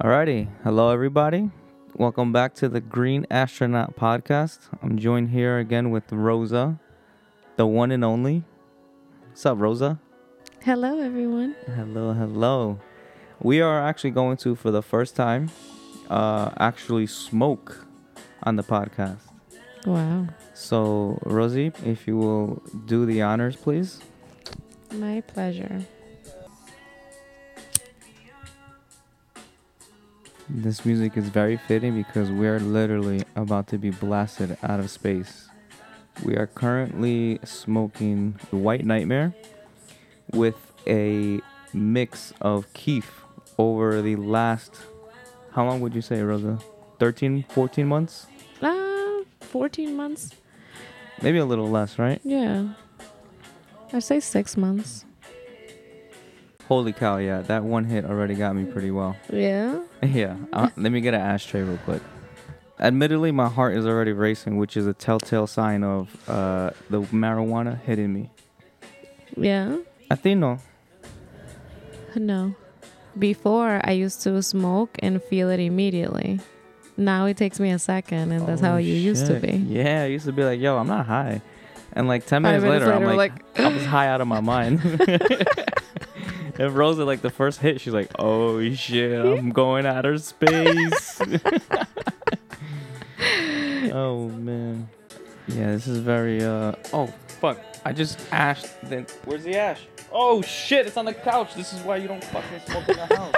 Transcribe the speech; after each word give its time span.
Alrighty. 0.00 0.46
Hello, 0.62 0.90
everybody. 0.90 1.50
Welcome 1.96 2.32
back 2.32 2.54
to 2.54 2.68
the 2.68 2.80
Green 2.80 3.26
Astronaut 3.32 3.96
Podcast. 3.96 4.60
I'm 4.80 4.96
joined 4.96 5.30
here 5.30 5.58
again 5.58 5.90
with 5.90 6.12
Rosa, 6.12 6.78
the 7.56 7.66
one 7.66 7.90
and 7.90 8.04
only. 8.04 8.44
What's 9.26 9.44
up, 9.44 9.58
Rosa? 9.58 9.98
Hello, 10.62 11.00
everyone. 11.00 11.56
Hello, 11.74 12.12
hello. 12.12 12.78
We 13.42 13.60
are 13.60 13.84
actually 13.84 14.12
going 14.12 14.36
to, 14.36 14.54
for 14.54 14.70
the 14.70 14.82
first 14.82 15.16
time, 15.16 15.50
uh, 16.08 16.52
actually 16.60 17.08
smoke 17.08 17.84
on 18.44 18.54
the 18.54 18.62
podcast. 18.62 19.22
Wow. 19.84 20.28
So, 20.54 21.18
Rosie, 21.24 21.72
if 21.84 22.06
you 22.06 22.16
will 22.16 22.62
do 22.86 23.04
the 23.04 23.22
honors, 23.22 23.56
please. 23.56 23.98
My 24.92 25.22
pleasure. 25.22 25.84
This 30.50 30.86
music 30.86 31.16
is 31.18 31.28
very 31.28 31.58
fitting 31.58 31.94
because 31.94 32.30
we 32.30 32.48
are 32.48 32.58
literally 32.58 33.22
about 33.36 33.66
to 33.68 33.78
be 33.78 33.90
blasted 33.90 34.56
out 34.62 34.80
of 34.80 34.90
space. 34.90 35.48
We 36.24 36.36
are 36.36 36.46
currently 36.46 37.38
smoking 37.44 38.38
the 38.50 38.56
White 38.56 38.84
Nightmare 38.84 39.34
with 40.32 40.56
a 40.86 41.40
mix 41.74 42.32
of 42.40 42.72
keef 42.72 43.22
over 43.58 44.00
the 44.00 44.16
last, 44.16 44.74
how 45.52 45.66
long 45.66 45.80
would 45.80 45.94
you 45.94 46.00
say, 46.00 46.22
Rosa? 46.22 46.58
13, 46.98 47.44
14 47.50 47.86
months? 47.86 48.26
Uh, 48.62 49.24
14 49.40 49.94
months. 49.94 50.30
Maybe 51.20 51.38
a 51.38 51.44
little 51.44 51.68
less, 51.68 51.98
right? 51.98 52.20
Yeah. 52.24 52.68
I'd 53.92 54.02
say 54.02 54.20
six 54.20 54.56
months. 54.56 55.04
Holy 56.68 56.92
cow, 56.92 57.16
yeah, 57.16 57.40
that 57.42 57.64
one 57.64 57.84
hit 57.84 58.04
already 58.04 58.34
got 58.34 58.54
me 58.54 58.64
pretty 58.66 58.90
well. 58.90 59.16
Yeah. 59.32 59.80
Yeah, 60.02 60.36
uh, 60.52 60.68
let 60.76 60.92
me 60.92 61.00
get 61.00 61.12
an 61.14 61.20
ashtray 61.20 61.62
real 61.62 61.78
quick. 61.78 62.00
Admittedly, 62.78 63.32
my 63.32 63.48
heart 63.48 63.76
is 63.76 63.84
already 63.84 64.12
racing, 64.12 64.58
which 64.58 64.76
is 64.76 64.86
a 64.86 64.94
telltale 64.94 65.48
sign 65.48 65.82
of 65.82 66.14
uh, 66.28 66.70
the 66.88 67.00
marijuana 67.00 67.80
hitting 67.80 68.12
me. 68.12 68.30
Yeah. 69.36 69.78
I 70.08 70.14
think 70.14 70.38
no. 70.38 70.58
No. 72.14 72.54
Before, 73.18 73.80
I 73.82 73.90
used 73.92 74.22
to 74.22 74.40
smoke 74.40 74.90
and 75.00 75.20
feel 75.20 75.50
it 75.50 75.58
immediately. 75.58 76.38
Now 76.96 77.26
it 77.26 77.36
takes 77.36 77.58
me 77.58 77.70
a 77.72 77.78
second, 77.80 78.30
and 78.30 78.46
that's 78.46 78.60
how 78.60 78.74
Oh, 78.74 78.76
you 78.76 78.94
used 78.94 79.26
to 79.26 79.40
be. 79.40 79.52
Yeah, 79.56 80.02
I 80.02 80.06
used 80.06 80.26
to 80.26 80.32
be 80.32 80.44
like, 80.44 80.60
yo, 80.60 80.76
I'm 80.78 80.86
not 80.86 81.06
high. 81.06 81.42
And 81.92 82.06
like 82.06 82.26
10 82.26 82.42
minutes, 82.42 82.62
minutes 82.62 82.84
later, 82.84 82.94
I'm 82.94 83.02
later, 83.04 83.16
like, 83.16 83.58
I 83.58 83.72
was 83.72 83.84
high 83.84 84.06
out 84.08 84.20
of 84.20 84.28
my 84.28 84.40
mind. 84.40 84.80
and 86.58 86.76
Rosa, 86.76 87.04
like 87.04 87.22
the 87.22 87.30
first 87.30 87.60
hit, 87.60 87.80
she's 87.80 87.92
like, 87.92 88.10
oh 88.18 88.68
shit, 88.72 89.24
I'm 89.24 89.50
going 89.62 89.86
outer 89.86 90.18
space. 90.18 91.20
oh 93.92 94.28
man. 94.28 94.88
Yeah, 95.46 95.72
this 95.72 95.86
is 95.86 95.98
very, 95.98 96.42
uh, 96.42 96.72
oh 96.92 97.06
fuck. 97.40 97.58
I 97.84 97.92
just 97.92 98.20
ashed. 98.32 98.66
Then, 98.82 99.06
where's 99.24 99.44
the 99.44 99.56
ash? 99.56 99.86
Oh 100.12 100.42
shit, 100.42 100.86
it's 100.86 100.96
on 100.96 101.04
the 101.04 101.14
couch. 101.14 101.54
This 101.54 101.72
is 101.72 101.80
why 101.82 101.96
you 101.96 102.08
don't 102.08 102.24
fucking 102.24 102.60
smoke 102.66 102.88
in 102.88 102.96
the 102.96 103.16
house. 103.16 103.34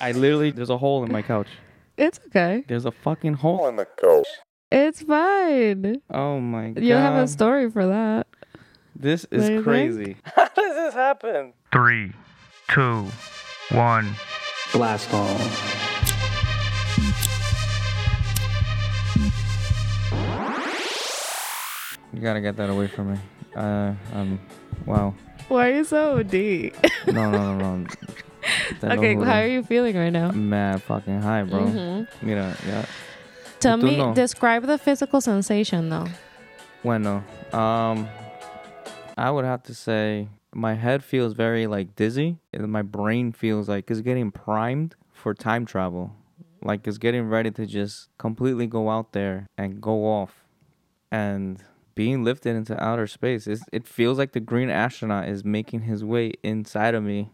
I 0.00 0.12
literally, 0.12 0.50
there's 0.50 0.70
a 0.70 0.78
hole 0.78 1.04
in 1.04 1.12
my 1.12 1.22
couch. 1.22 1.48
It's 1.96 2.20
okay. 2.26 2.64
There's 2.66 2.84
a 2.84 2.90
fucking 2.90 3.34
hole 3.34 3.68
in 3.68 3.76
the 3.76 3.86
couch. 3.86 4.26
It's 4.70 5.02
fine. 5.02 6.02
Oh 6.10 6.40
my 6.40 6.70
god. 6.70 6.82
You 6.82 6.94
have 6.94 7.22
a 7.22 7.28
story 7.28 7.70
for 7.70 7.86
that. 7.86 8.26
This 8.98 9.26
is 9.30 9.48
you 9.50 9.62
crazy. 9.62 10.16
How 10.24 10.48
does 10.48 10.74
this 10.74 10.94
happen? 10.94 11.52
Three, 11.70 12.12
two, 12.68 13.06
one. 13.70 14.14
Blast 14.72 15.12
off. 15.12 15.72
You 22.12 22.22
gotta 22.22 22.40
get 22.40 22.56
that 22.56 22.70
away 22.70 22.86
from 22.86 23.12
me. 23.12 23.18
Uh, 23.54 23.92
um, 24.14 24.40
wow. 24.86 25.14
Why 25.48 25.68
are 25.68 25.74
you 25.74 25.84
so 25.84 26.22
deep? 26.22 26.74
No, 27.06 27.30
no, 27.30 27.56
no, 27.56 27.76
no. 27.76 27.86
That 28.80 28.98
okay, 28.98 29.14
how 29.14 29.40
are 29.40 29.46
you 29.46 29.62
feeling 29.62 29.94
right 29.96 30.10
now? 30.10 30.30
I'm 30.30 30.48
mad 30.48 30.82
fucking 30.82 31.20
high, 31.20 31.44
bro. 31.44 31.60
Mhm. 31.60 32.08
Mira, 32.22 32.56
yeah. 32.66 32.84
Tell 33.60 33.76
me, 33.76 33.96
no. 33.96 34.12
describe 34.14 34.64
the 34.64 34.76
physical 34.78 35.20
sensation 35.20 35.88
though. 35.88 36.06
Bueno, 36.82 37.22
um, 37.52 38.08
I 39.16 39.30
would 39.30 39.44
have 39.44 39.62
to 39.64 39.74
say 39.74 40.28
my 40.54 40.74
head 40.74 41.02
feels 41.02 41.32
very 41.32 41.66
like 41.66 41.96
dizzy, 41.96 42.38
and 42.52 42.70
my 42.70 42.82
brain 42.82 43.32
feels 43.32 43.68
like 43.68 43.90
it's 43.90 44.00
getting 44.00 44.30
primed 44.30 44.94
for 45.12 45.32
time 45.34 45.64
travel. 45.64 46.12
Like 46.62 46.86
it's 46.86 46.98
getting 46.98 47.28
ready 47.28 47.50
to 47.52 47.66
just 47.66 48.08
completely 48.18 48.66
go 48.66 48.90
out 48.90 49.12
there 49.12 49.46
and 49.56 49.80
go 49.80 50.04
off, 50.04 50.44
and 51.10 51.62
being 51.94 52.24
lifted 52.24 52.54
into 52.54 52.82
outer 52.82 53.06
space. 53.06 53.46
It's, 53.46 53.62
it 53.72 53.88
feels 53.88 54.18
like 54.18 54.32
the 54.32 54.40
green 54.40 54.68
astronaut 54.68 55.28
is 55.28 55.44
making 55.44 55.82
his 55.82 56.04
way 56.04 56.32
inside 56.42 56.94
of 56.94 57.02
me. 57.02 57.32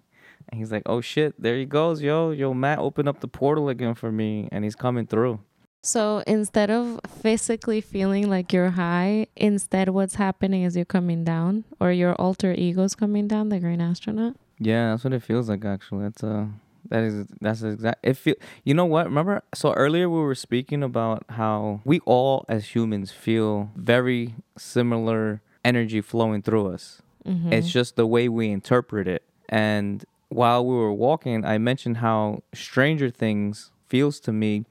And 0.49 0.59
he's 0.59 0.73
like, 0.73 0.83
oh 0.87 1.01
shit, 1.01 1.41
there 1.41 1.57
he 1.57 1.65
goes, 1.65 2.01
yo, 2.01 2.31
yo, 2.31 2.55
Matt 2.55 2.79
opened 2.79 3.09
up 3.09 3.21
the 3.21 3.29
portal 3.29 3.69
again 3.69 3.95
for 3.95 4.11
me, 4.13 4.49
and 4.53 4.65
he's 4.65 4.77
coming 4.77 5.07
through. 5.07 5.41
So 5.83 6.23
instead 6.29 6.71
of 6.71 7.01
physically 7.09 7.81
feeling 7.81 8.31
like 8.31 8.53
you're 8.53 8.71
high, 8.71 9.27
instead 9.35 9.89
what's 9.89 10.15
happening 10.15 10.63
is 10.63 10.77
you're 10.77 10.85
coming 10.85 11.25
down, 11.25 11.65
or 11.81 11.91
your 11.91 12.15
alter 12.15 12.53
ego's 12.53 12.95
coming 12.95 13.27
down, 13.27 13.49
the 13.49 13.59
green 13.59 13.81
astronaut. 13.81 14.37
Yeah, 14.59 14.91
that's 14.91 15.03
what 15.03 15.13
it 15.13 15.23
feels 15.23 15.49
like 15.49 15.65
actually. 15.65 16.05
That's 16.05 16.23
uh 16.23 16.47
that 16.89 17.03
is 17.03 17.27
that's 17.41 17.63
exact 17.63 18.05
it 18.05 18.17
feel 18.17 18.35
you 18.65 18.75
know 18.75 18.85
what? 18.85 19.07
Remember 19.07 19.43
so 19.55 19.73
earlier 19.73 20.09
we 20.09 20.21
were 20.21 20.37
speaking 20.37 20.85
about 20.85 21.25
how 21.31 21.81
we 21.85 21.99
all 22.01 22.45
as 22.49 22.75
humans 22.77 23.11
feel 23.11 23.71
very 23.75 24.37
similar 24.57 25.41
energy 25.65 26.01
flowing 26.01 26.43
through 26.43 26.69
us. 26.69 27.03
Mm-hmm. 27.27 27.53
It's 27.53 27.71
just 27.71 27.97
the 27.97 28.07
way 28.07 28.29
we 28.29 28.51
interpret 28.51 29.09
it. 29.09 29.25
And 29.49 30.05
while 30.29 30.65
we 30.65 30.75
were 30.75 30.93
walking, 30.93 31.45
I 31.45 31.59
mentioned 31.59 31.99
how 31.99 32.43
Stranger 32.55 33.11
Things 33.11 33.71
feels 33.89 34.21
to 34.21 34.33
me 34.33 34.65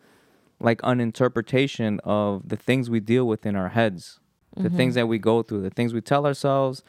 like 0.62 0.80
an 0.84 1.02
interpretation 1.02 2.00
of 2.04 2.48
the 2.48 2.56
things 2.56 2.90
we 2.90 3.00
deal 3.00 3.28
with 3.28 3.46
in 3.46 3.56
our 3.56 3.70
heads, 3.70 4.20
the 4.56 4.70
things 4.70 4.96
that 4.96 5.08
we 5.08 5.18
go 5.18 5.42
through, 5.42 5.62
the 5.62 5.70
things 5.70 5.94
we 5.94 6.02
tell 6.02 6.26
ourselves, 6.26 6.84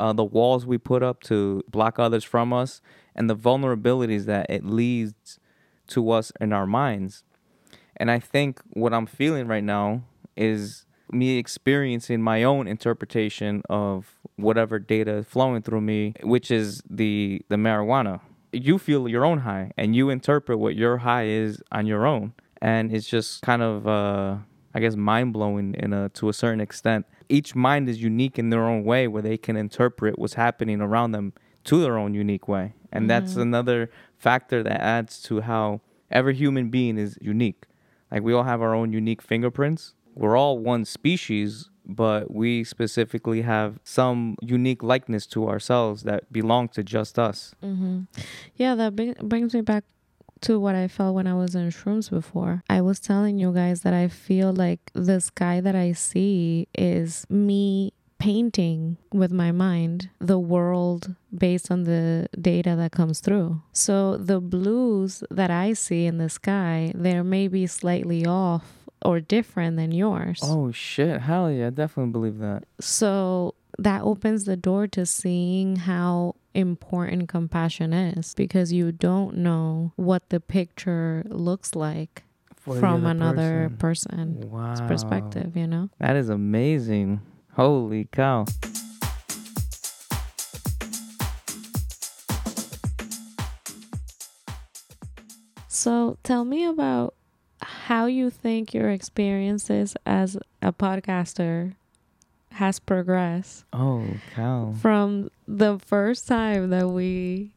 uh, 0.00 0.12
the 0.12 0.24
walls 0.24 0.64
we 0.64 0.78
put 0.78 1.02
up 1.02 1.20
to 1.22 1.62
block 1.68 1.98
others 1.98 2.24
from 2.24 2.52
us, 2.52 2.80
and 3.14 3.28
the 3.28 3.36
vulnerabilities 3.36 4.24
that 4.24 4.46
it 4.48 4.64
leads 4.64 5.38
to 5.88 6.10
us 6.10 6.32
in 6.40 6.52
our 6.52 6.66
minds. 6.66 7.24
And 7.96 8.10
I 8.10 8.18
think 8.18 8.60
what 8.70 8.94
I'm 8.94 9.06
feeling 9.06 9.46
right 9.48 9.64
now 9.64 10.04
is 10.36 10.86
me 11.10 11.38
experiencing 11.38 12.22
my 12.22 12.42
own 12.44 12.68
interpretation 12.68 13.62
of 13.68 14.14
whatever 14.36 14.78
data 14.78 15.16
is 15.16 15.26
flowing 15.26 15.62
through 15.62 15.80
me, 15.80 16.14
which 16.22 16.50
is 16.50 16.82
the 16.88 17.42
the 17.48 17.56
marijuana. 17.56 18.20
You 18.52 18.78
feel 18.78 19.08
your 19.08 19.24
own 19.24 19.40
high 19.40 19.72
and 19.76 19.94
you 19.94 20.08
interpret 20.10 20.58
what 20.58 20.74
your 20.76 20.98
high 20.98 21.26
is 21.26 21.60
on 21.72 21.86
your 21.86 22.06
own. 22.06 22.32
And 22.60 22.92
it's 22.92 23.06
just 23.06 23.42
kind 23.42 23.62
of 23.62 23.86
uh 23.86 24.36
I 24.74 24.80
guess 24.80 24.96
mind 24.96 25.32
blowing 25.32 25.74
in 25.74 25.92
a 25.92 26.08
to 26.10 26.28
a 26.28 26.32
certain 26.32 26.60
extent. 26.60 27.06
Each 27.28 27.54
mind 27.54 27.88
is 27.88 28.00
unique 28.02 28.38
in 28.38 28.50
their 28.50 28.64
own 28.64 28.84
way 28.84 29.06
where 29.08 29.22
they 29.22 29.36
can 29.36 29.56
interpret 29.56 30.18
what's 30.18 30.34
happening 30.34 30.80
around 30.80 31.12
them 31.12 31.32
to 31.64 31.80
their 31.80 31.98
own 31.98 32.14
unique 32.14 32.48
way. 32.48 32.74
And 32.90 33.10
that's 33.10 33.36
another 33.36 33.90
factor 34.16 34.62
that 34.62 34.80
adds 34.80 35.20
to 35.24 35.42
how 35.42 35.82
every 36.10 36.34
human 36.34 36.70
being 36.70 36.96
is 36.96 37.18
unique. 37.20 37.64
Like 38.10 38.22
we 38.22 38.32
all 38.32 38.44
have 38.44 38.62
our 38.62 38.74
own 38.74 38.92
unique 38.92 39.20
fingerprints. 39.20 39.94
We're 40.14 40.36
all 40.36 40.58
one 40.58 40.84
species, 40.84 41.70
but 41.84 42.32
we 42.32 42.64
specifically 42.64 43.42
have 43.42 43.78
some 43.84 44.36
unique 44.40 44.82
likeness 44.82 45.26
to 45.26 45.48
ourselves 45.48 46.02
that 46.04 46.32
belong 46.32 46.68
to 46.70 46.82
just 46.82 47.18
us. 47.18 47.54
Mm-hmm. 47.62 48.02
Yeah, 48.56 48.74
that 48.74 48.96
bring, 48.96 49.14
brings 49.22 49.54
me 49.54 49.60
back 49.60 49.84
to 50.42 50.58
what 50.58 50.74
I 50.74 50.88
felt 50.88 51.14
when 51.14 51.26
I 51.26 51.34
was 51.34 51.54
in 51.54 51.68
shrooms 51.70 52.10
before. 52.10 52.62
I 52.68 52.80
was 52.80 53.00
telling 53.00 53.38
you 53.38 53.52
guys 53.52 53.82
that 53.82 53.94
I 53.94 54.08
feel 54.08 54.52
like 54.52 54.90
the 54.94 55.20
sky 55.20 55.60
that 55.60 55.74
I 55.74 55.92
see 55.92 56.68
is 56.76 57.26
me 57.28 57.92
painting 58.18 58.96
with 59.12 59.30
my 59.30 59.52
mind 59.52 60.10
the 60.18 60.38
world 60.38 61.14
based 61.36 61.70
on 61.70 61.84
the 61.84 62.28
data 62.40 62.74
that 62.76 62.92
comes 62.92 63.20
through. 63.20 63.62
So 63.72 64.16
the 64.16 64.40
blues 64.40 65.22
that 65.30 65.50
I 65.50 65.72
see 65.72 66.06
in 66.06 66.18
the 66.18 66.28
sky, 66.28 66.92
they're 66.94 67.24
maybe 67.24 67.66
slightly 67.66 68.26
off 68.26 68.64
or 69.04 69.20
different 69.20 69.76
than 69.76 69.92
yours. 69.92 70.40
Oh 70.42 70.72
shit, 70.72 71.22
hell 71.22 71.50
yeah, 71.50 71.68
I 71.68 71.70
definitely 71.70 72.12
believe 72.12 72.38
that. 72.38 72.64
So 72.80 73.54
that 73.78 74.02
opens 74.02 74.44
the 74.44 74.56
door 74.56 74.86
to 74.88 75.06
seeing 75.06 75.76
how 75.76 76.34
important 76.54 77.28
compassion 77.28 77.92
is 77.92 78.34
because 78.34 78.72
you 78.72 78.90
don't 78.90 79.36
know 79.36 79.92
what 79.96 80.28
the 80.30 80.40
picture 80.40 81.22
looks 81.28 81.74
like 81.76 82.24
from 82.56 83.06
another 83.06 83.70
person. 83.78 84.36
person's 84.38 84.44
Wow. 84.50 84.74
perspective, 84.86 85.56
you 85.56 85.66
know? 85.66 85.90
That 85.98 86.16
is 86.16 86.28
amazing. 86.28 87.20
Holy 87.54 88.06
cow. 88.12 88.44
So 95.68 96.18
tell 96.22 96.44
me 96.44 96.64
about 96.64 97.14
how 97.62 98.06
you 98.06 98.30
think 98.30 98.74
your 98.74 98.90
experiences 98.90 99.96
as 100.06 100.36
a 100.62 100.72
podcaster 100.72 101.74
has 102.58 102.78
progressed 102.80 103.64
Oh, 103.72 104.04
cow. 104.34 104.74
from 104.82 105.30
the 105.46 105.78
first 105.78 106.26
time 106.28 106.70
that 106.70 106.88
we 106.88 107.52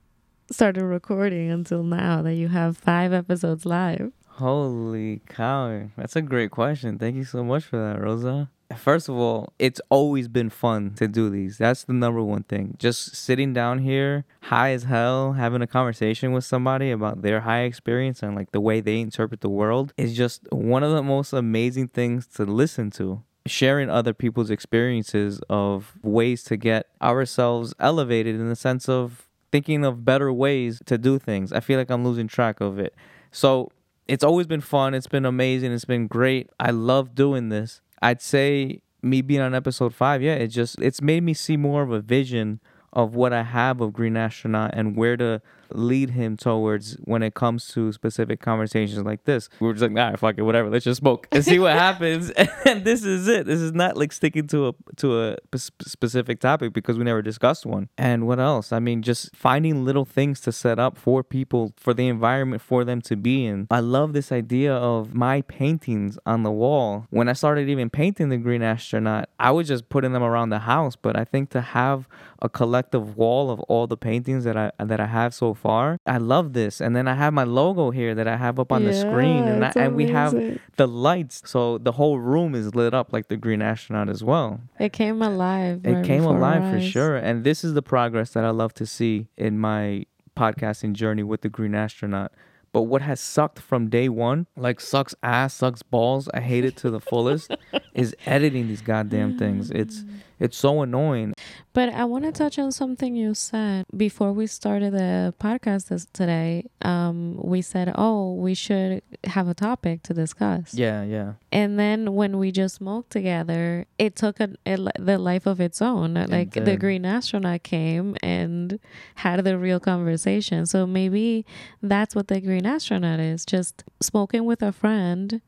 started 0.51 0.83
recording 0.85 1.49
until 1.49 1.83
now 1.83 2.21
that 2.21 2.35
you 2.35 2.47
have 2.49 2.77
five 2.77 3.11
episodes 3.13 3.65
live. 3.65 4.11
Holy 4.27 5.21
cow. 5.27 5.89
That's 5.97 6.15
a 6.15 6.21
great 6.21 6.51
question. 6.51 6.97
Thank 6.97 7.15
you 7.15 7.23
so 7.23 7.43
much 7.43 7.63
for 7.65 7.77
that, 7.77 8.01
Rosa. 8.01 8.49
First 8.77 9.09
of 9.09 9.15
all, 9.15 9.53
it's 9.59 9.81
always 9.89 10.27
been 10.29 10.49
fun 10.49 10.93
to 10.95 11.07
do 11.07 11.29
these. 11.29 11.57
That's 11.57 11.83
the 11.83 11.93
number 11.93 12.21
one 12.23 12.43
thing. 12.43 12.75
Just 12.79 13.15
sitting 13.15 13.53
down 13.53 13.79
here, 13.79 14.23
high 14.43 14.71
as 14.71 14.83
hell, 14.83 15.33
having 15.33 15.61
a 15.61 15.67
conversation 15.67 16.31
with 16.31 16.45
somebody 16.45 16.89
about 16.91 17.21
their 17.21 17.41
high 17.41 17.61
experience 17.63 18.23
and 18.23 18.33
like 18.35 18.51
the 18.51 18.61
way 18.61 18.79
they 18.79 18.99
interpret 19.01 19.41
the 19.41 19.49
world 19.49 19.93
is 19.97 20.15
just 20.15 20.47
one 20.51 20.83
of 20.83 20.91
the 20.93 21.03
most 21.03 21.33
amazing 21.33 21.89
things 21.89 22.27
to 22.27 22.45
listen 22.45 22.91
to. 22.91 23.23
Sharing 23.45 23.89
other 23.89 24.13
people's 24.13 24.51
experiences 24.51 25.41
of 25.49 25.93
ways 26.03 26.43
to 26.43 26.57
get 26.57 26.87
ourselves 27.01 27.73
elevated 27.79 28.35
in 28.35 28.49
the 28.49 28.55
sense 28.55 28.87
of 28.87 29.27
thinking 29.51 29.83
of 29.83 30.05
better 30.05 30.31
ways 30.31 30.81
to 30.85 30.97
do 30.97 31.19
things. 31.19 31.51
I 31.51 31.59
feel 31.59 31.77
like 31.77 31.89
I'm 31.89 32.05
losing 32.05 32.27
track 32.27 32.61
of 32.61 32.79
it. 32.79 32.95
So 33.31 33.71
it's 34.07 34.23
always 34.23 34.47
been 34.47 34.61
fun. 34.61 34.93
It's 34.93 35.07
been 35.07 35.25
amazing. 35.25 35.71
It's 35.71 35.85
been 35.85 36.07
great. 36.07 36.49
I 36.59 36.71
love 36.71 37.15
doing 37.15 37.49
this. 37.49 37.81
I'd 38.01 38.21
say 38.21 38.81
me 39.01 39.21
being 39.21 39.41
on 39.41 39.55
episode 39.55 39.93
five, 39.93 40.21
yeah, 40.21 40.33
it 40.33 40.47
just 40.47 40.79
it's 40.79 41.01
made 41.01 41.23
me 41.23 41.33
see 41.33 41.57
more 41.57 41.81
of 41.81 41.91
a 41.91 41.99
vision 42.01 42.59
of 42.93 43.15
what 43.15 43.33
I 43.33 43.43
have 43.43 43.81
of 43.81 43.93
Green 43.93 44.17
Astronaut 44.17 44.71
and 44.73 44.95
where 44.95 45.17
to 45.17 45.41
lead 45.75 46.11
him 46.11 46.37
towards 46.37 46.93
when 47.03 47.23
it 47.23 47.33
comes 47.33 47.67
to 47.69 47.91
specific 47.91 48.41
conversations 48.41 49.03
like 49.03 49.25
this. 49.25 49.49
We 49.59 49.67
were 49.67 49.73
just 49.73 49.81
like, 49.83 49.91
nah, 49.91 50.15
fuck 50.15 50.35
it, 50.37 50.43
whatever. 50.43 50.69
Let's 50.69 50.85
just 50.85 50.99
smoke 50.99 51.27
and 51.31 51.43
see 51.43 51.59
what 51.59 51.73
happens. 51.87 52.31
And 52.63 52.85
this 52.85 53.03
is 53.03 53.27
it. 53.27 53.47
This 53.47 53.59
is 53.59 53.73
not 53.73 53.97
like 53.97 54.11
sticking 54.11 54.47
to 54.47 54.69
a 54.69 54.73
to 54.97 55.19
a 55.19 55.37
p- 55.51 55.57
specific 55.57 56.39
topic 56.39 56.73
because 56.73 56.97
we 56.97 57.03
never 57.03 57.21
discussed 57.21 57.65
one. 57.65 57.89
And 57.97 58.27
what 58.27 58.39
else? 58.39 58.71
I 58.71 58.79
mean, 58.79 59.01
just 59.01 59.35
finding 59.35 59.83
little 59.83 60.05
things 60.05 60.39
to 60.41 60.51
set 60.51 60.77
up 60.79 60.97
for 60.97 61.23
people, 61.23 61.73
for 61.77 61.93
the 61.93 62.07
environment 62.07 62.61
for 62.61 62.83
them 62.85 63.01
to 63.01 63.15
be 63.15 63.45
in. 63.45 63.67
I 63.71 63.79
love 63.79 64.13
this 64.13 64.31
idea 64.31 64.73
of 64.73 65.13
my 65.15 65.41
paintings 65.41 66.19
on 66.25 66.43
the 66.43 66.51
wall. 66.51 67.07
When 67.09 67.27
I 67.29 67.33
started 67.33 67.67
even 67.67 67.89
painting 67.89 68.29
the 68.29 68.37
Green 68.37 68.61
Astronaut, 68.61 69.29
I 69.39 69.51
was 69.51 69.67
just 69.67 69.89
putting 69.89 70.13
them 70.13 70.23
around 70.23 70.49
the 70.49 70.59
house. 70.59 70.95
But 70.95 71.17
I 71.17 71.23
think 71.23 71.49
to 71.51 71.61
have 71.61 72.07
a 72.41 72.49
collective 72.49 73.17
wall 73.17 73.49
of 73.49 73.59
all 73.61 73.87
the 73.87 73.97
paintings 73.97 74.43
that 74.43 74.57
I 74.57 74.71
that 74.83 74.99
I 74.99 75.07
have 75.07 75.33
so 75.33 75.53
far, 75.61 75.97
I 76.05 76.17
love 76.17 76.53
this. 76.53 76.81
And 76.81 76.95
then 76.95 77.07
I 77.07 77.13
have 77.15 77.33
my 77.33 77.43
logo 77.43 77.91
here 77.91 78.15
that 78.15 78.27
I 78.27 78.37
have 78.37 78.59
up 78.59 78.71
on 78.71 78.83
the 78.83 78.93
screen, 78.93 79.43
and 79.43 79.63
I, 79.63 79.71
and 79.75 79.95
we 79.95 80.07
have 80.07 80.33
the 80.77 80.87
lights, 80.87 81.43
so 81.45 81.77
the 81.77 81.93
whole 81.93 82.19
room 82.19 82.55
is 82.55 82.73
lit 82.75 82.93
up 82.93 83.13
like 83.13 83.27
the 83.27 83.37
Green 83.37 83.61
Astronaut 83.61 84.09
as 84.09 84.23
well. 84.23 84.61
It 84.79 84.93
came 84.93 85.21
alive. 85.21 85.81
It 85.83 85.93
right 85.93 86.05
came 86.05 86.23
alive 86.23 86.73
for 86.73 86.81
sure. 86.81 87.15
And 87.15 87.43
this 87.43 87.63
is 87.63 87.73
the 87.73 87.81
progress 87.81 88.31
that 88.31 88.43
I 88.43 88.49
love 88.49 88.73
to 88.75 88.85
see 88.85 89.27
in 89.37 89.59
my 89.59 90.05
podcasting 90.35 90.93
journey 90.93 91.23
with 91.23 91.41
the 91.41 91.49
Green 91.49 91.75
Astronaut. 91.75 92.31
But 92.73 92.83
what 92.83 93.01
has 93.01 93.19
sucked 93.19 93.59
from 93.59 93.89
day 93.89 94.07
one, 94.07 94.47
like 94.55 94.79
sucks 94.79 95.13
ass, 95.21 95.55
sucks 95.55 95.83
balls, 95.83 96.29
I 96.33 96.39
hate 96.39 96.63
it 96.63 96.77
to 96.77 96.89
the 96.89 97.01
fullest, 97.01 97.53
is 97.93 98.15
editing 98.25 98.69
these 98.69 98.81
goddamn 98.81 99.37
things. 99.37 99.71
It's 99.71 100.05
it's 100.41 100.57
so 100.57 100.81
annoying. 100.81 101.33
But 101.73 101.89
I 101.89 102.03
want 102.03 102.25
to 102.25 102.31
touch 102.31 102.59
on 102.59 102.71
something 102.71 103.15
you 103.15 103.33
said 103.33 103.85
before 103.95 104.33
we 104.33 104.47
started 104.47 104.91
the 104.91 105.33
podcast 105.39 105.87
this, 105.87 106.07
today. 106.11 106.65
Um, 106.81 107.39
we 107.41 107.61
said, 107.61 107.93
"Oh, 107.95 108.33
we 108.33 108.53
should 108.55 109.03
have 109.23 109.47
a 109.47 109.53
topic 109.53 110.03
to 110.03 110.13
discuss." 110.13 110.73
Yeah, 110.73 111.03
yeah. 111.03 111.33
And 111.51 111.79
then 111.79 112.15
when 112.15 112.39
we 112.39 112.51
just 112.51 112.75
smoked 112.75 113.11
together, 113.11 113.85
it 113.97 114.15
took 114.15 114.39
a, 114.39 114.49
a 114.65 114.77
the 114.99 115.17
life 115.17 115.45
of 115.45 115.61
its 115.61 115.81
own. 115.81 116.15
Like 116.15 116.51
the 116.51 116.75
green 116.75 117.05
astronaut 117.05 117.63
came 117.63 118.17
and 118.21 118.79
had 119.15 119.43
the 119.43 119.57
real 119.57 119.79
conversation. 119.79 120.65
So 120.65 120.87
maybe 120.87 121.45
that's 121.81 122.15
what 122.15 122.27
the 122.27 122.41
green 122.41 122.65
astronaut 122.65 123.19
is: 123.19 123.45
just 123.45 123.83
smoking 124.01 124.45
with 124.45 124.61
a 124.61 124.71
friend, 124.71 125.41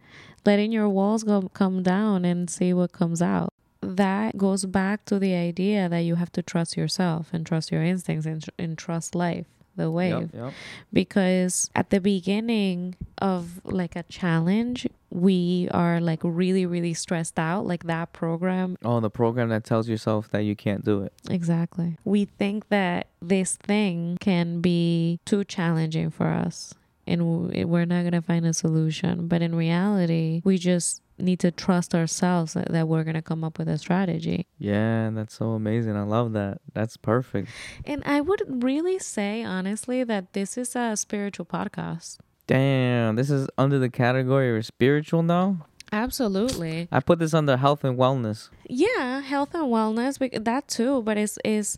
letting 0.46 0.72
your 0.72 0.88
walls 0.88 1.24
go 1.24 1.50
come 1.54 1.84
down 1.84 2.24
and 2.26 2.50
see 2.50 2.74
what 2.74 2.92
comes 2.92 3.22
out. 3.22 3.53
That 3.84 4.38
goes 4.38 4.66
back 4.66 5.06
to 5.06 5.20
the 5.20 5.34
idea 5.36 5.90
that 5.90 6.00
you 6.00 6.16
have 6.16 6.32
to 6.34 6.42
trust 6.42 6.78
yourself 6.78 7.30
and 7.34 7.46
trust 7.46 7.72
your 7.72 7.84
instincts 7.84 8.26
and, 8.26 8.42
tr- 8.44 8.50
and 8.58 8.78
trust 8.78 9.16
life, 9.16 9.46
the 9.76 9.90
wave 9.92 10.12
Yep, 10.12 10.30
yep. 10.34 10.54
because 10.92 11.70
at 11.76 11.90
the 11.90 12.00
beginning 12.00 12.96
of 13.20 13.60
like 13.66 13.96
a 13.96 14.04
challenge 14.04 14.88
we 15.10 15.68
are 15.72 16.00
like 16.00 16.20
really 16.24 16.66
really 16.66 16.94
stressed 16.94 17.38
out 17.40 17.66
like 17.66 17.84
that 17.86 18.14
program 18.14 18.76
Oh, 18.84 19.00
the 19.00 19.10
program 19.10 19.50
that 19.50 19.64
tells 19.64 19.88
yourself 19.90 20.30
that 20.32 20.42
you 20.44 20.56
can't 20.56 20.84
do 20.84 21.02
it. 21.04 21.14
exactly 21.30 21.98
we 22.04 22.26
think 22.26 22.70
that 22.70 23.08
this 23.22 23.56
thing 23.56 24.18
can 24.20 24.60
be 24.62 25.20
too 25.26 25.44
challenging 25.44 26.10
for 26.10 26.28
us 26.28 26.74
and 27.06 27.22
we're 27.70 27.86
not 27.86 28.02
going 28.02 28.12
to 28.14 28.22
find 28.22 28.46
a 28.46 28.54
solution 28.54 29.28
but 29.28 29.42
in 29.42 29.54
reality 29.56 30.42
we 30.46 30.58
just 30.58 31.02
need 31.20 31.40
to 31.40 31.52
trust 31.52 31.94
ourselves 31.94 32.54
that, 32.54 32.72
that 32.72 32.88
we're 32.88 33.04
going 33.04 33.14
to 33.16 33.22
come 33.22 33.44
up 33.44 33.60
with 33.60 33.68
a 33.70 33.78
strategy 33.78 34.48
Yeah, 34.58 35.12
that's 35.14 35.36
so 35.36 35.52
amazing. 35.52 35.96
I 35.96 36.02
love 36.04 36.34
that. 36.34 36.60
That's 36.74 36.98
perfect. 36.98 37.50
and 37.86 38.02
i 38.06 38.20
would 38.22 38.64
really 38.64 38.98
say 39.00 39.44
honestly 39.44 40.04
that 40.04 40.34
this 40.34 40.58
is 40.58 40.76
a 40.76 40.96
spiritual 40.98 41.46
podcast 41.46 42.18
Damn, 42.48 43.16
this 43.16 43.30
is 43.30 43.48
under 43.58 43.80
the 43.80 43.90
category 43.90 44.58
of 44.58 44.66
spiritual 44.66 45.24
now. 45.24 45.66
absolutely 45.94 46.88
I 46.92 47.00
put 47.00 47.20
this 47.20 47.34
under 47.34 47.56
health 47.58 47.84
and 47.84 47.98
wellness. 47.98 48.50
yeah 48.68 49.22
health 49.22 49.54
and 49.54 49.66
wellness 49.66 50.18
that 50.44 50.68
too 50.68 51.02
but 51.04 51.18
it's 51.18 51.38
is 51.46 51.78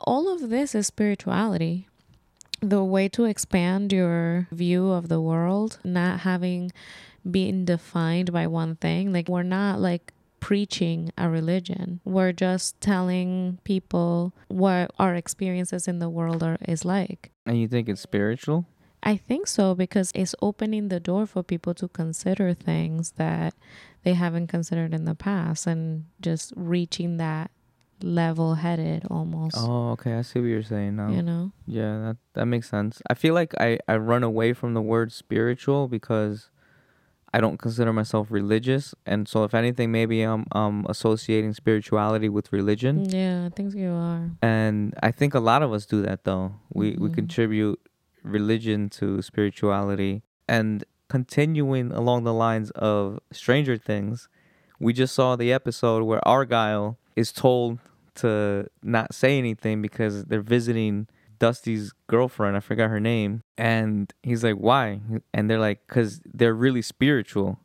all 0.00 0.32
of 0.34 0.50
this 0.50 0.74
is 0.74 0.88
spirituality 0.88 1.86
the 2.68 2.82
way 2.82 3.08
to 3.10 3.24
expand 3.24 3.92
your 3.92 4.48
view 4.50 4.90
of 4.90 5.08
the 5.08 5.20
world 5.20 5.78
not 5.84 6.20
having 6.20 6.72
been 7.28 7.64
defined 7.64 8.32
by 8.32 8.46
one 8.46 8.76
thing. 8.76 9.12
Like 9.12 9.28
we're 9.28 9.42
not 9.42 9.80
like 9.80 10.12
preaching 10.40 11.10
a 11.16 11.28
religion. 11.28 12.00
We're 12.04 12.32
just 12.32 12.80
telling 12.80 13.58
people 13.64 14.34
what 14.48 14.90
our 14.98 15.14
experiences 15.14 15.88
in 15.88 15.98
the 16.00 16.10
world 16.10 16.42
are 16.42 16.58
is 16.68 16.84
like. 16.84 17.30
And 17.46 17.58
you 17.58 17.68
think 17.68 17.88
it's 17.88 18.02
spiritual? 18.02 18.66
I 19.02 19.16
think 19.16 19.46
so 19.46 19.74
because 19.74 20.10
it's 20.14 20.34
opening 20.40 20.88
the 20.88 21.00
door 21.00 21.26
for 21.26 21.42
people 21.42 21.74
to 21.74 21.88
consider 21.88 22.54
things 22.54 23.12
that 23.12 23.54
they 24.02 24.14
haven't 24.14 24.48
considered 24.48 24.94
in 24.94 25.04
the 25.04 25.14
past 25.14 25.66
and 25.66 26.06
just 26.20 26.52
reaching 26.56 27.18
that 27.18 27.50
level 28.02 28.54
headed 28.56 29.04
almost. 29.10 29.56
Oh, 29.58 29.90
okay. 29.92 30.14
I 30.14 30.22
see 30.22 30.40
what 30.40 30.46
you're 30.46 30.62
saying 30.62 30.96
now. 30.96 31.10
You 31.10 31.22
know? 31.22 31.52
Yeah, 31.66 31.98
that 31.98 32.16
that 32.34 32.46
makes 32.46 32.68
sense. 32.68 33.00
I 33.08 33.14
feel 33.14 33.34
like 33.34 33.54
I 33.60 33.78
I 33.88 33.96
run 33.96 34.22
away 34.22 34.52
from 34.52 34.74
the 34.74 34.82
word 34.82 35.12
spiritual 35.12 35.88
because 35.88 36.50
I 37.32 37.40
don't 37.40 37.58
consider 37.58 37.92
myself 37.92 38.28
religious, 38.30 38.94
and 39.06 39.26
so 39.26 39.42
if 39.44 39.54
anything, 39.54 39.90
maybe 39.90 40.22
I'm 40.22 40.44
um 40.52 40.86
associating 40.88 41.52
spirituality 41.54 42.28
with 42.28 42.52
religion, 42.52 43.04
Yeah, 43.10 43.46
I 43.46 43.48
think 43.50 43.74
you 43.74 43.90
are. 43.90 44.30
and 44.42 44.94
I 45.02 45.10
think 45.10 45.34
a 45.34 45.40
lot 45.40 45.62
of 45.62 45.72
us 45.72 45.84
do 45.86 46.00
that 46.02 46.24
though. 46.24 46.54
We 46.72 46.96
we 46.98 47.08
Mhm. 47.08 47.14
contribute 47.14 47.80
religion 48.22 48.88
to 48.90 49.20
spirituality, 49.22 50.22
and 50.48 50.84
continuing 51.08 51.92
along 51.92 52.24
the 52.24 52.32
lines 52.34 52.70
of 52.72 53.18
Stranger 53.32 53.76
Things, 53.76 54.28
we 54.80 54.92
just 54.92 55.14
saw 55.14 55.36
the 55.36 55.52
episode 55.52 56.02
where 56.04 56.20
Argyle 56.26 56.98
is 57.16 57.32
told 57.32 57.78
to 58.16 58.66
not 58.82 59.14
say 59.14 59.38
anything 59.38 59.82
because 59.82 60.24
they're 60.24 60.40
visiting 60.40 61.08
Dusty's 61.38 61.92
girlfriend. 62.06 62.56
I 62.56 62.60
forgot 62.60 62.90
her 62.90 63.00
name. 63.00 63.42
And 63.58 64.12
he's 64.22 64.44
like, 64.44 64.54
why? 64.54 65.00
And 65.32 65.50
they're 65.50 65.58
like, 65.58 65.86
because 65.86 66.20
they're 66.24 66.54
really 66.54 66.82
spiritual. 66.82 67.58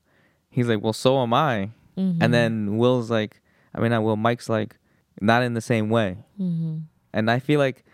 He's 0.50 0.68
like, 0.68 0.82
well, 0.82 0.94
so 0.94 1.22
am 1.22 1.34
I. 1.34 1.72
Mm-hmm. 1.98 2.22
And 2.22 2.34
then 2.34 2.78
Will's 2.78 3.12
like, 3.12 3.42
I 3.74 3.80
mean, 3.80 3.92
not 3.92 4.04
Will, 4.04 4.16
Mike's 4.16 4.50
like, 4.50 4.78
not 5.22 5.44
in 5.44 5.54
the 5.54 5.62
same 5.62 5.90
way. 5.90 6.18
hmm 6.38 6.80
And 7.14 7.30
I 7.30 7.40
feel 7.40 7.60
like 7.60 7.86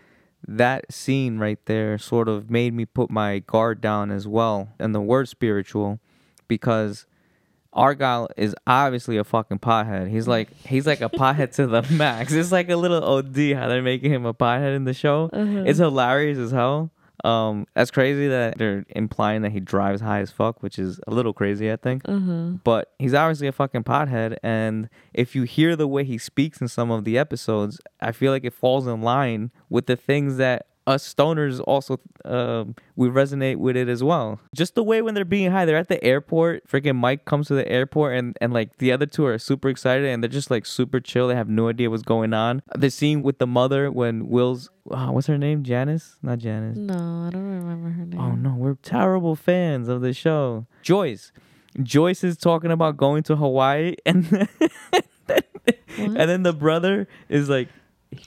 that 0.46 0.92
scene 0.92 1.38
right 1.38 1.58
there 1.66 1.98
sort 1.98 2.28
of 2.28 2.50
made 2.50 2.72
me 2.72 2.84
put 2.84 3.10
my 3.10 3.40
guard 3.40 3.80
down 3.80 4.10
as 4.10 4.26
well. 4.26 4.70
And 4.78 4.94
the 4.94 5.00
word 5.00 5.28
spiritual, 5.28 5.98
because 6.48 7.06
Argyle 7.76 8.28
is 8.36 8.54
obviously 8.66 9.16
a 9.18 9.24
fucking 9.24 9.58
pothead. 9.60 10.08
He's 10.10 10.26
like 10.26 10.50
he's 10.66 10.86
like 10.86 11.00
a 11.02 11.08
pothead 11.08 11.54
to 11.56 11.66
the 11.66 11.82
max. 11.90 12.32
It's 12.32 12.50
like 12.52 12.68
a 12.70 12.76
little 12.76 13.04
OD 13.04 13.36
how 13.54 13.68
they're 13.68 13.82
making 13.82 14.10
him 14.12 14.24
a 14.26 14.34
pothead 14.34 14.74
in 14.74 14.84
the 14.84 14.94
show. 14.94 15.30
Uh-huh. 15.32 15.64
It's 15.66 15.78
hilarious 15.78 16.38
as 16.38 16.50
hell. 16.50 16.90
Um, 17.24 17.66
that's 17.74 17.90
crazy 17.90 18.28
that 18.28 18.58
they're 18.58 18.84
implying 18.90 19.42
that 19.42 19.50
he 19.50 19.58
drives 19.58 20.00
high 20.02 20.20
as 20.20 20.30
fuck, 20.30 20.62
which 20.62 20.78
is 20.78 21.00
a 21.06 21.10
little 21.10 21.32
crazy, 21.32 21.72
I 21.72 21.76
think 21.76 22.02
Uh-huh. 22.06 22.58
but 22.62 22.92
he's 22.98 23.14
obviously 23.14 23.46
a 23.48 23.52
fucking 23.52 23.84
pothead 23.84 24.36
and 24.42 24.88
if 25.14 25.34
you 25.34 25.44
hear 25.44 25.76
the 25.76 25.88
way 25.88 26.04
he 26.04 26.18
speaks 26.18 26.60
in 26.60 26.68
some 26.68 26.90
of 26.90 27.04
the 27.04 27.16
episodes 27.18 27.80
i 28.02 28.12
feel 28.12 28.32
like 28.32 28.44
it 28.44 28.52
falls 28.52 28.86
in 28.86 29.00
line 29.00 29.50
with 29.70 29.86
the 29.86 29.96
things 29.96 30.36
that 30.36 30.66
us 30.86 31.14
stoners 31.14 31.60
also 31.66 31.98
um, 32.24 32.74
we 32.94 33.08
resonate 33.08 33.56
with 33.56 33.76
it 33.76 33.88
as 33.88 34.02
well. 34.02 34.40
Just 34.54 34.74
the 34.74 34.82
way 34.82 35.02
when 35.02 35.14
they're 35.14 35.24
being 35.24 35.50
high, 35.50 35.64
they're 35.64 35.76
at 35.76 35.88
the 35.88 36.02
airport. 36.02 36.66
Freaking 36.68 36.96
Mike 36.96 37.24
comes 37.24 37.48
to 37.48 37.54
the 37.54 37.68
airport, 37.68 38.14
and 38.16 38.36
and 38.40 38.52
like 38.52 38.78
the 38.78 38.92
other 38.92 39.06
two 39.06 39.26
are 39.26 39.38
super 39.38 39.68
excited, 39.68 40.06
and 40.06 40.22
they're 40.22 40.28
just 40.28 40.50
like 40.50 40.66
super 40.66 41.00
chill. 41.00 41.28
They 41.28 41.34
have 41.34 41.48
no 41.48 41.68
idea 41.68 41.90
what's 41.90 42.02
going 42.02 42.32
on. 42.32 42.62
The 42.74 42.90
scene 42.90 43.22
with 43.22 43.38
the 43.38 43.46
mother 43.46 43.90
when 43.90 44.28
Will's 44.28 44.70
uh, 44.90 45.08
what's 45.08 45.26
her 45.26 45.38
name? 45.38 45.64
Janice? 45.64 46.16
Not 46.22 46.38
Janice. 46.38 46.76
No, 46.76 46.94
I 46.94 47.30
don't 47.30 47.44
remember 47.44 47.90
her 47.90 48.06
name. 48.06 48.20
Oh 48.20 48.32
no, 48.32 48.54
we're 48.54 48.74
terrible 48.74 49.34
fans 49.34 49.88
of 49.88 50.00
the 50.00 50.12
show. 50.12 50.66
Joyce. 50.82 51.32
Joyce 51.82 52.24
is 52.24 52.38
talking 52.38 52.70
about 52.70 52.96
going 52.96 53.22
to 53.24 53.36
Hawaii 53.36 53.96
and 54.06 54.48
and 55.98 56.16
then 56.16 56.42
the 56.42 56.54
brother 56.54 57.06
is 57.28 57.48
like 57.48 57.68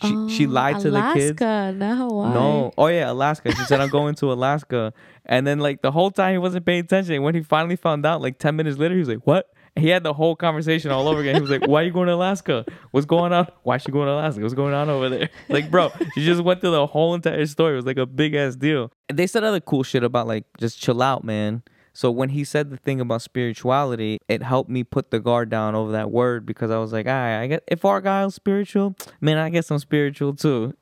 she, 0.01 0.29
she 0.29 0.45
Oh, 0.45 0.49
lied 0.49 0.79
to 0.81 0.91
the 0.91 1.01
kids. 1.13 1.41
Alaska, 1.41 1.73
not 1.77 1.97
Hawaii. 1.97 2.33
No. 2.33 2.71
Oh 2.77 2.87
yeah, 2.87 3.11
Alaska. 3.11 3.51
She 3.55 3.63
said 3.65 3.79
I'm 3.81 3.89
going 3.89 4.15
to 4.15 4.31
Alaska. 4.33 4.93
And 5.25 5.45
then 5.47 5.59
like 5.59 5.81
the 5.81 5.91
whole 5.91 6.11
time 6.11 6.33
he 6.33 6.37
wasn't 6.37 6.65
paying 6.65 6.81
attention. 6.81 7.15
And 7.15 7.23
when 7.23 7.35
he 7.35 7.41
finally 7.43 7.75
found 7.75 8.05
out, 8.05 8.21
like 8.21 8.39
ten 8.39 8.55
minutes 8.55 8.77
later, 8.77 8.93
he 8.95 8.99
was 8.99 9.09
like, 9.09 9.25
What? 9.25 9.47
And 9.75 9.85
he 9.85 9.91
had 9.91 10.03
the 10.03 10.13
whole 10.13 10.35
conversation 10.35 10.89
all 10.91 11.07
over 11.07 11.21
again. 11.21 11.35
He 11.35 11.41
was 11.41 11.49
like, 11.51 11.67
Why 11.67 11.81
are 11.81 11.85
you 11.85 11.91
going 11.91 12.07
to 12.07 12.13
Alaska? 12.13 12.65
What's 12.91 13.05
going 13.05 13.31
on? 13.31 13.47
Why 13.63 13.75
is 13.75 13.83
she 13.83 13.91
going 13.91 14.07
to 14.07 14.13
Alaska? 14.13 14.41
What's 14.41 14.53
going 14.55 14.73
on 14.73 14.89
over 14.89 15.09
there? 15.09 15.29
Like, 15.49 15.69
bro, 15.71 15.91
she 16.15 16.25
just 16.25 16.43
went 16.43 16.61
through 16.61 16.71
the 16.71 16.85
whole 16.87 17.13
entire 17.15 17.45
story. 17.45 17.73
It 17.73 17.75
was 17.77 17.85
like 17.85 17.97
a 17.97 18.05
big 18.05 18.33
ass 18.35 18.55
deal. 18.55 18.91
And 19.07 19.17
they 19.17 19.27
said 19.27 19.43
other 19.43 19.59
cool 19.59 19.83
shit 19.83 20.03
about 20.03 20.27
like 20.27 20.45
just 20.59 20.79
chill 20.81 21.01
out, 21.01 21.23
man. 21.23 21.63
So 21.93 22.11
when 22.11 22.29
he 22.29 22.43
said 22.43 22.69
the 22.69 22.77
thing 22.77 23.01
about 23.01 23.21
spirituality, 23.21 24.19
it 24.27 24.43
helped 24.43 24.69
me 24.69 24.83
put 24.83 25.11
the 25.11 25.19
guard 25.19 25.49
down 25.49 25.75
over 25.75 25.91
that 25.91 26.11
word 26.11 26.45
because 26.45 26.71
I 26.71 26.77
was 26.77 26.93
like, 26.93 27.07
ah, 27.07 27.39
I 27.39 27.47
get 27.47 27.63
if 27.67 27.83
Argyle's 27.83 28.35
spiritual, 28.35 28.95
man, 29.21 29.37
I 29.37 29.49
guess 29.49 29.69
I'm 29.71 29.79
spiritual 29.79 30.33
too. 30.35 30.73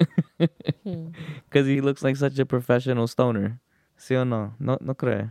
Hmm. 0.84 1.08
Because 1.50 1.68
he 1.68 1.82
looks 1.82 2.04
like 2.04 2.18
such 2.18 2.38
a 2.40 2.46
professional 2.46 3.08
stoner. 3.08 3.60
¿Sí 3.98 4.16
o 4.16 4.24
no? 4.24 4.54
No, 4.60 4.78
no 4.80 4.94
cree. 4.94 5.30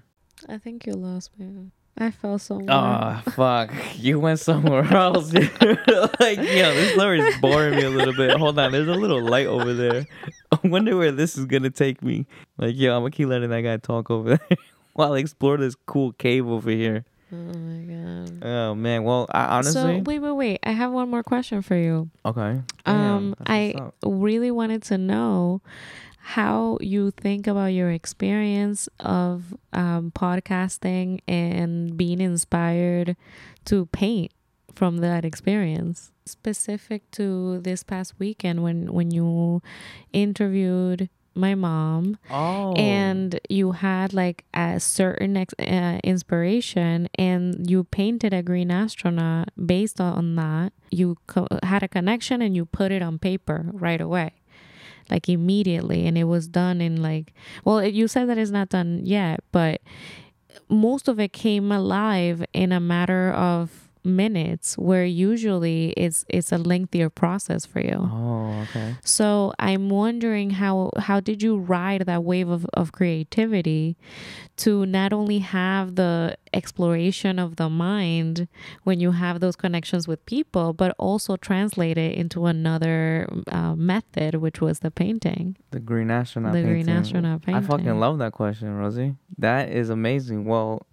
I 0.48 0.58
think 0.58 0.86
you 0.86 0.94
lost 0.94 1.30
me. 1.38 1.70
I 1.98 2.10
fell 2.10 2.38
somewhere. 2.38 2.66
Ah, 2.68 3.22
fuck. 3.30 3.72
You 3.96 4.20
went 4.20 4.38
somewhere 4.40 4.84
else. 4.92 5.32
like, 6.20 6.38
yo, 6.38 6.74
this 6.74 6.92
story 6.92 7.20
is 7.20 7.36
boring 7.40 7.76
me 7.76 7.84
a 7.84 7.90
little 7.90 8.12
bit. 8.12 8.36
Hold 8.36 8.58
on. 8.58 8.72
There's 8.72 8.88
a 8.88 8.92
little 8.92 9.22
light 9.22 9.46
over 9.46 9.72
there. 9.72 10.06
I 10.52 10.58
wonder 10.64 10.96
where 10.96 11.12
this 11.12 11.38
is 11.38 11.46
going 11.46 11.62
to 11.62 11.70
take 11.70 12.02
me. 12.02 12.26
Like, 12.58 12.76
yo, 12.76 12.94
I'm 12.94 13.02
going 13.02 13.12
to 13.12 13.16
keep 13.16 13.28
letting 13.28 13.48
that 13.50 13.62
guy 13.62 13.78
talk 13.78 14.10
over 14.10 14.36
there 14.36 14.58
while 14.98 15.12
I 15.12 15.18
explore 15.18 15.56
this 15.58 15.74
cool 15.86 16.12
cave 16.12 16.46
over 16.48 16.70
here. 16.70 17.04
Oh 17.32 17.36
my 17.36 17.92
god. 17.92 18.44
Oh, 18.44 18.74
man. 18.74 19.04
Well, 19.04 19.26
I 19.30 19.58
honestly. 19.58 19.82
So 19.82 20.02
wait, 20.06 20.20
wait, 20.20 20.32
wait. 20.32 20.60
I 20.62 20.70
have 20.70 20.92
one 20.92 21.10
more 21.10 21.22
question 21.22 21.60
for 21.60 21.76
you. 21.76 22.08
okay. 22.24 22.60
Um, 22.86 23.34
Damn, 23.38 23.46
I 23.46 23.74
really 24.04 24.50
wanted 24.50 24.82
to 24.84 24.98
know 24.98 25.60
how 26.18 26.78
you 26.80 27.10
think 27.12 27.46
about 27.46 27.66
your 27.66 27.90
experience 27.90 28.88
of 29.00 29.54
um, 29.72 30.12
podcasting 30.12 31.20
and 31.28 31.96
being 31.96 32.20
inspired 32.20 33.16
to 33.66 33.86
paint 33.86 34.32
from 34.74 34.98
that 34.98 35.24
experience 35.24 36.12
specific 36.24 37.08
to 37.12 37.60
this 37.60 37.82
past 37.82 38.14
weekend 38.18 38.62
when 38.62 38.92
when 38.92 39.10
you 39.10 39.62
interviewed 40.12 41.08
my 41.36 41.54
mom 41.54 42.18
Oh. 42.30 42.72
and 42.74 43.38
you 43.48 43.72
had 43.72 44.12
like 44.14 44.44
a 44.54 44.80
certain 44.80 45.36
ex- 45.36 45.54
uh, 45.58 45.98
inspiration 46.02 47.08
and 47.16 47.68
you 47.70 47.84
painted 47.84 48.32
a 48.32 48.42
green 48.42 48.70
astronaut 48.70 49.48
based 49.64 50.00
on 50.00 50.34
that 50.36 50.72
you 50.90 51.16
co- 51.26 51.48
had 51.62 51.82
a 51.82 51.88
connection 51.88 52.40
and 52.42 52.56
you 52.56 52.64
put 52.64 52.90
it 52.92 53.02
on 53.02 53.18
paper 53.18 53.66
right 53.72 54.00
away 54.00 54.32
like 55.10 55.28
immediately 55.28 56.06
and 56.06 56.18
it 56.18 56.24
was 56.24 56.48
done 56.48 56.80
in 56.80 57.00
like 57.02 57.32
well 57.64 57.78
it, 57.78 57.94
you 57.94 58.08
said 58.08 58.28
that 58.28 58.38
it's 58.38 58.50
not 58.50 58.68
done 58.70 59.00
yet 59.04 59.40
but 59.52 59.80
most 60.68 61.06
of 61.08 61.20
it 61.20 61.32
came 61.32 61.70
alive 61.70 62.44
in 62.52 62.72
a 62.72 62.80
matter 62.80 63.30
of 63.32 63.85
minutes 64.06 64.78
where 64.78 65.04
usually 65.04 65.90
it's 65.96 66.24
it's 66.28 66.52
a 66.52 66.58
lengthier 66.58 67.10
process 67.10 67.66
for 67.66 67.80
you 67.80 67.98
Oh, 68.12 68.64
okay. 68.68 68.94
so 69.02 69.52
I'm 69.58 69.90
wondering 69.90 70.50
how 70.50 70.90
how 70.98 71.20
did 71.20 71.42
you 71.42 71.58
ride 71.58 72.02
that 72.06 72.22
wave 72.24 72.48
of, 72.48 72.64
of 72.74 72.92
creativity 72.92 73.96
to 74.56 74.86
not 74.86 75.12
only 75.12 75.40
have 75.40 75.96
the 75.96 76.36
exploration 76.54 77.38
of 77.38 77.56
the 77.56 77.68
mind 77.68 78.48
when 78.84 79.00
you 79.00 79.10
have 79.12 79.40
those 79.40 79.56
connections 79.56 80.08
with 80.08 80.24
people, 80.24 80.72
but 80.72 80.94
also 80.98 81.36
translate 81.36 81.98
it 81.98 82.14
into 82.16 82.46
another 82.46 83.28
uh, 83.52 83.74
method, 83.74 84.36
which 84.36 84.60
was 84.60 84.78
the 84.80 84.90
painting, 84.90 85.56
The 85.72 85.80
Green 85.80 86.10
Astronaut 86.10 86.54
the 86.54 86.62
green 86.62 86.88
astronaut 86.88 87.42
painting. 87.42 87.62
I 87.62 87.66
fucking 87.66 88.00
love 88.00 88.16
that 88.18 88.32
question, 88.32 88.74
Rosie. 88.74 89.14
That 89.36 89.68
is 89.68 89.90
amazing. 89.90 90.46
Well, 90.46 90.86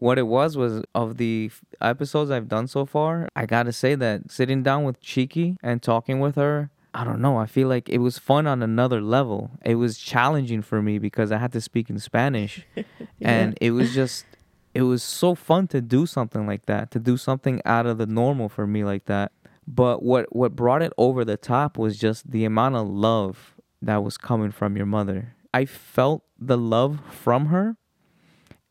what 0.00 0.18
it 0.18 0.26
was 0.26 0.56
was 0.56 0.82
of 0.94 1.16
the 1.16 1.50
f- 1.52 1.62
episodes 1.80 2.30
I've 2.30 2.48
done 2.48 2.66
so 2.66 2.86
far, 2.86 3.28
I 3.36 3.46
gotta 3.46 3.72
say 3.72 3.94
that 3.96 4.30
sitting 4.30 4.62
down 4.62 4.84
with 4.84 5.00
Cheeky 5.00 5.56
and 5.62 5.82
talking 5.82 6.20
with 6.20 6.36
her, 6.36 6.70
I 6.92 7.04
don't 7.04 7.20
know. 7.20 7.36
I 7.36 7.46
feel 7.46 7.68
like 7.68 7.88
it 7.88 7.98
was 7.98 8.18
fun 8.18 8.46
on 8.46 8.62
another 8.62 9.00
level. 9.00 9.52
It 9.64 9.76
was 9.76 9.98
challenging 9.98 10.62
for 10.62 10.82
me 10.82 10.98
because 10.98 11.30
I 11.30 11.38
had 11.38 11.52
to 11.52 11.60
speak 11.60 11.88
in 11.88 11.98
Spanish, 11.98 12.66
and 13.20 13.56
it 13.60 13.70
was 13.70 13.94
just, 13.94 14.24
it 14.74 14.82
was 14.82 15.02
so 15.02 15.34
fun 15.34 15.68
to 15.68 15.80
do 15.80 16.06
something 16.06 16.46
like 16.46 16.66
that, 16.66 16.90
to 16.92 16.98
do 16.98 17.16
something 17.16 17.60
out 17.64 17.86
of 17.86 17.98
the 17.98 18.06
normal 18.06 18.48
for 18.48 18.66
me 18.66 18.84
like 18.84 19.04
that. 19.04 19.32
But 19.66 20.02
what 20.02 20.34
what 20.34 20.56
brought 20.56 20.82
it 20.82 20.92
over 20.98 21.24
the 21.24 21.36
top 21.36 21.78
was 21.78 21.96
just 21.96 22.30
the 22.30 22.44
amount 22.44 22.74
of 22.74 22.88
love 22.88 23.54
that 23.80 24.02
was 24.02 24.16
coming 24.16 24.50
from 24.50 24.76
your 24.76 24.86
mother. 24.86 25.36
I 25.54 25.64
felt 25.64 26.24
the 26.38 26.58
love 26.58 27.00
from 27.10 27.46
her 27.46 27.76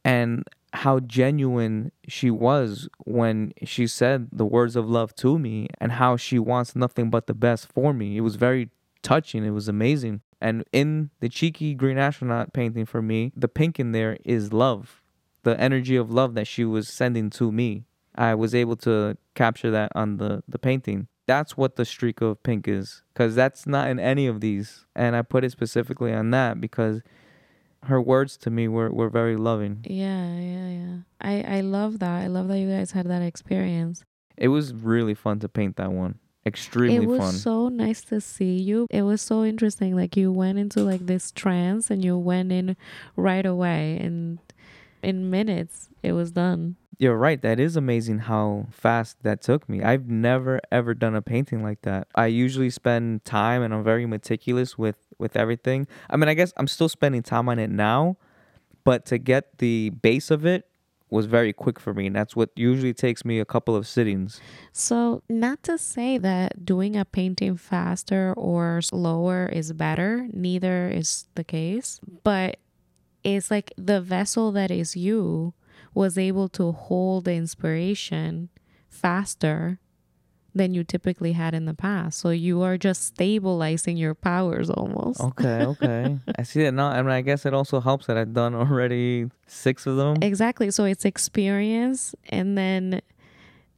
and 0.04 0.44
how 0.74 1.00
genuine 1.00 1.92
she 2.08 2.30
was 2.30 2.88
when 3.06 3.54
she 3.64 3.88
said 3.88 4.30
the 4.32 4.46
words 4.46 4.76
of 4.76 4.90
love 4.90 5.16
to 5.16 5.40
me 5.40 5.68
and 5.80 5.94
how 5.94 6.16
she 6.16 6.38
wants 6.38 6.76
nothing 6.76 7.10
but 7.10 7.28
the 7.28 7.34
best 7.34 7.72
for 7.72 7.94
me. 7.94 8.18
It 8.18 8.22
was 8.22 8.36
very 8.36 8.70
touching. 9.02 9.46
It 9.46 9.52
was 9.52 9.68
amazing. 9.68 10.22
And 10.42 10.64
in 10.72 11.10
the 11.20 11.30
cheeky 11.30 11.74
green 11.74 11.98
astronaut 11.98 12.54
painting 12.54 12.86
for 12.86 13.02
me, 13.02 13.32
the 13.36 13.48
pink 13.48 13.80
in 13.80 13.92
there 13.92 14.18
is 14.24 14.54
love. 14.54 15.02
The 15.44 15.60
energy 15.60 15.96
of 15.96 16.12
love 16.12 16.34
that 16.36 16.48
she 16.48 16.66
was 16.66 16.88
sending 16.88 17.30
to 17.32 17.52
me. 17.52 17.86
I 18.16 18.36
was 18.36 18.54
able 18.54 18.76
to 18.78 19.18
capture 19.36 19.72
that 19.72 19.92
on 19.96 20.18
the, 20.18 20.44
the 20.48 20.60
painting. 20.60 21.08
That's 21.26 21.56
what 21.56 21.76
the 21.76 21.86
streak 21.86 22.22
of 22.22 22.42
pink 22.44 22.68
is. 22.68 23.04
Because 23.14 23.36
that's 23.36 23.66
not 23.68 23.90
in 23.90 24.00
any 24.00 24.28
of 24.28 24.42
these. 24.42 24.86
And 24.96 25.16
I 25.16 25.22
put 25.22 25.44
it 25.44 25.52
specifically 25.52 26.14
on 26.14 26.32
that 26.32 26.60
because 26.60 27.02
her 27.84 28.02
words 28.02 28.38
to 28.38 28.50
me 28.50 28.68
were, 28.68 28.90
were 28.92 29.10
very 29.10 29.36
loving. 29.36 29.86
Yeah, 29.88 30.38
yeah, 30.38 30.68
yeah. 30.70 30.98
I 31.22 31.58
I 31.58 31.62
love 31.62 32.00
that. 32.00 32.24
I 32.24 32.28
love 32.28 32.48
that 32.50 32.60
you 32.60 32.70
guys 32.70 32.92
had 32.92 33.08
that 33.08 33.22
experience. 33.22 34.04
It 34.38 34.50
was 34.50 34.74
really 34.74 35.14
fun 35.14 35.40
to 35.40 35.50
paint 35.50 35.76
that 35.78 35.92
one. 35.92 36.20
Extremely 36.46 36.96
it 36.96 37.08
was 37.08 37.20
fun. 37.20 37.34
so 37.34 37.70
nice 37.70 38.02
to 38.06 38.22
see 38.22 38.58
you. 38.58 38.88
It 38.90 39.02
was 39.04 39.22
so 39.22 39.44
interesting. 39.44 39.96
Like 39.96 40.16
you 40.16 40.32
went 40.32 40.58
into 40.58 40.82
like 40.84 41.06
this 41.06 41.32
trance 41.32 41.92
and 41.92 42.04
you 42.04 42.18
went 42.18 42.52
in 42.52 42.78
right 43.16 43.46
away 43.46 43.98
and 44.02 44.40
in 45.04 45.30
minutes 45.30 45.90
it 46.02 46.14
was 46.14 46.32
done. 46.32 46.78
You're 46.98 47.18
right. 47.18 47.42
That 47.42 47.60
is 47.60 47.76
amazing 47.76 48.20
how 48.20 48.68
fast 48.72 49.24
that 49.24 49.42
took 49.42 49.70
me. 49.70 49.84
I've 49.84 50.10
never 50.10 50.60
ever 50.72 50.94
done 50.94 51.16
a 51.16 51.22
painting 51.22 51.62
like 51.62 51.82
that. 51.84 52.08
I 52.16 52.28
usually 52.28 52.70
spend 52.70 53.26
time 53.26 53.62
and 53.62 53.74
I'm 53.74 53.84
very 53.84 54.06
meticulous 54.06 54.78
with 54.78 54.98
with 55.20 55.36
everything. 55.36 55.88
I 56.10 56.18
mean, 56.18 56.30
I 56.30 56.34
guess 56.34 56.54
I'm 56.58 56.68
still 56.68 56.90
spending 56.90 57.22
time 57.22 57.50
on 57.50 57.60
it 57.60 57.70
now, 57.70 58.18
but 58.84 59.06
to 59.08 59.18
get 59.18 59.60
the 59.60 59.92
base 59.92 60.32
of 60.32 60.46
it 60.46 60.66
was 61.10 61.26
very 61.26 61.54
quick 61.54 61.80
for 61.80 61.94
me, 61.94 62.08
and 62.08 62.16
that's 62.16 62.36
what 62.36 62.52
usually 62.56 62.94
takes 62.94 63.26
me 63.26 63.40
a 63.40 63.46
couple 63.46 63.76
of 63.76 63.88
sittings. 63.88 64.40
So, 64.72 65.24
not 65.28 65.64
to 65.64 65.78
say 65.78 66.18
that 66.20 66.66
doing 66.66 66.96
a 66.96 67.04
painting 67.04 67.58
faster 67.58 68.34
or 68.38 68.82
slower 68.82 69.48
is 69.48 69.74
better, 69.74 70.28
neither 70.32 70.88
is 70.88 71.26
the 71.36 71.44
case, 71.44 72.00
but 72.24 72.58
it's 73.24 73.50
like 73.52 73.74
the 73.78 74.02
vessel 74.02 74.52
that 74.52 74.72
is 74.72 74.96
you 74.96 75.54
was 75.94 76.18
able 76.18 76.48
to 76.50 76.72
hold 76.72 77.26
the 77.26 77.34
inspiration 77.34 78.50
faster 78.88 79.80
than 80.54 80.74
you 80.74 80.84
typically 80.84 81.34
had 81.34 81.54
in 81.54 81.66
the 81.66 81.74
past. 81.74 82.20
So, 82.20 82.30
you 82.30 82.62
are 82.62 82.78
just 82.78 83.06
stabilizing 83.06 83.98
your 83.98 84.16
powers 84.16 84.70
almost. 84.70 85.22
Okay, 85.22 85.64
okay. 85.66 86.18
I 86.38 86.44
see 86.44 86.64
that 86.64 86.74
now. 86.74 86.88
I 86.88 87.02
mean, 87.02 87.12
I 87.12 87.22
guess 87.22 87.46
it 87.46 87.54
also 87.54 87.80
helps 87.80 88.08
that 88.08 88.18
I've 88.18 88.34
done 88.34 88.56
already 88.56 89.30
six 89.48 89.86
of 89.86 89.98
them. 89.98 90.18
Exactly. 90.22 90.72
So, 90.72 90.86
it's 90.86 91.06
experience 91.06 92.16
and 92.30 92.58
then 92.58 93.02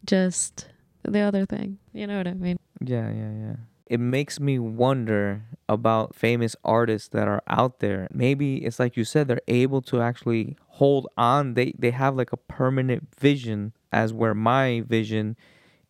just 0.05 0.67
the 1.03 1.19
other 1.19 1.45
thing. 1.45 1.77
You 1.93 2.07
know 2.07 2.17
what 2.17 2.27
I 2.27 2.33
mean? 2.33 2.57
Yeah, 2.83 3.09
yeah, 3.11 3.31
yeah. 3.31 3.55
It 3.87 3.99
makes 3.99 4.39
me 4.39 4.57
wonder 4.57 5.43
about 5.67 6.15
famous 6.15 6.55
artists 6.63 7.09
that 7.09 7.27
are 7.27 7.43
out 7.47 7.79
there. 7.79 8.07
Maybe 8.11 8.57
it's 8.57 8.79
like 8.79 8.95
you 8.95 9.03
said, 9.03 9.27
they're 9.27 9.41
able 9.49 9.81
to 9.83 10.01
actually 10.01 10.55
hold 10.67 11.07
on. 11.17 11.55
They 11.55 11.73
they 11.77 11.91
have 11.91 12.15
like 12.15 12.31
a 12.31 12.37
permanent 12.37 13.09
vision 13.19 13.73
as 13.91 14.13
where 14.13 14.33
my 14.33 14.83
vision 14.87 15.35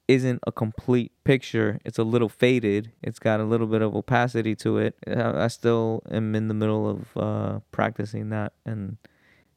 isn't 0.08 0.42
a 0.46 0.52
complete 0.52 1.12
picture. 1.24 1.80
It's 1.86 1.98
a 1.98 2.04
little 2.04 2.30
faded. 2.30 2.92
It's 3.02 3.20
got 3.20 3.40
a 3.40 3.46
little 3.46 3.68
bit 3.68 3.82
of 3.82 3.96
opacity 3.96 4.56
to 4.58 4.78
it. 4.78 4.96
I 5.08 5.48
still 5.48 6.04
am 6.12 6.36
in 6.36 6.48
the 6.48 6.54
middle 6.54 6.90
of 6.90 7.18
uh, 7.18 7.60
practicing 7.72 8.30
that 8.30 8.54
and 8.66 8.98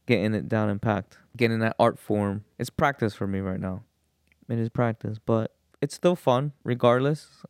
getting 0.06 0.34
it 0.34 0.48
down 0.48 0.68
in 0.68 0.78
packed, 0.78 1.18
getting 1.36 1.58
that 1.60 1.74
art 1.78 1.98
form. 1.98 2.44
It's 2.58 2.70
practice 2.70 3.14
for 3.14 3.26
me 3.26 3.40
right 3.40 3.60
now. 3.60 3.82
It 4.48 4.58
is 4.58 4.68
practice, 4.68 5.18
but 5.24 5.54
it's 5.80 5.94
still 5.94 6.16
fun 6.16 6.52
regardless. 6.62 7.42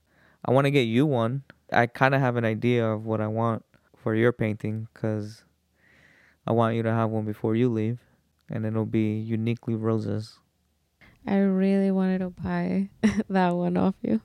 I 0.45 0.53
want 0.53 0.67
to 0.67 0.71
get 0.71 0.83
you 0.83 1.07
one. 1.07 1.43
I 1.73 1.87
kind 1.87 2.15
of 2.15 2.21
have 2.21 2.37
an 2.37 2.45
idea 2.45 2.87
of 2.87 3.05
what 3.05 3.21
I 3.21 3.27
want 3.27 3.65
for 3.97 4.15
your 4.15 4.33
painting 4.33 4.89
because 4.95 5.45
I 6.47 6.53
want 6.53 6.77
you 6.77 6.83
to 6.85 6.93
have 6.93 7.11
one 7.11 7.25
before 7.25 7.57
you 7.57 7.69
leave, 7.69 7.99
and 8.49 8.65
it'll 8.65 8.87
be 8.87 9.19
uniquely 9.19 9.75
roses. 9.75 10.39
I 11.27 11.37
really 11.39 11.91
wanted 11.91 12.19
to 12.19 12.31
buy 12.31 12.91
that 13.29 13.55
one 13.55 13.77
off 13.77 13.95
you. 14.03 14.21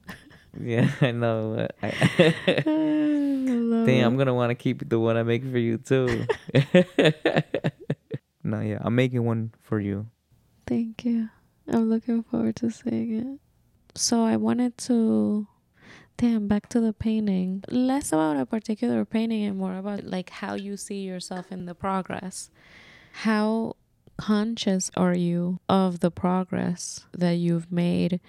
Yeah, 0.59 0.89
I 1.01 1.11
know. 1.11 1.67
I 1.81 1.89
Damn, 2.65 4.07
I'm 4.07 4.17
gonna 4.17 4.33
want 4.33 4.49
to 4.49 4.55
keep 4.55 4.87
the 4.89 4.99
one 4.99 5.15
I 5.17 5.23
make 5.23 5.43
for 5.43 5.57
you 5.57 5.77
too. 5.77 6.25
no, 8.43 8.59
yeah, 8.59 8.79
I'm 8.81 8.95
making 8.95 9.23
one 9.23 9.53
for 9.61 9.79
you. 9.79 10.07
Thank 10.67 11.05
you. 11.05 11.29
I'm 11.67 11.89
looking 11.89 12.23
forward 12.23 12.55
to 12.57 12.69
seeing 12.71 13.15
it. 13.15 13.39
So 13.95 14.23
I 14.23 14.37
wanted 14.37 14.77
to 14.89 15.47
damn 16.17 16.47
back 16.47 16.67
to 16.69 16.79
the 16.81 16.93
painting. 16.93 17.63
Less 17.69 18.11
about 18.11 18.37
a 18.37 18.45
particular 18.45 19.05
painting 19.05 19.43
and 19.45 19.57
more 19.57 19.77
about 19.77 20.03
like 20.03 20.29
how 20.29 20.55
you 20.55 20.77
see 20.77 21.01
yourself 21.01 21.51
in 21.51 21.65
the 21.65 21.75
progress. 21.75 22.49
How 23.23 23.75
conscious 24.19 24.91
are 24.97 25.15
you 25.15 25.59
of 25.69 26.01
the 26.01 26.11
progress 26.11 27.05
that 27.17 27.35
you've 27.35 27.71
made 27.71 28.19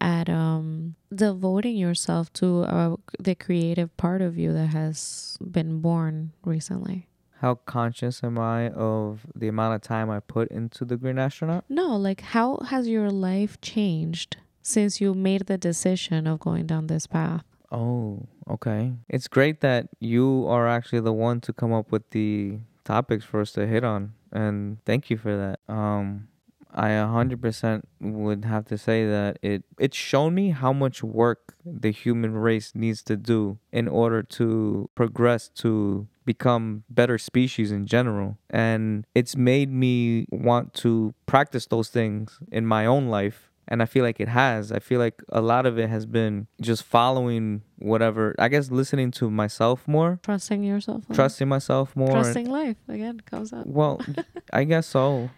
at 0.00 0.28
um 0.28 0.94
devoting 1.12 1.76
yourself 1.76 2.32
to 2.32 2.62
uh, 2.62 2.96
the 3.18 3.34
creative 3.34 3.94
part 3.96 4.22
of 4.22 4.38
you 4.38 4.52
that 4.52 4.68
has 4.68 5.38
been 5.40 5.80
born 5.80 6.32
recently? 6.44 7.08
How 7.40 7.54
conscious 7.54 8.22
am 8.22 8.38
I 8.38 8.68
of 8.70 9.26
the 9.34 9.48
amount 9.48 9.76
of 9.76 9.82
time 9.82 10.10
I 10.10 10.20
put 10.20 10.48
into 10.50 10.84
the 10.84 10.96
Green 10.96 11.18
Astronaut? 11.18 11.64
No, 11.68 11.96
like 11.96 12.20
how 12.20 12.58
has 12.66 12.88
your 12.88 13.10
life 13.10 13.60
changed 13.60 14.36
since 14.62 15.00
you 15.00 15.14
made 15.14 15.46
the 15.46 15.56
decision 15.56 16.26
of 16.26 16.40
going 16.40 16.66
down 16.66 16.88
this 16.88 17.06
path? 17.06 17.44
Oh, 17.70 18.26
okay. 18.48 18.92
It's 19.08 19.28
great 19.28 19.60
that 19.60 19.88
you 20.00 20.46
are 20.48 20.66
actually 20.66 21.00
the 21.00 21.12
one 21.12 21.40
to 21.42 21.52
come 21.52 21.72
up 21.72 21.92
with 21.92 22.10
the 22.10 22.58
topics 22.84 23.24
for 23.24 23.40
us 23.40 23.52
to 23.52 23.66
hit 23.66 23.84
on, 23.84 24.14
and 24.32 24.82
thank 24.84 25.10
you 25.10 25.16
for 25.16 25.36
that. 25.36 25.72
Um, 25.72 26.28
I 26.72 26.90
100% 26.90 27.82
would 28.00 28.44
have 28.44 28.66
to 28.66 28.78
say 28.78 29.06
that 29.06 29.38
it 29.42 29.64
it's 29.78 29.96
shown 29.96 30.34
me 30.34 30.50
how 30.50 30.72
much 30.72 31.02
work 31.02 31.54
the 31.64 31.90
human 31.90 32.34
race 32.34 32.72
needs 32.74 33.02
to 33.04 33.16
do 33.16 33.58
in 33.72 33.88
order 33.88 34.22
to 34.22 34.90
progress 34.94 35.48
to 35.56 36.06
become 36.24 36.84
better 36.90 37.16
species 37.16 37.72
in 37.72 37.86
general 37.86 38.36
and 38.50 39.06
it's 39.14 39.34
made 39.34 39.72
me 39.72 40.26
want 40.30 40.74
to 40.74 41.14
practice 41.24 41.64
those 41.66 41.88
things 41.88 42.38
in 42.52 42.66
my 42.66 42.84
own 42.84 43.08
life 43.08 43.47
and 43.68 43.82
I 43.82 43.86
feel 43.86 44.04
like 44.04 44.18
it 44.20 44.28
has. 44.28 44.72
I 44.72 44.78
feel 44.80 44.98
like 44.98 45.22
a 45.28 45.40
lot 45.40 45.66
of 45.66 45.78
it 45.78 45.88
has 45.88 46.06
been 46.06 46.46
just 46.60 46.82
following 46.82 47.62
whatever. 47.78 48.34
I 48.38 48.48
guess 48.48 48.70
listening 48.70 49.10
to 49.12 49.30
myself 49.30 49.86
more, 49.86 50.18
Trusting 50.22 50.62
yourself. 50.64 51.08
more? 51.08 51.14
trusting 51.14 51.48
myself 51.48 51.94
more. 51.94 52.10
Trusting 52.10 52.48
life 52.50 52.76
again 52.88 53.20
comes 53.20 53.52
up. 53.52 53.66
well, 53.66 54.00
I 54.52 54.64
guess 54.64 54.86
so. 54.86 55.30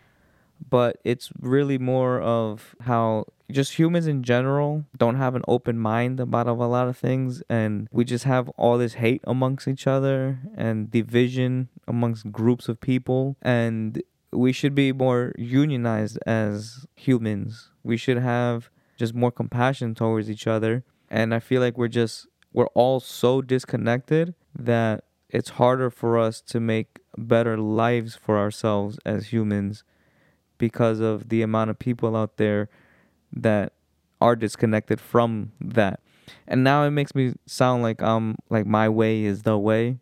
But 0.68 0.98
it's 1.04 1.30
really 1.40 1.78
more 1.78 2.20
of 2.20 2.76
how 2.82 3.24
just 3.50 3.78
humans 3.78 4.06
in 4.06 4.22
general 4.22 4.84
don't 4.96 5.16
have 5.16 5.34
an 5.34 5.42
open 5.48 5.78
mind 5.78 6.20
about 6.20 6.46
a 6.46 6.52
lot 6.52 6.86
of 6.86 6.98
things. 6.98 7.42
And 7.48 7.88
we 7.90 8.04
just 8.04 8.24
have 8.24 8.48
all 8.50 8.76
this 8.76 8.94
hate 8.94 9.22
amongst 9.24 9.66
each 9.66 9.86
other 9.86 10.38
and 10.56 10.90
division 10.90 11.70
amongst 11.88 12.30
groups 12.30 12.68
of 12.68 12.78
people. 12.78 13.36
And 13.40 14.02
we 14.32 14.52
should 14.52 14.74
be 14.74 14.92
more 14.92 15.32
unionized 15.38 16.18
as 16.26 16.86
humans. 16.94 17.69
We 17.82 17.96
should 17.96 18.18
have 18.18 18.70
just 18.96 19.14
more 19.14 19.32
compassion 19.32 19.94
towards 19.94 20.30
each 20.30 20.46
other. 20.46 20.84
And 21.08 21.34
I 21.34 21.40
feel 21.40 21.60
like 21.60 21.76
we're 21.76 21.88
just, 21.88 22.26
we're 22.52 22.66
all 22.68 23.00
so 23.00 23.42
disconnected 23.42 24.34
that 24.54 25.04
it's 25.28 25.50
harder 25.50 25.90
for 25.90 26.18
us 26.18 26.40
to 26.42 26.60
make 26.60 27.00
better 27.16 27.56
lives 27.56 28.14
for 28.16 28.38
ourselves 28.38 28.98
as 29.04 29.32
humans 29.32 29.84
because 30.58 31.00
of 31.00 31.28
the 31.28 31.42
amount 31.42 31.70
of 31.70 31.78
people 31.78 32.16
out 32.16 32.36
there 32.36 32.68
that 33.32 33.72
are 34.20 34.36
disconnected 34.36 35.00
from 35.00 35.52
that. 35.60 36.00
And 36.46 36.62
now 36.62 36.84
it 36.84 36.90
makes 36.90 37.14
me 37.14 37.34
sound 37.46 37.82
like 37.82 38.02
um 38.02 38.36
like 38.50 38.66
my 38.66 38.88
way 38.88 39.24
is 39.24 39.42
the 39.42 39.58
way, 39.58 39.98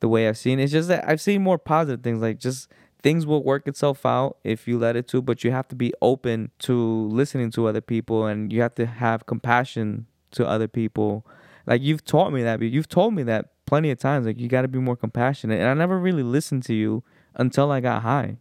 the 0.00 0.08
way 0.08 0.28
I've 0.28 0.38
seen. 0.38 0.58
It's 0.58 0.72
just 0.72 0.88
that 0.88 1.08
I've 1.08 1.20
seen 1.20 1.42
more 1.42 1.58
positive 1.58 2.02
things 2.02 2.20
like 2.20 2.38
just 2.38 2.68
things 3.02 3.26
will 3.26 3.42
work 3.42 3.66
itself 3.66 4.04
out 4.04 4.38
if 4.44 4.68
you 4.68 4.78
let 4.78 4.96
it 4.96 5.08
to, 5.08 5.22
but 5.22 5.44
you 5.44 5.50
have 5.50 5.68
to 5.68 5.76
be 5.76 5.92
open 6.02 6.50
to 6.60 7.08
listening 7.08 7.50
to 7.52 7.66
other 7.66 7.80
people 7.80 8.26
and 8.26 8.52
you 8.52 8.60
have 8.62 8.74
to 8.74 8.86
have 8.86 9.26
compassion 9.26 10.06
to 10.32 10.46
other 10.46 10.68
people. 10.68 11.26
Like 11.66 11.82
you've 11.82 12.04
taught 12.04 12.32
me 12.32 12.42
that, 12.42 12.60
you've 12.60 12.88
told 12.88 13.14
me 13.14 13.22
that 13.24 13.50
plenty 13.66 13.90
of 13.90 13.98
times. 13.98 14.26
Like 14.26 14.38
you 14.38 14.48
got 14.48 14.62
to 14.62 14.68
be 14.68 14.78
more 14.78 14.96
compassionate, 14.96 15.60
and 15.60 15.68
I 15.68 15.74
never 15.74 15.98
really 15.98 16.22
listened 16.24 16.64
to 16.64 16.74
you 16.74 17.04
until 17.36 17.70
I 17.70 17.80
got 17.80 18.02
high. 18.02 18.38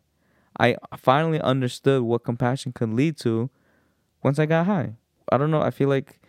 I 0.60 0.76
finally 0.98 1.39
understood 1.39 2.02
what 2.02 2.24
compassion 2.24 2.74
could 2.74 2.93
lead 2.93 3.15
to 3.19 3.50
once 4.24 4.39
I 4.39 4.45
got 4.45 4.65
high. 4.65 4.95
I 5.32 5.38
don't 5.38 5.52
know. 5.52 5.62
I 5.62 5.69
feel 5.69 5.88
like 5.88 6.19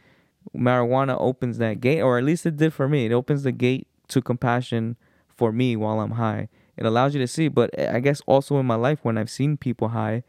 marijuana 0.54 1.16
opens 1.18 1.58
that 1.58 1.80
gate, 1.80 2.00
or 2.00 2.18
at 2.18 2.24
least 2.24 2.46
it 2.46 2.56
did 2.56 2.72
for 2.72 2.88
me. 2.88 3.06
It 3.06 3.12
opens 3.12 3.42
the 3.42 3.52
gate 3.52 3.88
to 4.08 4.20
compassion 4.20 4.96
for 5.28 5.50
me 5.50 5.74
while 5.74 6.00
I'm 6.00 6.12
high. 6.12 6.48
It 6.80 6.86
allows 6.86 7.14
you 7.14 7.20
to 7.20 7.26
see, 7.26 7.48
but 7.48 7.78
I 7.78 8.00
guess 8.00 8.22
also 8.26 8.58
in 8.58 8.66
my 8.66 8.74
life 8.74 9.00
when 9.02 9.18
I've 9.18 9.28
seen 9.30 9.56
people 9.58 9.88
high, 9.88 10.22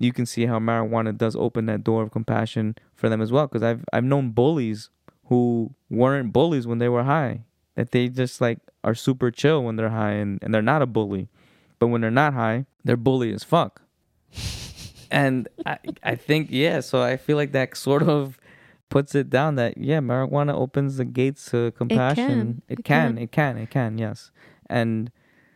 you 0.00 0.12
can 0.12 0.24
see 0.26 0.46
how 0.46 0.58
marijuana 0.58 1.16
does 1.16 1.36
open 1.36 1.66
that 1.66 1.84
door 1.84 2.02
of 2.02 2.10
compassion 2.10 2.76
for 2.94 3.08
them 3.10 3.20
as 3.20 3.30
well. 3.30 3.46
Because 3.46 3.62
I've 3.62 3.84
I've 3.92 4.04
known 4.04 4.30
bullies 4.30 4.88
who 5.26 5.74
weren't 5.90 6.32
bullies 6.32 6.66
when 6.66 6.78
they 6.78 6.88
were 6.88 7.04
high. 7.04 7.42
That 7.74 7.90
they 7.92 8.08
just 8.08 8.40
like 8.40 8.58
are 8.82 8.94
super 8.94 9.30
chill 9.30 9.62
when 9.62 9.76
they're 9.76 9.90
high 9.90 10.12
and, 10.12 10.38
and 10.42 10.52
they're 10.54 10.62
not 10.62 10.82
a 10.82 10.86
bully. 10.86 11.28
But 11.78 11.88
when 11.88 12.00
they're 12.00 12.10
not 12.10 12.32
high, 12.34 12.64
they're 12.84 12.96
bully 12.96 13.32
as 13.32 13.44
fuck. 13.44 13.82
and 15.10 15.48
I 15.66 15.78
I 16.02 16.14
think 16.14 16.48
yeah, 16.50 16.80
so 16.80 17.02
I 17.02 17.16
feel 17.16 17.36
like 17.36 17.52
that 17.52 17.76
sort 17.76 18.02
of 18.02 18.38
puts 18.88 19.14
it 19.14 19.28
down 19.28 19.56
that 19.56 19.76
yeah, 19.76 20.00
marijuana 20.00 20.54
opens 20.54 20.96
the 20.96 21.04
gates 21.04 21.50
to 21.50 21.70
compassion. 21.72 22.62
It 22.68 22.76
can, 22.76 22.78
It 22.78 22.84
can, 22.84 23.14
can. 23.14 23.18
it 23.18 23.30
can, 23.30 23.58
it 23.58 23.70
can, 23.70 23.98
yes. 23.98 24.30
And 24.70 25.10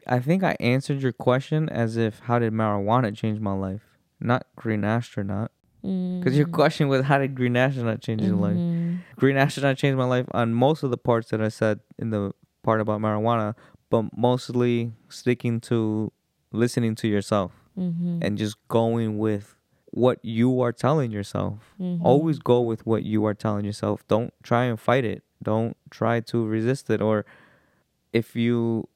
I 0.06 0.18
think 0.20 0.42
I 0.42 0.56
answered 0.60 1.00
your 1.00 1.12
question 1.12 1.68
as 1.68 1.96
if 1.96 2.20
how 2.20 2.38
did 2.38 2.52
marijuana 2.52 3.14
change 3.16 3.40
my 3.40 3.52
life? 3.52 3.82
Not 4.20 4.46
Green 4.56 4.84
Astronaut. 4.84 5.50
Because 5.82 6.36
your 6.38 6.46
Mm. 6.46 6.52
question 6.52 6.88
was 6.88 7.04
how 7.06 7.18
did 7.18 7.34
Green 7.34 7.56
Astronaut 7.56 8.00
change 8.00 8.22
your 8.22 8.36
life? 8.36 8.56
Mhm. 8.56 8.98
Green 9.16 9.36
Astronaut 9.36 9.76
changed 9.76 9.98
my 9.98 10.04
life 10.04 10.26
on 10.32 10.54
most 10.54 10.82
of 10.84 10.90
the 10.90 10.96
parts 10.96 11.30
that 11.30 11.40
I 11.42 11.48
said 11.48 11.80
in 11.98 12.10
the 12.10 12.32
part 12.62 12.80
about 12.80 13.00
marijuana, 13.00 13.54
but 13.90 14.16
mostly 14.16 14.92
sticking 15.08 15.60
to 15.62 16.12
listening 16.52 16.94
to 16.96 17.08
yourself 17.08 17.52
Mhm. 17.76 18.18
and 18.22 18.38
just 18.38 18.56
going 18.68 19.18
with 19.18 19.56
what 19.90 20.18
you 20.24 20.60
are 20.60 20.72
telling 20.72 21.10
yourself. 21.10 21.74
Mhm. 21.80 22.00
Always 22.02 22.38
go 22.38 22.60
with 22.60 22.86
what 22.86 23.02
you 23.02 23.24
are 23.26 23.34
telling 23.34 23.64
yourself. 23.64 24.06
Don't 24.08 24.32
try 24.42 24.64
and 24.64 24.78
fight 24.78 25.04
it. 25.04 25.22
Don't 25.42 25.76
try 25.90 26.20
to 26.20 26.46
resist 26.46 26.88
it. 26.90 27.02
Or 27.02 27.24
if 28.12 28.36
you 28.36 28.88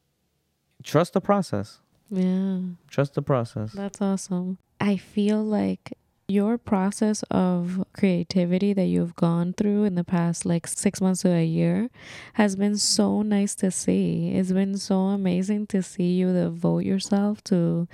trust 0.87 1.13
the 1.13 1.21
process, 1.21 1.81
Yeah. 2.11 2.61
trust 2.89 3.15
the 3.15 3.23
process. 3.23 3.73
That's 3.73 4.01
awesome. 4.01 4.57
I 4.81 4.97
feel 4.97 5.43
like 5.43 5.93
your 6.29 6.59
process 6.59 7.23
of 7.31 7.85
creativity 7.93 8.73
that 8.73 8.87
you've 8.87 9.15
gone 9.15 9.53
through 9.53 9.85
in 9.85 9.95
the 9.95 10.03
past 10.05 10.45
like 10.45 10.67
six 10.67 11.01
months 11.01 11.23
to 11.23 11.31
a 11.31 11.45
year 11.45 11.89
has 12.35 12.57
been 12.57 12.77
so 12.77 13.23
nice 13.23 13.55
to 13.57 13.71
see. 13.71 14.31
It's 14.35 14.51
been 14.53 14.77
so 14.77 14.99
amazing 15.15 15.69
to 15.69 15.83
see 15.83 16.15
you 16.15 16.33
devote 16.33 16.85
yourself 16.85 17.43
to 17.45 17.87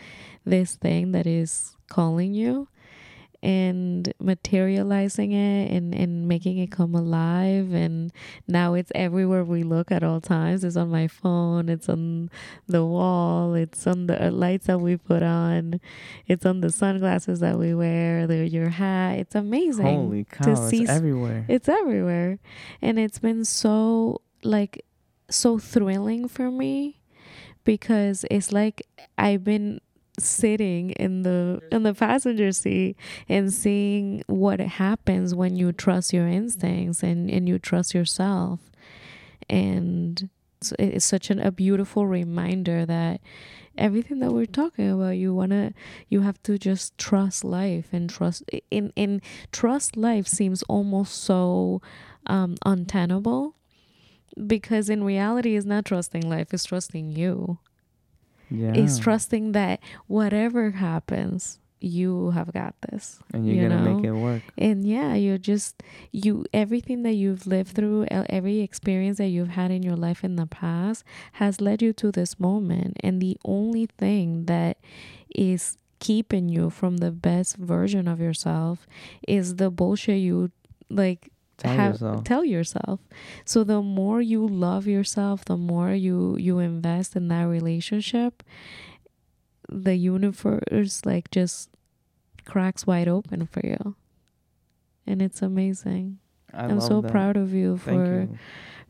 this 0.46 0.76
thing 0.76 1.12
that 1.12 1.26
is 1.26 1.76
calling 1.90 2.32
you 2.32 2.68
and 3.42 4.12
materializing 4.20 5.32
it 5.32 5.70
and, 5.72 5.94
and 5.94 6.28
making 6.28 6.58
it 6.58 6.70
come 6.70 6.94
alive. 6.94 7.72
And 7.72 8.12
now 8.46 8.74
it's 8.74 8.92
everywhere 8.94 9.44
we 9.44 9.62
look 9.64 9.90
at 9.90 10.02
all 10.04 10.20
times. 10.20 10.62
It's 10.64 10.76
on 10.76 10.90
my 10.90 11.08
phone. 11.08 11.68
It's 11.68 11.88
on 11.88 12.30
the 12.68 12.84
wall. 12.84 13.54
It's 13.54 13.86
on 13.86 14.06
the 14.06 14.28
uh, 14.28 14.30
lights 14.30 14.66
that 14.66 14.78
we 14.80 14.96
put 14.96 15.22
on. 15.22 15.80
It's 16.26 16.46
on 16.46 16.60
the 16.60 16.70
sunglasses 16.70 17.40
that 17.40 17.58
we 17.58 17.74
wear. 17.74 18.26
The, 18.26 18.46
your 18.48 18.68
hat. 18.68 19.18
It's 19.18 19.34
amazing 19.34 19.84
Holy 19.86 20.24
cow, 20.24 20.54
see 20.68 20.82
it's 20.82 20.90
s- 20.90 20.96
everywhere. 20.96 21.44
it's 21.48 21.68
everywhere. 21.68 22.38
And 22.80 22.98
it's 22.98 23.18
been 23.18 23.44
so 23.44 24.20
like 24.44 24.84
so 25.30 25.58
thrilling 25.58 26.28
for 26.28 26.50
me 26.50 27.00
because 27.64 28.24
it's 28.30 28.52
like 28.52 28.82
i've 29.16 29.44
been 29.44 29.80
sitting 30.18 30.90
in 30.90 31.22
the 31.22 31.60
in 31.70 31.82
the 31.84 31.94
passenger 31.94 32.52
seat 32.52 32.96
and 33.28 33.52
seeing 33.52 34.22
what 34.26 34.60
happens 34.60 35.34
when 35.34 35.56
you 35.56 35.72
trust 35.72 36.12
your 36.12 36.28
instincts 36.28 37.02
and 37.02 37.30
and 37.30 37.48
you 37.48 37.58
trust 37.58 37.94
yourself. 37.94 38.60
And 39.48 40.28
so 40.60 40.76
it's 40.78 41.04
such 41.04 41.30
an, 41.30 41.40
a 41.40 41.50
beautiful 41.50 42.06
reminder 42.06 42.86
that 42.86 43.20
everything 43.76 44.18
that 44.20 44.32
we're 44.32 44.46
talking 44.46 44.90
about 44.90 45.16
you 45.16 45.34
want 45.34 45.50
to 45.50 45.72
you 46.08 46.20
have 46.20 46.42
to 46.42 46.58
just 46.58 46.96
trust 46.98 47.42
life 47.42 47.88
and 47.92 48.10
trust 48.10 48.42
in 48.70 48.92
in 48.96 49.20
trust 49.50 49.96
life 49.96 50.26
seems 50.26 50.62
almost 50.64 51.24
so 51.24 51.80
um 52.26 52.54
untenable 52.66 53.56
because 54.46 54.90
in 54.90 55.02
reality 55.02 55.56
it's 55.56 55.66
not 55.66 55.86
trusting 55.86 56.28
life 56.28 56.52
it's 56.52 56.64
trusting 56.64 57.10
you 57.10 57.58
Yeah. 58.52 58.72
it's 58.74 58.98
trusting 58.98 59.52
that 59.52 59.80
whatever 60.06 60.70
happens 60.72 61.58
you 61.80 62.30
have 62.30 62.52
got 62.52 62.74
this 62.90 63.18
and 63.34 63.44
you're 63.44 63.56
you 63.64 63.68
gonna 63.68 63.94
make 63.94 64.04
it 64.04 64.12
work. 64.12 64.42
and 64.56 64.86
yeah 64.86 65.14
you're 65.14 65.38
just 65.38 65.82
you 66.12 66.44
everything 66.54 67.02
that 67.02 67.14
you've 67.14 67.44
lived 67.46 67.74
through 67.74 68.06
every 68.08 68.60
experience 68.60 69.18
that 69.18 69.28
you've 69.28 69.48
had 69.48 69.72
in 69.72 69.82
your 69.82 69.96
life 69.96 70.22
in 70.22 70.36
the 70.36 70.46
past 70.46 71.02
has 71.32 71.60
led 71.60 71.82
you 71.82 71.92
to 71.92 72.12
this 72.12 72.38
moment 72.38 72.96
and 73.00 73.20
the 73.20 73.36
only 73.44 73.86
thing 73.86 74.44
that 74.46 74.78
is 75.34 75.76
keeping 75.98 76.48
you 76.48 76.70
from 76.70 76.98
the 76.98 77.10
best 77.10 77.56
version 77.56 78.06
of 78.06 78.20
yourself 78.20 78.86
is 79.26 79.56
the 79.56 79.70
bullshit 79.70 80.18
you 80.20 80.50
like 80.88 81.30
Tell 81.62 81.72
have- 81.76 81.92
yourself. 81.94 82.24
tell 82.24 82.44
yourself 82.44 83.00
so 83.44 83.64
the 83.64 83.80
more 83.82 84.20
you 84.20 84.46
love 84.46 84.86
yourself 84.86 85.44
the 85.44 85.56
more 85.56 85.92
you 85.92 86.36
you 86.36 86.58
invest 86.58 87.14
in 87.16 87.28
that 87.28 87.44
relationship 87.44 88.42
the 89.68 89.94
universe 89.96 91.02
like 91.04 91.30
just 91.30 91.70
cracks 92.44 92.86
wide 92.86 93.08
open 93.08 93.46
for 93.46 93.60
you 93.64 93.94
and 95.06 95.22
it's 95.22 95.40
amazing 95.42 96.18
I 96.52 96.64
i'm 96.64 96.80
so 96.80 97.00
that. 97.00 97.10
proud 97.10 97.36
of 97.36 97.54
you 97.54 97.76
for 97.78 97.92
you. 98.26 98.38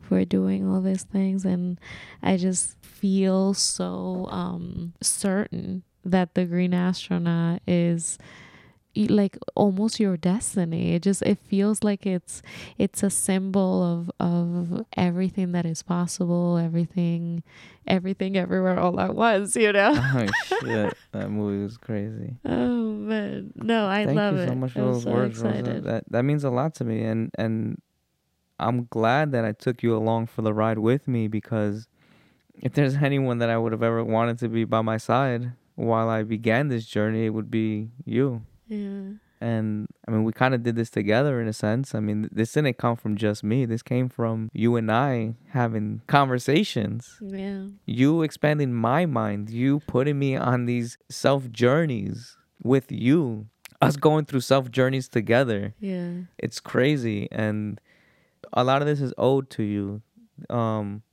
for 0.01 0.25
doing 0.25 0.67
all 0.67 0.81
these 0.81 1.03
things 1.03 1.45
and 1.45 1.79
i 2.21 2.35
just 2.37 2.75
feel 2.83 3.53
so 3.53 4.27
um 4.31 4.93
certain 5.01 5.83
that 6.03 6.33
the 6.33 6.45
green 6.45 6.73
astronaut 6.73 7.61
is 7.67 8.17
like 8.95 9.37
almost 9.55 9.99
your 9.99 10.17
destiny. 10.17 10.93
It 10.93 11.03
just 11.03 11.21
it 11.23 11.39
feels 11.39 11.83
like 11.83 12.05
it's 12.05 12.41
it's 12.77 13.03
a 13.03 13.09
symbol 13.09 13.83
of 13.83 14.11
of 14.19 14.85
everything 14.95 15.51
that 15.53 15.65
is 15.65 15.81
possible 15.83 16.57
everything 16.57 17.43
everything 17.87 18.37
everywhere 18.37 18.79
all 18.79 18.99
at 18.99 19.15
once 19.15 19.55
you 19.55 19.71
know? 19.73 19.93
Oh 20.15 20.27
shit, 20.61 20.93
that 21.11 21.29
movie 21.29 21.63
was 21.63 21.77
crazy. 21.77 22.37
oh 22.45 22.83
man. 22.93 23.51
No 23.55 23.87
i 23.87 24.05
Thank 24.05 24.17
love 24.17 24.35
you 24.35 24.41
it. 24.41 24.47
so 24.49 24.55
much 24.55 24.71
for 24.71 24.79
i'm 24.79 24.85
those 24.93 25.03
so 25.03 25.11
words, 25.11 25.41
That 25.41 26.03
that 26.09 26.23
means 26.23 26.43
a 26.43 26.49
lot 26.49 26.75
to 26.75 26.83
me, 26.85 27.03
and 27.03 27.31
and 27.37 27.81
I'm 28.59 28.85
glad 28.89 29.31
that 29.31 29.43
I 29.43 29.51
took 29.51 29.83
you 29.83 29.95
along 29.95 30.27
for 30.27 30.41
the 30.41 30.53
ride 30.53 30.77
with 30.79 31.07
me 31.07 31.27
because 31.27 31.87
if 32.61 32.73
there's 32.73 32.95
anyone 33.01 33.39
that 33.39 33.49
I 33.49 33.57
would 33.57 33.71
have 33.71 33.83
ever 33.83 34.03
wanted 34.03 34.37
to 34.39 34.47
be 34.49 34.63
by 34.63 34.81
my 34.81 34.97
side 34.97 35.51
while 35.75 36.07
I 36.07 36.23
began 36.23 36.67
this 36.69 36.85
journey, 36.85 37.25
it 37.25 37.29
would 37.31 37.49
be 37.49 37.89
you. 38.05 38.43
Yeah 38.73 39.03
And 39.53 39.87
I 40.07 40.11
mean, 40.11 40.23
we 40.23 40.31
kind 40.31 40.53
of 40.55 40.63
did 40.63 40.75
this 40.79 40.89
together 40.89 41.33
in 41.41 41.47
a 41.49 41.53
sense. 41.65 41.93
I 41.93 41.99
mean, 41.99 42.29
this 42.31 42.53
didn't 42.55 42.77
come 42.77 42.95
from 42.95 43.13
just 43.17 43.43
me. 43.43 43.65
This 43.67 43.83
came 43.83 44.07
from 44.07 44.37
you 44.53 44.77
and 44.79 44.89
I 44.89 45.35
having 45.59 45.99
conversations. 46.07 47.17
yeah 47.21 47.67
You 47.85 48.23
expanding 48.23 48.71
my 48.89 49.05
mind. 49.05 49.49
You 49.49 49.81
putting 49.95 50.17
me 50.17 50.31
on 50.51 50.65
these 50.65 50.97
self 51.09 51.41
journeys 51.51 52.37
with 52.63 52.87
you. 52.91 53.47
Us 53.81 53.97
going 53.97 54.23
through 54.25 54.43
self 54.53 54.65
journeys 54.71 55.07
together. 55.09 55.61
yeah 55.91 56.11
It's 56.45 56.59
crazy. 56.61 57.27
And 57.31 57.81
a 58.53 58.63
lot 58.63 58.81
of 58.81 58.87
this 58.87 59.01
is 59.01 59.13
owed 59.17 59.49
to 59.57 59.63
you. 59.63 60.01
Um, 60.49 61.03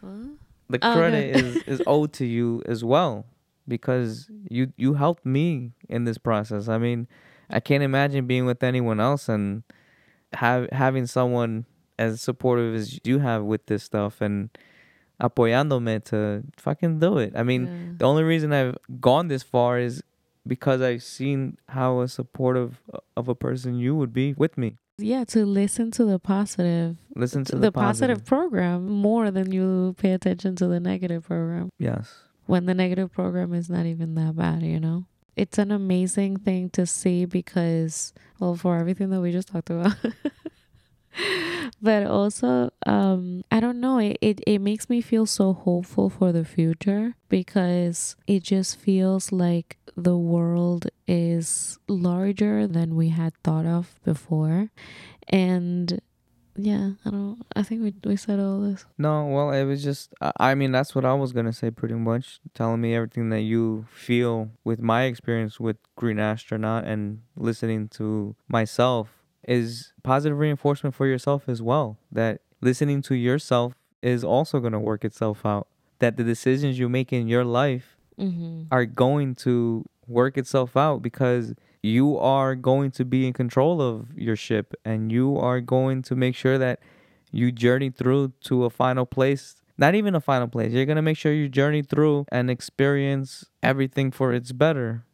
what? 0.00 0.26
the 0.72 0.78
Oh, 0.82 0.92
credit 0.94 1.24
okay. 1.36 1.40
is, 1.40 1.56
is 1.74 1.82
owed 1.94 2.12
to 2.14 2.26
you 2.26 2.62
as 2.66 2.82
well 2.82 3.26
because 3.68 4.30
you 4.48 4.72
you 4.76 4.94
helped 4.94 5.24
me 5.26 5.72
in 5.88 6.04
this 6.04 6.18
process. 6.18 6.68
I 6.68 6.78
mean, 6.78 7.06
I 7.50 7.60
can't 7.60 7.82
imagine 7.82 8.26
being 8.26 8.46
with 8.46 8.62
anyone 8.62 9.00
else 9.00 9.28
and 9.28 9.62
have 10.34 10.68
having 10.72 11.06
someone 11.06 11.64
as 11.98 12.20
supportive 12.20 12.74
as 12.74 13.00
you 13.04 13.18
have 13.20 13.42
with 13.44 13.66
this 13.66 13.82
stuff 13.84 14.20
and 14.20 14.50
apoyándome 15.20 16.04
to 16.04 16.42
fucking 16.58 16.98
do 17.00 17.18
it. 17.18 17.32
I 17.36 17.42
mean, 17.42 17.66
Yeah. 17.66 17.92
the 17.98 18.04
only 18.04 18.22
reason 18.22 18.52
I've 18.52 18.76
gone 19.00 19.28
this 19.28 19.42
far 19.42 19.78
is 19.78 20.02
because 20.46 20.80
I've 20.82 21.02
seen 21.02 21.56
how 21.68 22.00
a 22.00 22.08
supportive 22.08 22.80
uh, 22.92 22.98
of 23.16 23.28
a 23.28 23.34
person 23.34 23.74
you 23.78 23.94
would 23.96 24.12
be 24.12 24.34
with 24.34 24.56
me. 24.58 24.76
yeah 24.98 25.24
to 25.24 25.44
listen 25.44 25.90
to 25.90 26.04
the 26.06 26.18
positive 26.18 26.96
Listen 27.14 27.44
to 27.44 27.56
the, 27.56 27.68
the, 27.68 27.72
positive. 27.72 28.24
program 28.24 28.86
more 28.88 29.30
than 29.30 29.52
you 29.52 29.94
pay 29.98 30.12
attention 30.12 30.56
to 30.56 30.66
the 30.68 30.80
negative 30.80 31.24
program 31.24 31.68
Yes. 31.78 32.14
When 32.46 32.66
the 32.66 32.74
negative 32.74 33.12
program 33.12 33.52
is 33.52 33.68
not 33.68 33.86
even 33.86 34.14
that 34.14 34.36
bad 34.36 34.62
you 34.62 34.80
know? 34.80 35.04
It's 35.36 35.58
an 35.58 35.70
amazing 35.70 36.38
thing 36.38 36.70
to 36.70 36.86
see 36.86 37.24
because 37.26 38.14
well 38.40 38.54
for 38.56 38.78
everything 38.78 39.10
that 39.10 39.20
we 39.20 39.32
just 39.32 39.48
talked 39.48 39.70
about. 39.70 39.94
But 41.80 42.06
also 42.06 42.70
um 42.86 43.42
i 43.50 43.58
don't 43.60 43.80
know 43.80 43.98
it, 43.98 44.18
it 44.20 44.40
it 44.46 44.58
makes 44.58 44.88
me 44.88 45.00
feel 45.00 45.26
so 45.26 45.52
hopeful 45.52 46.08
for 46.10 46.30
the 46.32 46.44
future 46.44 47.14
because 47.28 48.16
it 48.26 48.42
just 48.42 48.78
feels 48.78 49.32
like 49.32 49.76
the 49.96 50.16
world 50.16 50.88
is 51.08 51.78
larger 51.88 52.66
than 52.66 52.94
we 52.94 53.08
had 53.08 53.34
thought 53.42 53.64
of 53.66 53.98
before. 54.04 54.70
And 55.28 56.00
yeah 56.56 56.90
i 57.04 57.10
don't 57.10 57.38
i 57.54 57.62
think 57.62 57.82
we, 57.82 57.94
we 58.04 58.16
said 58.16 58.40
all 58.40 58.60
this 58.60 58.84
No, 58.98 59.26
well, 59.26 59.50
it 59.52 59.64
was 59.64 59.82
just, 59.82 60.14
I 60.38 60.54
mean, 60.54 60.72
that's 60.72 60.94
what 60.94 61.04
I 61.04 61.14
was 61.14 61.32
going 61.32 61.46
to 61.46 61.52
say 61.52 61.70
pretty 61.70 61.94
much. 61.94 62.40
Telling 62.54 62.80
me 62.80 62.94
everything 62.94 63.28
that 63.30 63.42
you 63.42 63.86
feel 63.90 64.50
with 64.64 64.80
my 64.80 65.04
experience 65.04 65.60
with 65.60 65.76
Green 65.96 66.18
Astronaut 66.18 66.84
and 66.84 67.20
listening 67.36 67.88
to 67.88 68.34
myself 68.48 69.10
is 69.46 69.92
positive 70.02 70.38
reinforcement 70.38 70.94
for 70.94 71.06
yourself 71.06 71.48
as 71.48 71.60
well. 71.62 71.98
That 72.10 72.40
listening 72.60 73.02
to 73.02 73.14
yourself 73.14 73.74
is 74.02 74.24
also 74.24 74.60
going 74.60 74.72
to 74.72 74.80
work 74.80 75.04
itself 75.04 75.44
out. 75.44 75.68
That 75.98 76.16
the 76.16 76.24
decisions 76.24 76.78
you 76.78 76.88
make 76.88 77.12
in 77.12 77.28
your 77.28 77.44
life 77.44 77.96
mm-hmm. 78.18 78.64
are 78.70 78.86
going 78.86 79.34
to 79.36 79.84
work 80.08 80.38
itself 80.38 80.76
out 80.76 81.02
because 81.02 81.54
you 81.86 82.18
are 82.18 82.54
going 82.54 82.90
to 82.90 83.04
be 83.04 83.26
in 83.26 83.32
control 83.32 83.80
of 83.80 84.06
your 84.16 84.36
ship 84.36 84.74
and 84.84 85.12
you 85.12 85.36
are 85.38 85.60
going 85.60 86.02
to 86.02 86.16
make 86.16 86.34
sure 86.34 86.58
that 86.58 86.80
you 87.32 87.52
journey 87.52 87.90
through 87.90 88.32
to 88.40 88.64
a 88.64 88.70
final 88.70 89.06
place 89.06 89.56
not 89.78 89.94
even 89.94 90.14
a 90.14 90.20
final 90.20 90.48
place. 90.48 90.72
You're 90.72 90.86
going 90.86 90.96
to 90.96 91.02
make 91.02 91.18
sure 91.18 91.32
you 91.32 91.48
journey 91.48 91.82
through 91.82 92.26
and 92.30 92.50
experience 92.50 93.44
everything 93.62 94.10
for 94.10 94.32
its 94.32 94.52
better. 94.52 95.04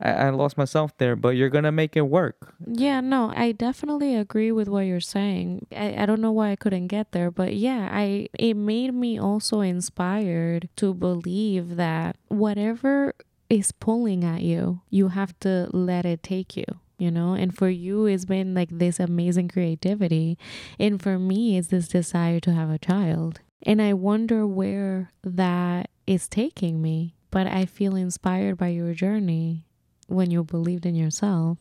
I, 0.00 0.10
I 0.10 0.30
lost 0.30 0.56
myself 0.56 0.96
there 0.98 1.16
but 1.16 1.30
you're 1.30 1.48
going 1.48 1.64
to 1.64 1.72
make 1.72 1.96
it 1.96 2.02
work. 2.02 2.54
Yeah, 2.66 3.00
no, 3.00 3.32
I 3.34 3.52
definitely 3.52 4.16
agree 4.16 4.52
with 4.52 4.68
what 4.68 4.80
you're 4.80 5.00
saying. 5.00 5.66
I, 5.74 6.02
I 6.02 6.06
don't 6.06 6.20
know 6.20 6.32
why 6.32 6.50
I 6.50 6.56
couldn't 6.56 6.88
get 6.88 7.12
there, 7.12 7.30
but 7.30 7.54
yeah, 7.54 7.88
I 7.90 8.28
it 8.38 8.54
made 8.54 8.94
me 8.94 9.18
also 9.18 9.60
inspired 9.60 10.68
to 10.76 10.94
believe 10.94 11.76
that 11.76 12.16
whatever 12.28 13.14
is 13.52 13.70
pulling 13.70 14.24
at 14.24 14.40
you, 14.40 14.80
you 14.88 15.08
have 15.08 15.38
to 15.40 15.68
let 15.72 16.06
it 16.06 16.22
take 16.22 16.56
you. 16.56 16.64
You 16.98 17.10
know, 17.10 17.34
and 17.34 17.56
for 17.56 17.68
you, 17.68 18.06
it's 18.06 18.24
been 18.24 18.54
like 18.54 18.68
this 18.70 19.00
amazing 19.00 19.48
creativity. 19.48 20.38
And 20.78 21.02
for 21.02 21.18
me, 21.18 21.58
it's 21.58 21.68
this 21.68 21.88
desire 21.88 22.38
to 22.40 22.52
have 22.52 22.70
a 22.70 22.78
child. 22.78 23.40
And 23.64 23.82
I 23.82 23.92
wonder 23.92 24.46
where 24.46 25.10
that 25.24 25.90
is 26.06 26.28
taking 26.28 26.80
me. 26.80 27.16
But 27.32 27.48
I 27.48 27.64
feel 27.64 27.96
inspired 27.96 28.56
by 28.56 28.68
your 28.68 28.94
journey 28.94 29.66
when 30.06 30.30
you 30.30 30.44
believed 30.44 30.86
in 30.86 30.94
yourself 30.94 31.58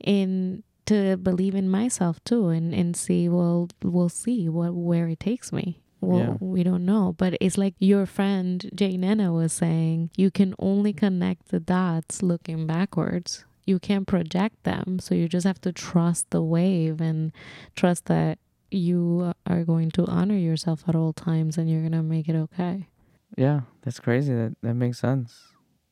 and 0.00 0.62
to 0.86 1.16
believe 1.18 1.54
in 1.54 1.68
myself 1.68 2.22
too 2.24 2.48
and 2.48 2.74
and 2.74 2.94
see 2.94 3.28
well 3.28 3.68
we'll 3.82 4.10
see 4.10 4.48
what 4.48 4.74
where 4.74 5.08
it 5.08 5.18
takes 5.18 5.50
me 5.50 5.80
well 6.04 6.18
Yeah. 6.18 6.36
we 6.40 6.62
don't 6.62 6.84
know 6.84 7.14
but 7.16 7.36
it's 7.40 7.56
like 7.58 7.74
your 7.78 8.06
friend 8.06 8.70
jay 8.74 8.96
nena 8.96 9.32
was 9.32 9.52
saying 9.52 10.10
you 10.16 10.30
can 10.30 10.54
only 10.58 10.92
connect 10.92 11.48
the 11.48 11.60
dots 11.60 12.22
looking 12.22 12.66
backwards. 12.66 13.44
You 13.66 13.78
can't 13.78 14.06
project 14.06 14.62
them 14.64 14.98
so 15.00 15.14
you 15.14 15.26
just 15.28 15.46
have 15.46 15.60
to 15.62 15.72
trust 15.72 16.28
the 16.30 16.42
wave 16.42 17.00
and 17.00 17.32
trust 17.74 18.04
that 18.06 18.38
you 18.70 19.32
are 19.46 19.64
going 19.64 19.90
to 19.92 20.04
honor 20.06 20.36
yourself 20.36 20.84
at 20.86 20.94
all 20.94 21.12
times 21.14 21.56
and 21.56 21.70
you're 21.70 21.82
gonna 21.82 22.02
make 22.02 22.28
it 22.28 22.36
okay. 22.36 22.88
Yeah 23.36 23.60
that's 23.82 24.00
crazy. 24.00 24.34
That 24.34 24.56
that 24.62 24.74
makes 24.74 24.98
sense. 24.98 25.30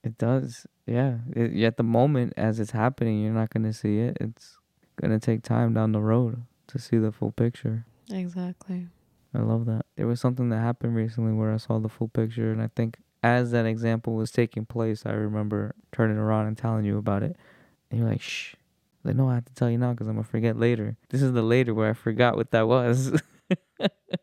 It 0.05 0.19
does. 0.19 0.67
Yeah. 0.87 1.19
It, 1.35 1.63
at 1.65 1.77
the 1.77 1.83
moment 1.85 2.35
as 2.37 2.61
it's 2.61 2.73
happening 2.73 3.23
you're 3.23 3.33
not 3.33 3.51
going 3.51 3.65
to 3.65 3.73
see 3.73 3.99
it. 4.01 4.19
It's 4.21 4.59
going 5.01 5.13
to 5.13 5.19
take 5.25 5.43
time 5.43 5.73
down 5.73 5.93
the 5.93 6.01
road 6.03 6.43
to 6.69 6.79
see 6.79 6.99
the 6.99 7.13
full 7.13 7.33
picture. 7.33 7.87
Exactly 8.11 8.89
I 9.35 9.41
love 9.41 9.67
that. 9.67 9.87
There 9.97 10.07
was 10.07 10.21
something 10.21 10.51
that 10.51 10.59
happened 10.59 10.95
recently 10.95 11.33
where 11.33 11.53
I 11.53 11.57
saw 11.57 11.79
the 11.79 11.89
full 11.89 12.09
picture, 12.09 12.53
and 12.53 12.61
I 12.61 12.69
think 12.75 12.99
as 13.23 13.51
that 13.53 13.67
example 13.67 14.15
was 14.15 14.31
taking 14.31 14.67
place, 14.67 15.05
I 15.07 15.13
remember 15.13 15.75
turning 15.93 16.19
around 16.19 16.49
and 16.49 16.59
telling 16.59 16.85
you 16.85 16.99
about 16.99 17.23
it. 17.23 17.37
And 17.91 18.01
you're 18.01 18.09
like, 18.09 18.21
shh. 18.21 18.55
Like, 19.05 19.17
no, 19.17 19.29
I 19.29 19.35
have 19.35 19.45
to 19.47 19.55
tell 19.55 19.71
you 19.71 19.79
now 19.79 19.93
because 19.93 20.07
I'm 20.07 20.15
going 20.15 20.25
to 20.25 20.31
forget 20.31 20.57
later. 20.57 20.97
This 21.09 21.23
is 21.23 21.33
the 21.33 21.43
later 21.43 21.75
where 21.75 21.91
I 21.91 21.93
forgot 21.93 22.37
what 22.37 22.51
that 22.53 22.69
was. 22.69 23.13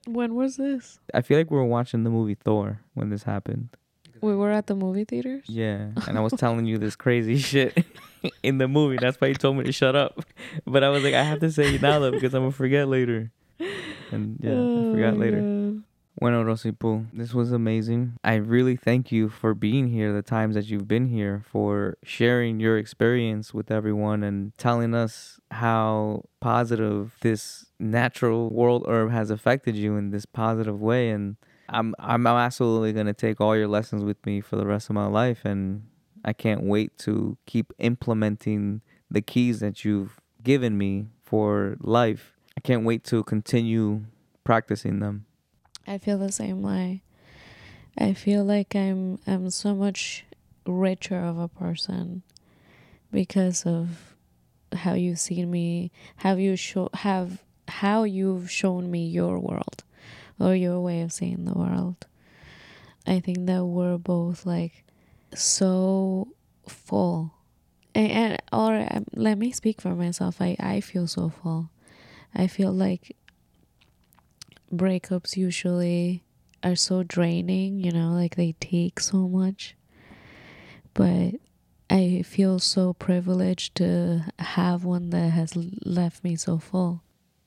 When 0.06 0.36
was 0.36 0.58
this? 0.58 1.00
I 1.14 1.22
feel 1.22 1.38
like 1.38 1.52
we 1.52 1.58
were 1.58 1.66
watching 1.66 2.04
the 2.04 2.10
movie 2.10 2.36
Thor 2.36 2.80
when 2.94 3.10
this 3.10 3.24
happened. 3.24 3.70
We 4.22 4.36
were 4.36 4.52
at 4.52 4.68
the 4.68 4.76
movie 4.76 5.06
theaters. 5.06 5.46
Yeah. 5.48 5.90
And 6.08 6.18
I 6.18 6.22
was 6.22 6.34
telling 6.38 6.66
you 6.66 6.78
this 6.78 6.96
crazy 6.96 7.38
shit 7.38 7.86
in 8.44 8.58
the 8.58 8.68
movie. 8.68 8.98
That's 9.00 9.20
why 9.20 9.28
you 9.28 9.36
told 9.36 9.58
me 9.58 9.64
to 9.64 9.72
shut 9.72 9.96
up. 9.96 10.20
But 10.66 10.84
I 10.84 10.90
was 10.90 11.04
like, 11.04 11.14
I 11.14 11.24
have 11.24 11.40
to 11.40 11.52
say 11.52 11.76
it 11.76 11.82
now 11.82 12.00
though 12.00 12.12
because 12.12 12.34
I'm 12.34 12.42
going 12.42 12.52
to 12.52 12.58
forget 12.58 12.88
later. 12.88 13.32
And 14.12 14.38
yeah, 14.42 14.52
I 14.52 14.56
oh, 14.56 14.94
forgot 14.94 15.14
Oh, 15.14 15.18
later. 15.18 15.42
God. 15.42 15.84
Bueno, 16.20 16.44
Rosipu, 16.44 17.06
this 17.14 17.34
was 17.34 17.54
amazing. 17.54 18.18
I 18.26 18.36
really 18.36 18.76
thank 18.76 19.10
you 19.10 19.30
for 19.30 19.54
being 19.54 19.88
here, 19.88 20.12
the 20.12 20.22
times 20.22 20.56
that 20.56 20.66
you've 20.66 20.88
been 20.88 21.08
here, 21.08 21.44
for 21.50 21.98
sharing 22.04 22.60
your 22.60 22.78
experience 22.78 23.54
with 23.54 23.72
everyone 23.72 24.22
and 24.24 24.52
telling 24.58 24.94
us 24.94 25.40
how 25.52 26.26
positive 26.42 27.16
this 27.22 27.68
natural 27.80 28.50
world 28.50 28.84
herb 28.90 29.12
has 29.12 29.30
affected 29.30 29.78
you 29.78 29.96
in 29.96 30.10
this 30.12 30.26
positive 30.26 30.82
way. 30.82 31.10
And 31.10 31.38
I'm 31.70 31.96
I'm 32.00 32.28
absolutely 32.28 32.92
gonna 32.92 33.14
take 33.14 33.40
all 33.40 33.56
your 33.56 33.70
lessons 33.70 34.04
with 34.04 34.18
me 34.26 34.42
for 34.42 34.58
the 34.58 34.66
rest 34.66 34.90
of 34.90 34.96
my 34.96 35.06
life, 35.08 35.46
and 35.46 35.84
I 36.26 36.34
can't 36.34 36.64
wait 36.64 36.98
to 37.00 37.38
keep 37.46 37.72
implementing 37.80 38.82
the 39.10 39.22
keys 39.22 39.62
that 39.62 39.86
you've 39.86 40.20
given 40.44 40.78
me 40.78 41.08
for 41.24 41.78
life. 41.80 42.36
I 42.60 42.62
can't 42.62 42.84
wait 42.84 43.06
to 43.06 43.24
continue 43.24 44.04
practicing 44.44 45.00
them. 45.00 45.26
I 45.88 45.98
feel 45.98 46.18
the 46.18 46.30
same 46.30 46.62
way. 46.62 47.04
I 47.98 48.12
feel 48.12 48.44
like 48.44 48.76
I'm 48.76 49.18
I'm 49.26 49.50
so 49.50 49.74
much 49.74 50.26
richer 50.66 51.24
of 51.24 51.38
a 51.38 51.48
person 51.48 52.22
because 53.14 53.66
of 53.66 54.14
how 54.74 54.92
you've 54.92 55.22
seen 55.22 55.50
me, 55.50 55.94
how 56.18 56.36
you 56.36 56.58
show 56.58 56.90
have 56.96 57.42
how 57.70 58.04
you've 58.04 58.52
shown 58.52 58.92
me 58.92 59.08
your 59.08 59.40
world 59.40 59.86
or 60.38 60.54
your 60.54 60.82
way 60.82 61.00
of 61.00 61.14
seeing 61.14 61.46
the 61.46 61.58
world. 61.58 62.08
I 63.08 63.22
think 63.22 63.46
that 63.46 63.64
we're 63.64 63.98
both 63.98 64.46
like 64.46 64.84
so 65.34 66.28
full. 66.68 67.36
And, 67.96 68.12
and 68.12 68.42
or 68.52 68.86
um, 68.92 69.06
let 69.16 69.38
me 69.38 69.54
speak 69.54 69.80
for 69.80 69.96
myself. 69.96 70.42
I 70.42 70.58
I 70.60 70.82
feel 70.82 71.08
so 71.08 71.30
full. 71.30 71.70
I 72.34 72.48
feel 72.48 72.72
like 72.72 73.16
breakups 74.74 75.36
usually 75.36 76.24
are 76.64 76.76
so 76.76 77.04
draining, 77.04 77.80
you 77.80 77.92
know, 77.92 78.12
like 78.12 78.36
they 78.36 78.54
take 78.60 79.00
so 79.00 79.28
much. 79.28 79.76
But 80.94 81.36
I 81.90 82.24
feel 82.24 82.60
so 82.60 82.94
privileged 82.94 83.76
to 83.76 84.26
have 84.38 84.84
one 84.84 85.10
that 85.10 85.30
has 85.30 85.56
left 85.56 86.24
me 86.24 86.36
so 86.36 86.58
full. 86.60 87.04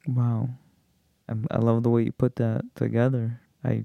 Wow. 0.07 0.51
I, 1.29 1.35
I 1.51 1.59
love 1.59 1.83
the 1.83 1.90
way 1.90 2.03
you 2.05 2.12
put 2.12 2.37
that 2.37 2.64
together. 2.75 3.40
I 3.64 3.85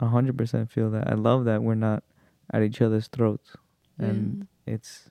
100% 0.00 0.70
feel 0.70 0.90
that. 0.90 1.08
I 1.08 1.14
love 1.14 1.44
that 1.46 1.62
we're 1.62 1.74
not 1.74 2.04
at 2.52 2.62
each 2.62 2.82
other's 2.82 3.08
throats. 3.08 3.56
And 3.96 4.48
it's 4.66 5.08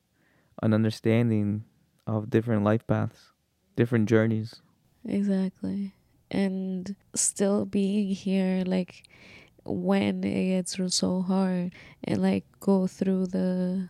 an 0.62 0.74
understanding 0.74 1.64
of 2.06 2.30
different 2.30 2.64
life 2.64 2.86
paths, 2.86 3.32
different 3.76 4.10
journeys. 4.10 4.62
Exactly. 5.08 5.94
And 6.32 6.96
still 7.16 7.66
being 7.66 8.10
here, 8.10 8.64
like 8.66 9.04
when 9.66 10.24
it 10.24 10.50
gets 10.50 10.78
so 10.96 11.22
hard, 11.22 11.74
and 12.04 12.22
like 12.22 12.46
go 12.60 12.88
through 12.88 13.28
the 13.28 13.90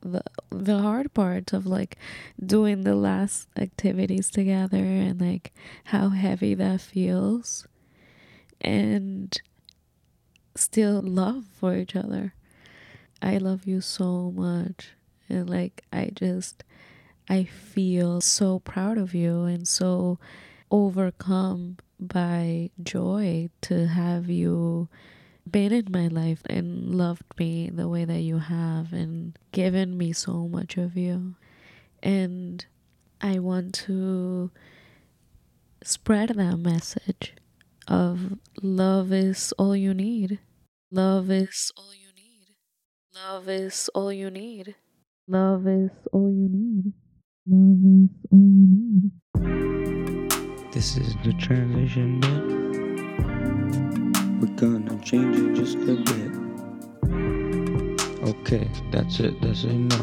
the 0.00 0.22
the 0.50 0.78
hard 0.80 1.14
part 1.14 1.52
of 1.52 1.66
like 1.66 1.98
doing 2.44 2.82
the 2.84 2.94
last 2.94 3.48
activities 3.58 4.30
together 4.30 4.78
and 4.84 5.20
like 5.20 5.52
how 5.86 6.10
heavy 6.10 6.54
that 6.54 6.80
feels, 6.80 7.66
and 8.60 9.40
still 10.56 11.00
love 11.02 11.44
for 11.58 11.76
each 11.76 11.96
other. 11.96 12.34
I 13.22 13.38
love 13.38 13.66
you 13.66 13.80
so 13.80 14.32
much, 14.32 14.92
and 15.28 15.48
like 15.50 15.84
I 15.92 16.10
just 16.14 16.64
I 17.28 17.44
feel 17.44 18.20
so 18.20 18.58
proud 18.58 18.96
of 18.96 19.14
you 19.14 19.42
and 19.42 19.68
so 19.68 20.18
overcome 20.70 21.76
by 22.00 22.70
joy 22.82 23.50
to 23.62 23.86
have 23.86 24.30
you 24.30 24.88
been 25.50 25.72
in 25.72 25.86
my 25.90 26.08
life 26.08 26.42
and 26.46 26.94
loved 26.94 27.24
me 27.38 27.70
the 27.70 27.88
way 27.88 28.04
that 28.04 28.20
you 28.20 28.38
have 28.38 28.92
and 28.92 29.38
given 29.52 29.96
me 29.98 30.12
so 30.12 30.48
much 30.48 30.76
of 30.76 30.96
you. 30.96 31.34
And 32.02 32.64
I 33.20 33.38
want 33.40 33.74
to 33.86 34.50
spread 35.82 36.30
that 36.30 36.56
message 36.56 37.34
of 37.86 38.38
love 38.62 39.12
is 39.12 39.52
all 39.58 39.76
you 39.76 39.92
need. 39.92 40.38
Love 40.90 41.30
is 41.30 41.72
all 41.76 41.92
you 41.94 42.08
need. 42.14 42.54
Love 43.14 43.48
is 43.48 43.90
all 43.94 44.12
you 44.12 44.30
need. 44.30 44.76
Love 45.26 45.66
is 45.66 45.90
all 46.12 46.30
you 46.30 46.48
need. 46.50 46.92
Love 47.50 47.80
is 47.82 48.10
all 48.30 48.38
you 48.38 48.66
need. 48.68 49.10
This 50.70 50.98
is 50.98 51.16
the 51.24 51.32
transition 51.38 52.20
bit. 52.20 52.44
We're 54.38 54.54
gonna 54.56 54.98
change 55.02 55.34
it 55.38 55.54
just 55.54 55.78
a 55.78 55.96
bit. 56.08 56.32
Okay, 58.28 58.68
that's 58.90 59.20
it. 59.20 59.40
That's 59.40 59.64
enough. 59.64 59.98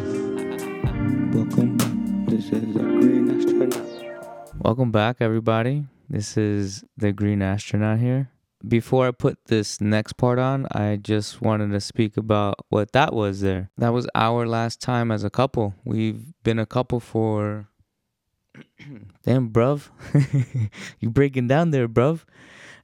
Welcome 1.36 1.77
back. 1.77 1.93
This 2.29 2.45
is 2.45 2.73
the 2.73 2.81
Green 2.81 3.29
Astronaut. 3.29 4.55
Welcome 4.62 4.91
back, 4.91 5.17
everybody. 5.19 5.86
This 6.10 6.38
is 6.38 6.84
the 6.97 7.12
Green 7.12 7.43
Astronaut 7.43 7.99
here. 7.99 8.31
Before 8.67 9.08
I 9.08 9.12
put 9.12 9.38
this 9.45 9.80
next 9.80 10.13
part 10.13 10.39
on, 10.39 10.65
I 10.71 10.95
just 10.95 11.41
wanted 11.41 11.71
to 11.71 11.82
speak 11.82 12.17
about 12.17 12.65
what 12.69 12.93
that 12.93 13.13
was 13.13 13.41
there. 13.41 13.69
That 13.78 13.93
was 13.93 14.08
our 14.15 14.47
last 14.47 14.82
time 14.82 15.12
as 15.12 15.23
a 15.23 15.30
couple. 15.30 15.75
We've 15.84 16.34
been 16.43 16.58
a 16.58 16.65
couple 16.65 16.99
for 16.99 17.67
Damn, 19.24 19.50
bruv. 19.50 19.89
you 21.00 21.10
breaking 21.10 21.48
down 21.48 21.72
there, 21.72 21.88
bruv. 21.88 22.22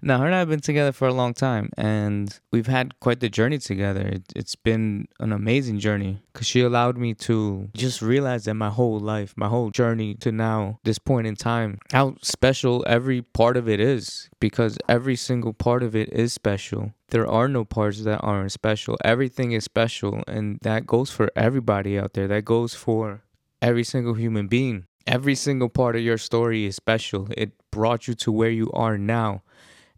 Now, 0.04 0.18
her 0.18 0.26
and 0.26 0.34
I 0.34 0.40
have 0.40 0.50
been 0.50 0.62
together 0.62 0.92
for 0.92 1.08
a 1.08 1.14
long 1.14 1.36
time, 1.36 1.70
and 1.78 2.40
we've 2.52 2.66
had 2.66 3.00
quite 3.00 3.20
the 3.20 3.30
journey 3.30 3.60
together. 3.60 4.02
It, 4.02 4.24
it's 4.36 4.56
been 4.56 5.08
an 5.20 5.32
amazing 5.32 5.78
journey 5.78 6.24
because 6.34 6.48
she 6.48 6.62
allowed 6.62 6.98
me 6.98 7.14
to 7.16 7.70
just 7.76 8.02
realize 8.02 8.46
that 8.46 8.56
my 8.56 8.70
whole 8.70 9.00
life, 9.00 9.36
my 9.38 9.48
whole 9.48 9.70
journey 9.70 10.16
to 10.16 10.32
now, 10.32 10.80
this 10.84 10.98
point 10.98 11.28
in 11.28 11.36
time, 11.36 11.78
how 11.92 12.16
special 12.24 12.84
every 12.88 13.22
part 13.22 13.56
of 13.58 13.70
it 13.70 13.80
is 13.80 14.28
because 14.40 14.80
every 14.90 15.16
single 15.16 15.54
part 15.54 15.84
of 15.84 15.96
it 15.96 16.12
is 16.12 16.34
special. 16.34 16.94
There 17.10 17.30
are 17.30 17.48
no 17.48 17.64
parts 17.64 18.02
that 18.02 18.22
aren't 18.22 18.52
special. 18.54 18.98
Everything 19.04 19.52
is 19.52 19.66
special, 19.66 20.24
and 20.28 20.58
that 20.64 20.88
goes 20.88 21.12
for 21.12 21.30
everybody 21.36 22.00
out 22.00 22.14
there. 22.14 22.28
That 22.28 22.46
goes 22.46 22.74
for 22.74 23.22
every 23.62 23.84
single 23.84 24.16
human 24.16 24.48
being. 24.48 24.88
Every 25.08 25.36
single 25.36 25.70
part 25.70 25.96
of 25.96 26.02
your 26.02 26.18
story 26.18 26.66
is 26.66 26.76
special. 26.76 27.28
It 27.36 27.52
brought 27.72 28.08
you 28.08 28.14
to 28.16 28.32
where 28.32 28.50
you 28.50 28.72
are 28.74 28.98
now. 28.98 29.44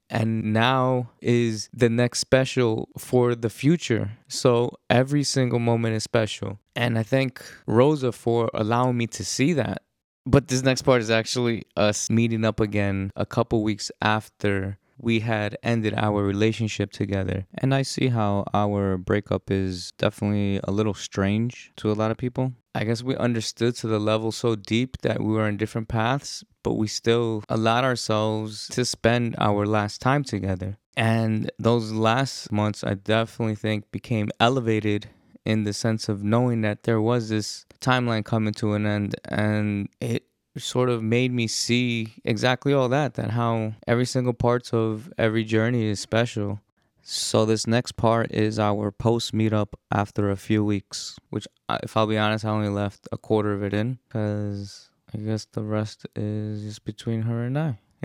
And 0.10 0.54
now 0.54 1.10
is 1.22 1.70
the 1.74 1.90
next 1.90 2.20
special 2.20 2.90
for 2.98 3.36
the 3.36 3.50
future. 3.50 4.12
So 4.28 4.78
every 4.90 5.24
single 5.24 5.60
moment 5.60 5.96
is 5.96 6.04
special. 6.04 6.60
And 6.76 6.98
I 7.00 7.04
thank 7.04 7.44
Rosa 7.66 8.12
for 8.12 8.50
allowing 8.54 8.98
me 8.98 9.08
to 9.08 9.26
see 9.26 9.54
that. 9.54 9.82
But 10.26 10.48
this 10.48 10.62
next 10.64 10.84
part 10.84 11.02
is 11.02 11.10
actually 11.10 11.64
us 11.76 12.10
meeting 12.10 12.46
up 12.46 12.60
again 12.60 13.12
a 13.16 13.26
couple 13.26 13.64
weeks 13.64 13.92
after 14.02 14.78
we 14.98 15.20
had 15.20 15.58
ended 15.64 15.94
our 15.98 16.24
relationship 16.24 16.92
together. 16.92 17.46
And 17.56 17.74
I 17.74 17.82
see 17.82 18.08
how 18.08 18.46
our 18.54 18.98
breakup 18.98 19.52
is 19.52 19.92
definitely 19.98 20.60
a 20.64 20.72
little 20.72 20.94
strange 20.94 21.72
to 21.78 21.92
a 21.92 21.94
lot 21.94 22.12
of 22.12 22.18
people. 22.18 22.54
I 22.76 22.86
guess 22.86 23.04
we 23.04 23.16
understood 23.16 23.76
to 23.78 23.88
the 23.88 24.00
level 24.00 24.32
so 24.32 24.56
deep 24.56 24.98
that 25.04 25.22
we 25.22 25.34
were 25.34 25.44
on 25.44 25.58
different 25.58 25.88
paths, 25.88 26.44
but 26.64 26.74
we 26.74 26.88
still 26.88 27.44
allowed 27.48 27.84
ourselves 27.84 28.68
to 28.70 28.84
spend 28.84 29.36
our 29.38 29.66
last 29.66 30.02
time 30.02 30.24
together. 30.24 30.78
And 30.98 31.52
those 31.60 31.92
last 31.92 32.52
months, 32.52 32.84
I 32.84 32.96
definitely 32.96 33.56
think, 33.56 33.92
became 33.92 34.30
elevated 34.40 35.10
in 35.46 35.64
the 35.66 35.74
sense 35.74 36.10
of 36.10 36.24
knowing 36.24 36.62
that 36.62 36.84
there 36.84 37.02
was 37.02 37.30
this 37.30 37.66
timeline 37.82 38.24
coming 38.24 38.54
to 38.54 38.74
an 38.74 38.86
end 38.86 39.16
and 39.26 39.90
it 40.00 40.24
sort 40.58 40.90
of 40.90 41.02
made 41.02 41.32
me 41.32 41.48
see 41.48 42.14
exactly 42.24 42.74
all 42.74 42.88
that 42.88 43.16
that 43.16 43.32
how 43.32 43.74
every 43.88 44.06
single 44.06 44.34
parts 44.34 44.72
of 44.72 45.12
every 45.18 45.44
journey 45.44 45.86
is 45.86 46.00
special 46.00 46.60
so 47.04 47.46
this 47.46 47.68
next 47.68 47.92
part 47.94 48.32
is 48.32 48.58
our 48.58 48.90
post 48.92 49.34
meetup 49.34 49.74
after 49.92 50.30
a 50.30 50.36
few 50.36 50.64
weeks 50.64 51.18
which 51.30 51.48
if 51.84 51.96
i'll 51.98 52.08
be 52.08 52.18
honest 52.18 52.46
i 52.46 52.50
only 52.50 52.70
left 52.70 53.08
a 53.12 53.18
quarter 53.18 53.54
of 53.54 53.62
it 53.62 53.74
in 53.74 54.00
because 54.08 54.90
i 55.14 55.18
guess 55.18 55.46
the 55.52 55.62
rest 55.62 56.08
is 56.16 56.64
just 56.64 56.86
between 56.86 57.24
her 57.24 57.44
and 57.44 57.60
i 57.60 57.78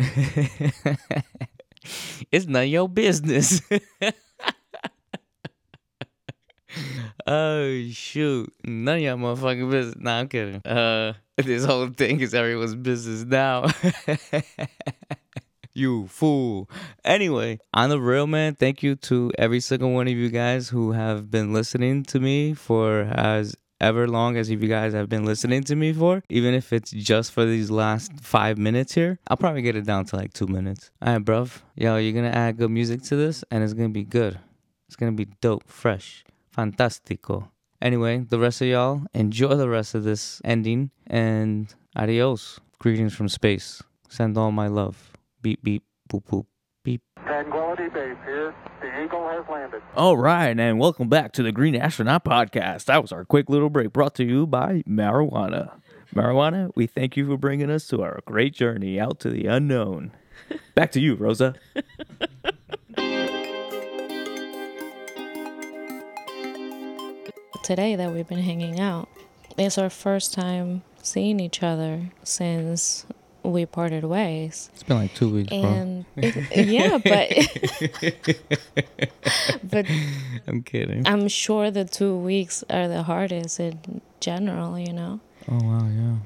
it's 2.33 2.47
none 2.47 2.65
of 2.65 2.69
your 2.69 2.89
business 2.89 3.63
Oh 7.27 7.83
shoot! 7.91 8.53
None 8.65 8.97
of 8.97 9.03
y'all 9.03 9.17
motherfucking 9.17 9.71
business. 9.71 9.97
Nah, 9.99 10.21
I'm 10.21 10.29
kidding. 10.29 10.63
Uh, 10.65 11.13
this 11.37 11.65
whole 11.65 11.89
thing 11.89 12.21
is 12.21 12.33
everyone's 12.33 12.75
business 12.75 13.25
now. 13.25 13.67
You 15.79 16.09
fool. 16.09 16.69
Anyway, 17.05 17.59
on 17.73 17.89
the 17.89 18.01
real 18.01 18.27
man, 18.27 18.55
thank 18.55 18.83
you 18.83 18.97
to 18.97 19.33
every 19.39 19.61
single 19.61 19.93
one 19.93 20.09
of 20.09 20.15
you 20.15 20.29
guys 20.29 20.69
who 20.69 20.93
have 20.93 21.31
been 21.31 21.53
listening 21.53 22.03
to 22.05 22.21
me 22.21 22.53
for 22.55 23.03
as 23.03 23.57
ever 23.81 24.09
long 24.09 24.37
as 24.37 24.51
you 24.51 24.57
guys 24.57 24.93
have 24.93 25.09
been 25.09 25.25
listening 25.25 25.63
to 25.65 25.77
me 25.77 25.93
for, 25.93 26.23
even 26.29 26.55
if 26.55 26.73
it's 26.73 26.91
just 26.91 27.33
for 27.33 27.45
these 27.45 27.71
last 27.71 28.13
five 28.21 28.59
minutes 28.59 28.95
here, 28.95 29.19
I'll 29.29 29.37
probably 29.37 29.63
get 29.63 29.77
it 29.77 29.87
down 29.87 30.05
to 30.07 30.17
like 30.17 30.33
two 30.33 30.47
minutes. 30.47 30.91
All 31.01 31.13
right, 31.13 31.25
bruv. 31.25 31.63
Yo, 31.77 31.97
you're 31.97 32.13
gonna 32.13 32.29
add 32.29 32.57
good 32.57 32.71
music 32.71 33.03
to 33.03 33.17
this, 33.17 33.45
and 33.51 33.63
it's 33.63 33.75
gonna 33.75 33.89
be 33.89 34.05
good. 34.05 34.39
It's 34.89 34.97
gonna 34.97 35.13
be 35.13 35.29
dope, 35.41 35.69
fresh, 35.69 36.25
fantastico. 36.57 37.49
Anyway, 37.81 38.19
the 38.29 38.39
rest 38.39 38.61
of 38.61 38.67
y'all, 38.67 39.03
enjoy 39.15 39.55
the 39.55 39.69
rest 39.69 39.95
of 39.95 40.03
this 40.03 40.43
ending, 40.45 40.91
and 41.07 41.73
adios. 41.95 42.59
Greetings 42.81 43.15
from 43.15 43.29
space. 43.29 43.83
Send 44.09 44.37
all 44.37 44.51
my 44.51 44.67
love. 44.69 45.18
Beep, 45.49 45.65
beep, 45.65 45.85
boop, 46.13 46.25
boop, 46.27 46.45
beep. 46.85 47.01
Tranquility 47.25 47.89
Base 47.89 48.19
here. 48.27 48.55
The 48.83 49.03
Eagle 49.03 49.27
has 49.29 49.47
landed. 49.51 49.81
All 49.97 50.19
right, 50.19 50.61
and 50.61 50.79
welcome 50.79 51.09
back 51.09 51.33
to 51.33 51.43
the 51.43 51.53
Green 51.53 51.75
Astronaut 51.75 52.23
Podcast. 52.23 52.85
That 52.85 53.01
was 53.01 53.13
our 53.13 53.25
quick 53.25 53.49
little 53.49 53.71
break 53.71 53.95
brought 53.95 54.15
to 54.17 54.25
you 54.25 54.47
by 54.47 54.83
marijuana. 54.87 55.81
Marijuana, 56.15 56.71
we 56.75 56.87
thank 56.87 57.17
you 57.17 57.27
for 57.27 57.39
bringing 57.39 57.71
us 57.71 57.87
to 57.87 58.03
our 58.03 58.21
great 58.27 58.53
journey 58.53 59.01
out 59.01 59.21
to 59.21 59.31
the 59.31 59.47
unknown. 59.47 60.13
Back 60.75 60.93
to 60.93 61.01
you, 61.01 61.15
Rosa. 61.15 61.55
Today 67.63 67.97
that 67.97 68.13
we've 68.13 68.29
been 68.29 68.43
hanging 68.43 68.81
out, 68.81 69.09
it's 69.57 69.79
our 69.79 69.89
first 69.89 70.35
time 70.35 70.83
seeing 71.03 71.41
each 71.41 71.63
other 71.63 72.11
since 72.23 73.07
we 73.49 73.65
parted 73.67 74.05
ways. 74.05 74.71
It's 74.75 74.83
been 74.83 74.99
like 74.99 75.15
two 75.15 75.33
weeks, 75.33 75.53
And 75.53 76.05
it- 76.17 76.67
yeah, 76.67 76.99
but 76.99 77.29
but 79.63 79.87
I'm 80.47 80.63
kidding. 80.63 81.07
I'm 81.07 81.29
sure 81.29 81.71
the 81.71 81.85
two 81.85 82.17
weeks 82.17 82.65
are 82.71 82.89
the 82.89 83.03
hardest 83.03 83.61
in 83.61 84.01
general, 84.21 84.79
you 84.79 84.93
know. 84.93 85.21
Oh 85.51 85.59
wow, 85.63 85.87
yeah. 85.89 86.17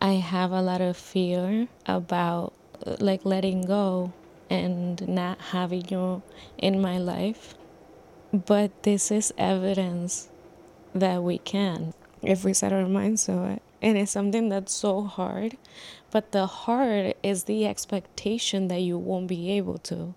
I 0.00 0.14
have 0.14 0.52
a 0.52 0.62
lot 0.62 0.80
of 0.80 0.96
fear 0.96 1.68
about 1.86 2.52
like 3.00 3.24
letting 3.24 3.62
go 3.66 4.12
and 4.48 5.06
not 5.08 5.40
having 5.52 5.86
you 5.88 6.22
in 6.58 6.80
my 6.80 6.98
life. 6.98 7.54
But 8.32 8.84
this 8.84 9.10
is 9.10 9.32
evidence 9.36 10.28
that 10.94 11.22
we 11.22 11.38
can 11.38 11.94
if 12.22 12.44
we 12.44 12.52
set 12.52 12.72
our 12.72 12.86
minds 12.86 13.24
to 13.26 13.44
it. 13.52 13.62
And 13.82 13.96
it's 13.98 14.12
something 14.12 14.48
that's 14.50 14.72
so 14.74 15.02
hard. 15.02 15.56
But 16.10 16.32
the 16.32 16.46
hard 16.46 17.14
is 17.22 17.44
the 17.44 17.66
expectation 17.66 18.68
that 18.68 18.80
you 18.80 18.98
won't 18.98 19.28
be 19.28 19.50
able 19.52 19.78
to. 19.78 20.14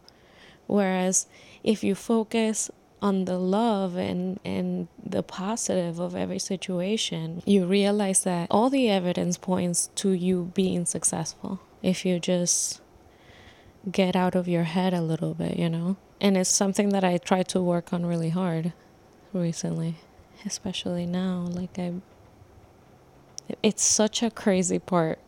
Whereas 0.68 1.28
if 1.64 1.84
you 1.84 1.96
focus 1.96 2.72
on 3.02 3.26
the 3.26 3.38
love 3.38 3.98
and, 3.98 4.40
and 4.46 4.88
the 5.04 5.22
positive 5.22 6.00
of 6.00 6.16
every 6.16 6.40
situation, 6.40 7.44
you 7.46 7.66
realize 7.66 8.24
that 8.24 8.48
all 8.50 8.70
the 8.70 8.90
evidence 8.90 9.38
points 9.38 9.90
to 9.96 10.12
you 10.12 10.52
being 10.54 10.86
successful. 10.86 11.60
If 11.82 12.06
you 12.06 12.18
just 12.20 12.82
get 13.92 14.16
out 14.16 14.36
of 14.36 14.48
your 14.48 14.64
head 14.64 14.94
a 14.94 15.02
little 15.02 15.34
bit, 15.34 15.58
you 15.58 15.70
know? 15.70 15.98
And 16.22 16.38
it's 16.38 16.50
something 16.50 16.90
that 16.90 17.04
I 17.04 17.18
try 17.18 17.44
to 17.44 17.62
work 17.62 17.92
on 17.92 18.06
really 18.06 18.30
hard 18.30 18.72
recently, 19.34 19.96
especially 20.46 21.06
now. 21.06 21.48
Like, 21.50 21.78
I. 21.78 21.96
It's 23.62 23.84
such 23.84 24.24
a 24.24 24.32
crazy 24.32 24.80
part. 24.80 25.20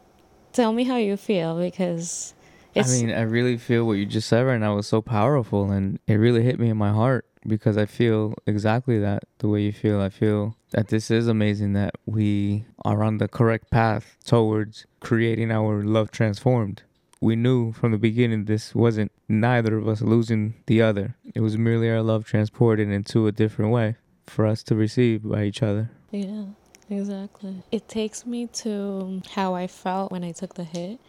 Tell 0.55 0.71
me 0.71 0.85
how 0.85 0.95
you 0.95 1.17
feel 1.17 1.59
because 1.59 2.33
it's. 2.73 2.89
I 2.89 2.93
mean, 2.93 3.13
I 3.13 3.23
really 3.23 3.57
feel 3.57 3.85
what 3.85 3.97
you 3.97 4.05
just 4.05 4.29
said 4.29 4.45
right 4.45 4.57
now 4.57 4.77
was 4.77 4.87
so 4.87 5.01
powerful 5.01 5.69
and 5.69 5.99
it 6.07 6.13
really 6.13 6.43
hit 6.43 6.61
me 6.61 6.69
in 6.69 6.77
my 6.77 6.91
heart 6.91 7.25
because 7.45 7.75
I 7.77 7.85
feel 7.85 8.35
exactly 8.47 8.97
that 8.99 9.23
the 9.39 9.49
way 9.49 9.63
you 9.63 9.73
feel. 9.73 9.99
I 9.99 10.07
feel 10.07 10.55
that 10.71 10.87
this 10.87 11.11
is 11.11 11.27
amazing 11.27 11.73
that 11.73 11.95
we 12.05 12.63
are 12.85 13.03
on 13.03 13.17
the 13.17 13.27
correct 13.27 13.69
path 13.69 14.15
towards 14.23 14.85
creating 15.01 15.51
our 15.51 15.83
love 15.83 16.09
transformed. 16.09 16.83
We 17.19 17.35
knew 17.35 17.73
from 17.73 17.91
the 17.91 17.97
beginning 17.97 18.45
this 18.45 18.73
wasn't 18.73 19.11
neither 19.27 19.77
of 19.77 19.89
us 19.89 20.01
losing 20.01 20.53
the 20.67 20.81
other. 20.81 21.17
It 21.33 21.41
was 21.41 21.57
merely 21.57 21.89
our 21.89 22.01
love 22.01 22.23
transported 22.25 22.89
into 22.89 23.27
a 23.27 23.33
different 23.33 23.71
way 23.71 23.95
for 24.25 24.45
us 24.45 24.63
to 24.63 24.75
receive 24.75 25.23
by 25.23 25.43
each 25.43 25.61
other. 25.61 25.91
Yeah, 26.11 26.45
exactly. 26.89 27.63
It 27.71 27.87
takes 27.87 28.25
me 28.25 28.47
to 28.47 29.21
how 29.31 29.53
I 29.55 29.67
felt 29.67 30.11
when 30.11 30.23
I 30.23 30.31
took 30.31 30.55
the 30.55 30.63
hit 30.63 30.99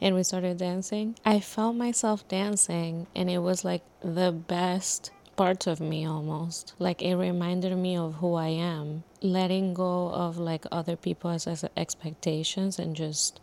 and 0.00 0.14
we 0.14 0.22
started 0.22 0.58
dancing. 0.58 1.16
I 1.24 1.40
felt 1.40 1.76
myself 1.76 2.26
dancing, 2.28 3.06
and 3.14 3.30
it 3.30 3.38
was 3.38 3.64
like 3.64 3.82
the 4.00 4.32
best 4.32 5.10
part 5.36 5.66
of 5.66 5.80
me 5.80 6.06
almost. 6.06 6.74
Like 6.78 7.02
it 7.02 7.16
reminded 7.16 7.76
me 7.76 7.96
of 7.96 8.16
who 8.16 8.34
I 8.34 8.48
am, 8.48 9.04
letting 9.20 9.74
go 9.74 10.08
of 10.10 10.38
like 10.38 10.64
other 10.70 10.96
people's 10.96 11.46
ex- 11.46 11.64
expectations 11.76 12.78
and 12.78 12.94
just 12.94 13.40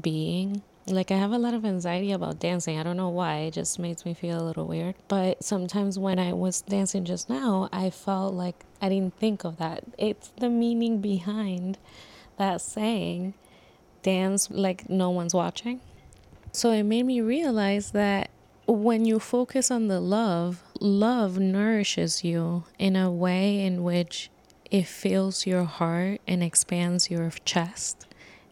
being. 0.00 0.62
Like 0.86 1.10
I 1.10 1.16
have 1.16 1.32
a 1.32 1.38
lot 1.38 1.54
of 1.54 1.64
anxiety 1.64 2.12
about 2.12 2.40
dancing. 2.40 2.78
I 2.78 2.82
don't 2.82 2.96
know 2.96 3.08
why. 3.08 3.38
It 3.38 3.54
just 3.54 3.78
makes 3.78 4.04
me 4.04 4.12
feel 4.12 4.40
a 4.40 4.44
little 4.44 4.66
weird. 4.66 4.96
But 5.08 5.42
sometimes 5.42 5.98
when 5.98 6.18
I 6.18 6.32
was 6.34 6.60
dancing 6.60 7.04
just 7.04 7.30
now, 7.30 7.68
I 7.72 7.90
felt 7.90 8.34
like 8.34 8.64
I 8.82 8.90
didn't 8.90 9.18
think 9.18 9.44
of 9.44 9.56
that. 9.56 9.84
It's 9.96 10.28
the 10.38 10.50
meaning 10.50 11.00
behind 11.00 11.78
that 12.36 12.60
saying, 12.60 13.34
dance 14.02 14.50
like 14.50 14.90
no 14.90 15.08
one's 15.10 15.34
watching. 15.34 15.80
So 16.52 16.70
it 16.70 16.82
made 16.82 17.06
me 17.06 17.20
realize 17.20 17.92
that 17.92 18.30
when 18.66 19.04
you 19.04 19.18
focus 19.18 19.70
on 19.70 19.88
the 19.88 20.00
love, 20.00 20.62
love 20.80 21.38
nourishes 21.38 22.24
you 22.24 22.64
in 22.78 22.96
a 22.96 23.10
way 23.10 23.64
in 23.64 23.82
which 23.82 24.30
it 24.70 24.86
fills 24.86 25.46
your 25.46 25.64
heart 25.64 26.20
and 26.26 26.42
expands 26.42 27.10
your 27.10 27.30
chest 27.44 28.06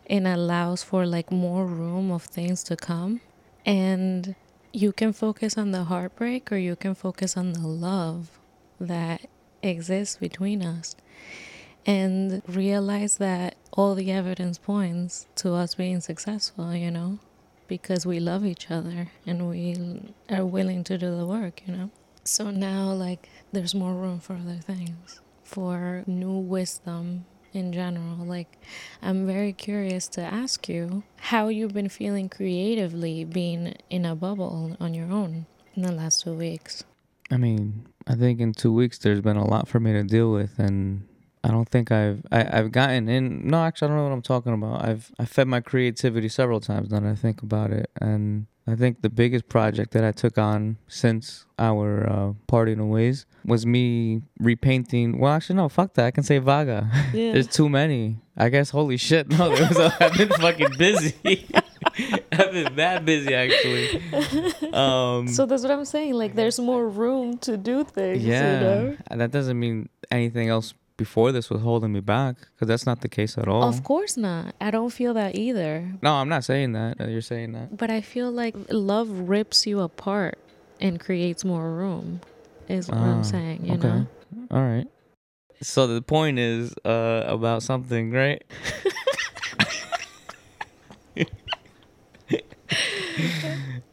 and 0.07 0.27
allows 0.27 0.83
for 0.83 1.07
like 1.07 1.31
more 1.31 1.67
room 1.67 2.11
of 2.11 2.23
things 2.23 2.63
to 2.65 2.77
come. 2.77 3.21
And 3.65 4.35
you 4.73 4.93
can 4.93 5.13
focus 5.13 5.57
on 5.57 5.71
the 5.71 5.85
heartbreak 5.85 6.51
or 6.51 6.57
you 6.57 6.77
can 6.77 6.95
focus 6.95 7.37
on 7.37 7.53
the 7.53 7.67
love 7.67 8.39
that 8.81 9.23
exists 9.63 10.17
between 10.17 10.63
us 10.63 10.97
and 11.87 12.43
realize 12.47 13.17
that 13.17 13.57
all 13.73 13.95
the 13.95 14.11
evidence 14.11 14.59
points 14.59 15.27
to 15.37 15.53
us 15.53 15.75
being 15.75 16.01
successful, 16.01 16.75
you 16.75 16.91
know, 16.91 17.19
because 17.69 18.07
we 18.07 18.21
love 18.21 18.45
each 18.45 18.71
other 18.71 19.09
and 19.27 19.49
we 19.49 20.15
are 20.31 20.45
willing 20.45 20.85
to 20.85 20.99
do 20.99 21.17
the 21.17 21.27
work, 21.27 21.63
you 21.67 21.75
know. 21.75 21.91
So 22.25 22.51
now, 22.51 22.93
like, 22.93 23.29
there's 23.51 23.75
more 23.75 23.95
room 23.95 24.21
for 24.21 24.35
other 24.35 24.59
things, 24.59 25.21
for 25.43 26.05
new 26.07 26.39
wisdom 26.39 27.25
in 27.53 27.73
general. 27.73 28.17
Like, 28.25 28.59
I'm 29.03 29.27
very 29.27 29.53
curious 29.53 30.09
to 30.09 30.21
ask 30.21 30.69
you 30.69 31.03
how 31.17 31.49
you've 31.49 31.75
been 31.75 31.89
feeling 31.89 32.29
creatively 32.29 33.25
being 33.25 33.75
in 33.91 34.05
a 34.05 34.15
bubble 34.15 34.77
on 34.81 34.95
your 34.95 35.11
own 35.11 35.47
in 35.75 35.83
the 35.83 35.93
last 35.93 36.23
two 36.23 36.35
weeks. 36.35 36.85
I 37.31 37.37
mean, 37.37 37.87
I 38.07 38.15
think 38.15 38.41
in 38.41 38.53
two 38.53 38.73
weeks 38.73 38.99
there's 38.99 39.21
been 39.21 39.37
a 39.37 39.47
lot 39.47 39.69
for 39.69 39.81
me 39.81 39.93
to 39.93 40.03
deal 40.03 40.33
with, 40.33 40.59
and 40.59 41.07
I 41.45 41.49
don't 41.51 41.69
think 41.69 41.91
I've 41.91 42.25
I, 42.31 42.59
I've 42.59 42.71
gotten 42.73 43.09
in. 43.09 43.49
No, 43.49 43.65
actually, 43.65 43.87
I 43.87 43.89
don't 43.91 43.97
know 43.99 44.05
what 44.05 44.13
I'm 44.13 44.23
talking 44.23 44.53
about. 44.55 44.85
I've 44.85 45.11
I 45.19 45.25
fed 45.25 45.49
my 45.49 45.61
creativity 45.61 46.29
several 46.29 46.61
times 46.61 46.91
now 46.91 47.01
that 47.01 47.09
I 47.11 47.15
think 47.17 47.43
about 47.43 47.71
it, 47.73 47.91
and 48.01 48.47
I 48.67 48.77
think 48.77 49.03
the 49.03 49.11
biggest 49.11 49.49
project 49.49 49.91
that 49.93 50.05
I 50.05 50.13
took 50.13 50.39
on 50.39 50.77
since 50.87 51.47
our 51.59 52.09
uh, 52.09 52.33
parting 52.47 52.89
ways 52.91 53.27
was 53.45 53.67
me 53.67 54.23
repainting. 54.39 55.19
Well, 55.19 55.33
actually, 55.33 55.57
no, 55.57 55.69
fuck 55.69 55.95
that. 55.95 56.07
I 56.07 56.11
can 56.13 56.23
say 56.23 56.39
Vaga. 56.39 56.89
Yeah. 57.13 57.33
There's 57.33 57.49
too 57.49 57.69
many. 57.69 58.19
I 58.37 58.49
guess. 58.49 58.71
Holy 58.71 58.97
shit! 58.97 59.29
No, 59.29 59.55
there 59.55 59.69
was. 59.69 59.79
A, 59.79 59.93
I've 60.05 60.15
been 60.17 60.29
fucking 60.29 60.75
busy. 60.79 61.15
I've 62.33 62.53
been 62.53 62.77
that 62.77 63.05
busy 63.05 63.35
actually. 63.35 64.01
Um, 64.73 65.29
So 65.29 65.45
that's 65.45 65.63
what 65.63 65.71
I'm 65.73 65.85
saying. 65.85 66.15
Like, 66.15 66.35
there's 66.35 66.59
more 66.59 66.89
room 66.89 67.37
to 67.39 67.57
do 67.57 67.85
things. 67.85 68.25
yeah, 68.25 68.55
You 68.55 68.61
know? 68.61 68.97
and 69.09 69.21
that 69.21 69.31
doesn't 69.33 69.59
mean 69.59 69.89
anything 70.11 70.49
else 70.49 70.73
before 71.03 71.33
this 71.33 71.51
was 71.51 71.61
holding 71.63 71.93
me 71.93 71.99
back 72.01 72.37
because 72.55 72.69
that's 72.69 72.87
not 72.87 73.01
the 73.01 73.09
case 73.09 73.37
at 73.37 73.49
all. 73.49 73.65
Of 73.65 73.83
course 73.83 74.17
not. 74.17 74.55
I 74.61 74.71
don't 74.71 74.91
feel 74.91 75.15
that 75.15 75.35
either. 75.35 75.75
No, 76.01 76.13
I'm 76.15 76.29
not 76.29 76.45
saying 76.45 76.73
that. 76.79 77.01
uh, 77.01 77.07
You're 77.09 77.21
saying 77.35 77.53
that. 77.53 77.77
But 77.77 77.91
I 77.91 78.01
feel 78.01 78.31
like 78.31 78.55
love 78.71 79.09
rips 79.29 79.67
you 79.67 79.81
apart 79.81 80.39
and 80.81 81.01
creates 81.01 81.45
more 81.45 81.69
room. 81.73 82.21
Is 82.69 82.89
what 82.89 82.99
Ah, 82.99 83.11
I'm 83.19 83.25
saying. 83.25 83.67
You 83.67 83.75
okay. 83.75 83.89
know. 83.89 84.07
All 84.53 84.63
right. 84.63 84.87
So 85.61 85.87
the 85.89 86.03
point 86.03 86.39
is 86.39 86.73
uh, 86.85 87.25
about 87.27 87.63
something, 87.65 88.13
right? 88.13 88.43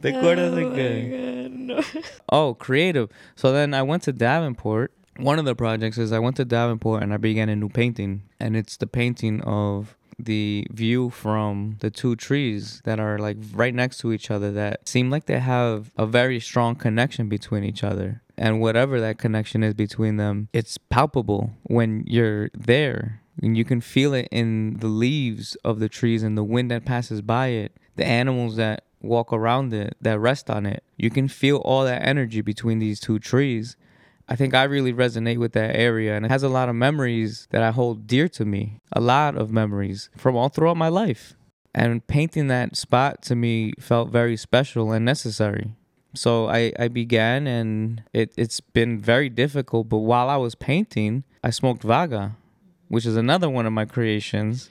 ¿Te 0.01 0.09
acuerdas 0.13 0.53
de 0.55 0.63
Oh 0.63 1.47
no. 1.49 1.81
Oh, 2.31 2.53
creative. 2.53 3.09
So 3.35 3.51
then 3.51 3.73
I 3.73 3.81
went 3.81 4.03
to 4.03 4.13
Davenport 4.13 4.93
one 5.19 5.39
of 5.39 5.45
the 5.45 5.55
projects 5.55 5.97
is 5.97 6.11
I 6.11 6.19
went 6.19 6.37
to 6.37 6.45
Davenport 6.45 7.03
and 7.03 7.13
I 7.13 7.17
began 7.17 7.49
a 7.49 7.55
new 7.55 7.69
painting, 7.69 8.23
and 8.39 8.55
it's 8.55 8.77
the 8.77 8.87
painting 8.87 9.41
of 9.41 9.95
the 10.17 10.67
view 10.71 11.09
from 11.09 11.77
the 11.79 11.89
two 11.89 12.15
trees 12.15 12.81
that 12.83 12.99
are 12.99 13.17
like 13.17 13.37
right 13.53 13.73
next 13.73 13.99
to 13.99 14.11
each 14.11 14.29
other 14.29 14.51
that 14.51 14.87
seem 14.87 15.09
like 15.09 15.25
they 15.25 15.39
have 15.39 15.91
a 15.97 16.05
very 16.05 16.39
strong 16.39 16.75
connection 16.75 17.29
between 17.29 17.63
each 17.63 17.83
other. 17.83 18.21
And 18.37 18.61
whatever 18.61 18.99
that 18.99 19.17
connection 19.17 19.63
is 19.63 19.73
between 19.73 20.17
them, 20.17 20.49
it's 20.53 20.77
palpable 20.77 21.51
when 21.63 22.03
you're 22.07 22.49
there. 22.53 23.21
And 23.41 23.57
you 23.57 23.63
can 23.63 23.79
feel 23.79 24.13
it 24.13 24.27
in 24.31 24.77
the 24.79 24.87
leaves 24.87 25.55
of 25.63 25.79
the 25.79 25.89
trees 25.89 26.23
and 26.23 26.37
the 26.37 26.43
wind 26.43 26.71
that 26.71 26.85
passes 26.85 27.21
by 27.21 27.47
it, 27.47 27.77
the 27.95 28.05
animals 28.05 28.57
that 28.57 28.83
walk 29.01 29.31
around 29.31 29.73
it, 29.73 29.95
that 30.01 30.19
rest 30.19 30.49
on 30.49 30.65
it. 30.65 30.83
You 30.97 31.09
can 31.09 31.29
feel 31.29 31.57
all 31.57 31.85
that 31.85 32.05
energy 32.05 32.41
between 32.41 32.79
these 32.79 32.99
two 32.99 33.19
trees. 33.19 33.77
I 34.29 34.35
think 34.35 34.53
I 34.53 34.63
really 34.63 34.93
resonate 34.93 35.39
with 35.39 35.53
that 35.53 35.75
area 35.75 36.15
and 36.15 36.23
it 36.23 36.29
has 36.29 36.43
a 36.43 36.49
lot 36.49 36.69
of 36.69 36.75
memories 36.75 37.47
that 37.49 37.63
I 37.63 37.71
hold 37.71 38.05
dear 38.05 38.27
to 38.29 38.45
me. 38.45 38.79
A 38.93 39.01
lot 39.01 39.35
of 39.35 39.51
memories 39.51 40.11
from 40.15 40.35
all 40.35 40.49
throughout 40.49 40.77
my 40.77 40.87
life. 40.87 41.33
And 41.73 42.05
painting 42.05 42.47
that 42.47 42.77
spot 42.77 43.23
to 43.23 43.35
me 43.35 43.73
felt 43.79 44.09
very 44.09 44.37
special 44.37 44.91
and 44.91 45.03
necessary. 45.03 45.71
So 46.13 46.47
I, 46.47 46.71
I 46.77 46.89
began 46.89 47.47
and 47.47 48.03
it, 48.13 48.31
it's 48.37 48.59
been 48.59 48.99
very 48.99 49.29
difficult. 49.29 49.89
But 49.89 49.99
while 49.99 50.29
I 50.29 50.37
was 50.37 50.53
painting, 50.53 51.23
I 51.43 51.49
smoked 51.49 51.81
Vaga, 51.81 52.35
which 52.87 53.07
is 53.07 53.15
another 53.15 53.49
one 53.49 53.65
of 53.65 53.73
my 53.73 53.85
creations 53.85 54.69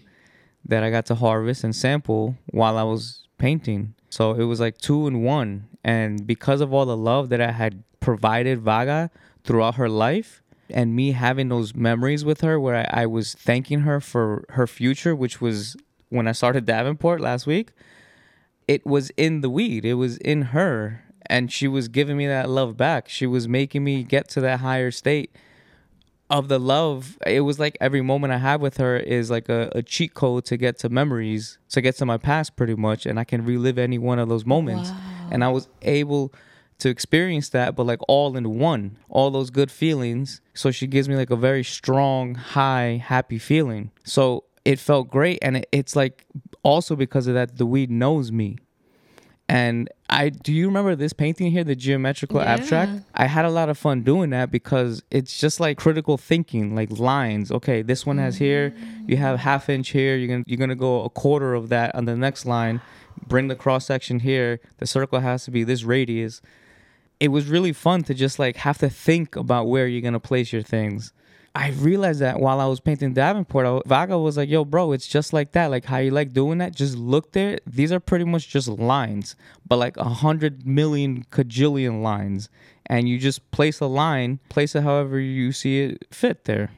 that 0.65 0.85
I 0.85 0.91
got 0.91 1.07
to 1.07 1.17
harvest 1.17 1.65
and 1.65 1.75
sample 1.75 2.37
while 2.47 2.79
I 2.79 2.85
was 2.85 3.27
painting. 3.39 3.95
So 4.09 4.35
it 4.35 4.45
was 4.45 4.61
like 4.61 4.79
two 4.79 5.09
in 5.09 5.23
one. 5.23 5.67
And 5.83 6.27
because 6.27 6.61
of 6.61 6.73
all 6.73 6.87
the 6.87 6.97
love 6.97 7.29
that 7.31 7.41
I 7.41 7.51
had 7.51 7.83
provided 8.01 8.61
Vaga 8.61 9.11
throughout 9.49 9.77
her 9.77 9.89
life, 9.89 10.43
and 10.69 10.95
me 10.95 11.13
having 11.13 11.49
those 11.49 11.75
memories 11.75 12.23
with 12.23 12.43
her 12.43 12.61
where 12.61 12.77
I, 12.77 13.05
I 13.05 13.07
was 13.07 13.33
thanking 13.33 13.81
her 13.81 13.99
for 13.99 14.45
her 14.51 14.67
future, 14.67 15.17
which 15.17 15.41
was 15.41 15.75
when 16.11 16.29
I 16.29 16.33
started 16.33 16.67
Davenport 16.67 17.23
last 17.23 17.47
week, 17.47 17.71
it 18.67 18.85
was 18.87 19.09
in 19.17 19.41
the 19.41 19.49
weed. 19.49 19.87
It 19.87 19.95
was 19.95 20.19
in 20.19 20.43
her. 20.53 21.03
And 21.31 21.51
she 21.51 21.67
was 21.67 21.89
giving 21.89 22.19
me 22.19 22.27
that 22.27 22.51
love 22.51 22.77
back. 22.77 23.09
She 23.09 23.27
was 23.27 23.49
making 23.49 23.85
me 23.85 24.03
get 24.03 24.29
to 24.31 24.43
that 24.43 24.61
higher 24.61 24.91
state 24.91 25.35
of 26.29 26.49
the 26.49 26.59
love. 26.59 27.17
It 27.27 27.41
was 27.41 27.59
like 27.59 27.79
every 27.81 28.03
moment 28.03 28.35
I 28.35 28.39
have 28.39 28.61
with 28.61 28.77
her 28.77 28.99
is 28.99 29.31
like 29.31 29.49
a, 29.49 29.73
a 29.75 29.83
cheat 29.83 30.13
code 30.13 30.45
to 30.47 30.59
get 30.59 30.79
to 30.81 30.91
memories, 30.91 31.57
to 31.71 31.81
get 31.81 31.97
to 31.97 32.05
my 32.05 32.19
past 32.19 32.55
pretty 32.55 32.75
much. 32.75 33.07
And 33.07 33.19
I 33.19 33.25
can 33.25 33.47
relive 33.47 33.79
any 33.79 33.97
one 33.97 34.19
of 34.19 34.29
those 34.29 34.45
moments. 34.45 34.91
And 35.31 35.43
I 35.43 35.49
was 35.49 35.69
able 35.81 36.35
to 36.79 36.89
experience 36.89 37.49
that, 37.51 37.75
but 37.77 37.85
like 37.85 38.01
all 38.09 38.37
in 38.37 38.59
one, 38.59 38.99
all 39.09 39.31
those 39.31 39.51
good 39.51 39.71
feelings. 39.71 40.41
So 40.55 40.71
she 40.71 40.87
gives 40.87 41.09
me 41.09 41.17
like 41.17 41.31
a 41.31 41.37
very 41.37 41.65
strong, 41.65 42.35
high, 42.37 43.03
happy 43.05 43.39
feeling. 43.39 43.91
So 44.05 44.45
it 44.65 44.79
felt 44.79 45.11
great. 45.11 45.39
And 45.43 45.59
it, 45.59 45.69
it's 45.73 45.97
like 45.97 46.25
also 46.63 46.95
because 46.97 47.27
of 47.27 47.35
that, 47.35 47.59
the 47.59 47.67
weed 47.67 47.91
knows 47.91 48.31
me. 48.31 48.59
And 49.51 49.89
I 50.11 50.29
do 50.29 50.53
you 50.53 50.67
remember 50.67 50.95
this 50.95 51.15
painting 51.15 51.51
here, 51.51 51.65
the 51.65 51.75
geometrical 51.75 52.41
Yeah. 52.41 52.53
abstract? 52.53 52.93
I 53.15 53.27
had 53.27 53.47
a 53.47 53.51
lot 53.51 53.71
of 53.71 53.79
fun 53.79 54.03
doing 54.03 54.29
that 54.31 54.51
because 54.51 55.03
it's 55.11 55.39
just 55.39 55.59
like 55.59 55.79
critical 55.79 56.19
thinking, 56.19 56.75
like 56.75 56.91
lines. 56.99 57.51
Okay, 57.51 57.81
this 57.81 58.05
one 58.05 58.19
has 58.19 58.37
here, 58.37 58.75
you 59.07 59.17
have 59.17 59.39
half 59.41 59.71
inch 59.71 59.89
here, 59.91 60.17
you're 60.17 60.29
gonna 60.29 60.45
you're 60.47 60.59
gonna 60.59 60.75
go 60.77 61.03
a 61.03 61.09
quarter 61.09 61.55
of 61.55 61.71
that 61.71 61.95
on 61.95 62.05
the 62.05 62.15
next 62.15 62.45
line, 62.45 62.83
bring 63.27 63.49
the 63.49 63.57
cross 63.57 63.87
section 63.87 64.21
here, 64.21 64.61
the 64.79 64.87
circle 64.87 65.21
has 65.21 65.45
to 65.47 65.51
be 65.51 65.65
this 65.65 65.83
radius. 65.83 66.43
It 67.21 67.29
was 67.29 67.47
really 67.47 67.73
fun 67.73 68.05
to 68.05 68.15
just 68.15 68.39
like 68.39 68.57
have 68.59 68.79
to 68.79 68.89
think 68.89 69.37
about 69.37 69.67
where 69.67 69.87
you're 69.87 70.03
gonna 70.03 70.21
place 70.21 70.53
your 70.53 70.63
things. 70.63 71.13
I 71.55 71.71
realized 71.71 72.21
that 72.21 72.39
while 72.39 72.61
I 72.61 72.67
was 72.67 72.79
painting 72.79 73.15
Davenport, 73.15 73.67
I, 73.67 73.89
Vaga 73.89 74.19
was 74.19 74.37
like, 74.37 74.49
"Yo, 74.49 74.65
bro, 74.65 74.93
it's 74.93 75.09
just 75.09 75.33
like 75.33 75.53
that. 75.53 75.71
Like 75.71 75.87
how 75.87 75.99
you 75.99 76.13
like 76.13 76.33
doing 76.33 76.59
that. 76.59 76.75
Just 76.75 76.97
look 76.97 77.33
there. 77.33 77.59
These 77.67 77.91
are 77.91 77.99
pretty 77.99 78.25
much 78.25 78.49
just 78.49 78.69
lines, 78.69 79.35
but 79.67 79.79
like 79.79 79.97
a 79.97 80.05
hundred 80.05 80.67
million 80.67 81.25
cajillion 81.33 82.03
lines, 82.03 82.49
and 82.87 83.09
you 83.09 83.19
just 83.19 83.51
place 83.51 83.81
a 83.81 83.87
line, 83.87 84.39
place 84.49 84.77
it 84.77 84.83
however 84.83 85.19
you 85.19 85.51
see 85.51 85.81
it 85.81 86.07
fit 86.13 86.45
there." 86.45 86.71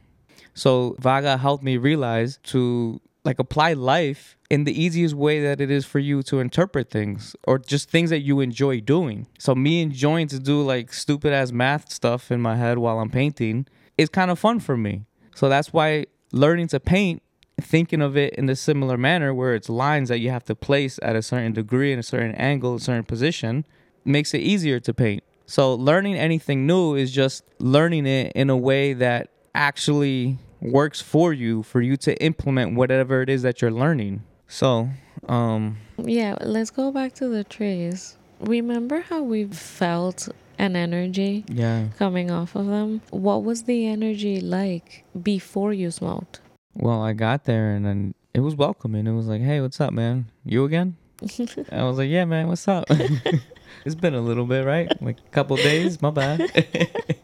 So 0.55 0.97
Vaga 0.99 1.37
helped 1.37 1.63
me 1.63 1.77
realize 1.77 2.39
to 2.45 3.01
like 3.25 3.39
apply 3.39 3.75
life 3.75 4.37
in 4.49 4.65
the 4.65 4.83
easiest 4.83 5.15
way 5.15 5.43
that 5.43 5.61
it 5.61 5.71
is 5.71 5.85
for 5.85 5.99
you 5.99 6.23
to 6.25 6.41
interpret 6.41 6.91
things 6.91 7.37
or 7.45 7.59
just 7.59 7.91
things 7.91 8.11
that 8.11 8.21
you 8.21 8.41
enjoy 8.41 8.81
doing. 8.81 9.27
So 9.39 9.55
me 9.55 9.83
enjoying 9.83 10.29
to 10.29 10.39
do 10.39 10.63
like 10.63 10.93
stupid 10.93 11.33
ass 11.33 11.53
math 11.53 11.93
stuff 11.93 12.31
in 12.31 12.41
my 12.41 12.57
head 12.57 12.79
while 12.79 12.99
I'm 12.99 13.11
painting 13.11 13.67
is 13.99 14.09
kind 14.09 14.31
of 14.31 14.39
fun 14.39 14.61
for 14.61 14.77
me. 14.77 15.05
So 15.35 15.49
that's 15.49 15.73
why 15.73 16.07
learning 16.33 16.69
to 16.69 16.81
paint 16.81 17.23
thinking 17.61 18.01
of 18.01 18.17
it 18.17 18.35
in 18.35 18.49
a 18.49 18.57
similar 18.57 18.97
manner 18.97 19.35
where 19.35 19.55
it's 19.55 19.69
lines 19.69 20.09
that 20.09 20.19
you 20.19 20.31
have 20.31 20.45
to 20.45 20.55
place 20.55 20.99
at 21.03 21.15
a 21.15 21.23
certain 21.23 21.53
degree 21.53 21.93
in 21.93 21.99
a 21.99 22.03
certain 22.03 22.35
angle, 22.37 22.77
a 22.77 22.81
certain 22.81 23.05
position 23.05 23.67
makes 24.05 24.33
it 24.33 24.39
easier 24.39 24.81
to 24.81 24.95
paint. 24.95 25.23
So 25.47 25.75
learning 25.75 26.15
anything 26.17 26.67
new 26.67 26.95
is 26.95 27.13
just 27.13 27.45
learning 27.59 28.07
it 28.07 28.33
in 28.35 28.51
a 28.51 28.57
way 28.57 28.95
that 28.95 29.31
actually 29.55 30.39
works 30.61 31.01
for 31.01 31.33
you 31.33 31.63
for 31.63 31.81
you 31.81 31.97
to 31.99 32.15
implement 32.23 32.75
whatever 32.75 33.23
it 33.23 33.29
is 33.29 33.43
that 33.43 33.61
you're 33.63 33.71
learning. 33.71 34.23
So, 34.49 34.89
um 35.29 35.79
Yeah, 35.99 36.37
let's 36.41 36.71
go 36.71 36.91
back 36.93 37.15
to 37.15 37.29
the 37.29 37.45
trees. 37.45 38.17
Remember 38.41 39.01
how 39.01 39.23
we 39.23 39.45
felt 39.45 40.29
an 40.59 40.77
energy 40.77 41.45
yeah. 41.49 41.89
coming 41.99 42.31
off 42.31 42.55
of 42.55 42.67
them? 42.67 43.01
What 43.11 43.45
was 43.45 43.65
the 43.65 43.87
energy 43.87 44.41
like 44.41 45.05
before 45.23 45.73
you 45.73 45.91
smoked? 45.91 46.41
Well, 46.75 47.03
I 47.03 47.13
got 47.13 47.45
there 47.45 47.73
and 47.75 47.85
then 47.85 48.15
it 48.33 48.41
was 48.41 48.55
welcoming. 48.55 49.07
It 49.07 49.13
was 49.13 49.27
like, 49.27 49.43
"Hey, 49.43 49.61
what's 49.61 49.81
up, 49.81 49.93
man? 49.93 50.31
You 50.45 50.65
again?" 50.65 50.97
I 51.73 51.83
was 51.85 51.99
like, 51.99 52.09
"Yeah, 52.09 52.25
man. 52.25 52.47
What's 52.49 52.67
up?" 52.69 52.89
it's 53.85 53.95
been 53.95 54.15
a 54.15 54.21
little 54.21 54.47
bit, 54.47 54.65
right? 54.65 54.91
Like 55.03 55.19
a 55.19 55.31
couple 55.31 55.57
days. 55.57 56.01
My 56.03 56.11
bad. 56.11 56.41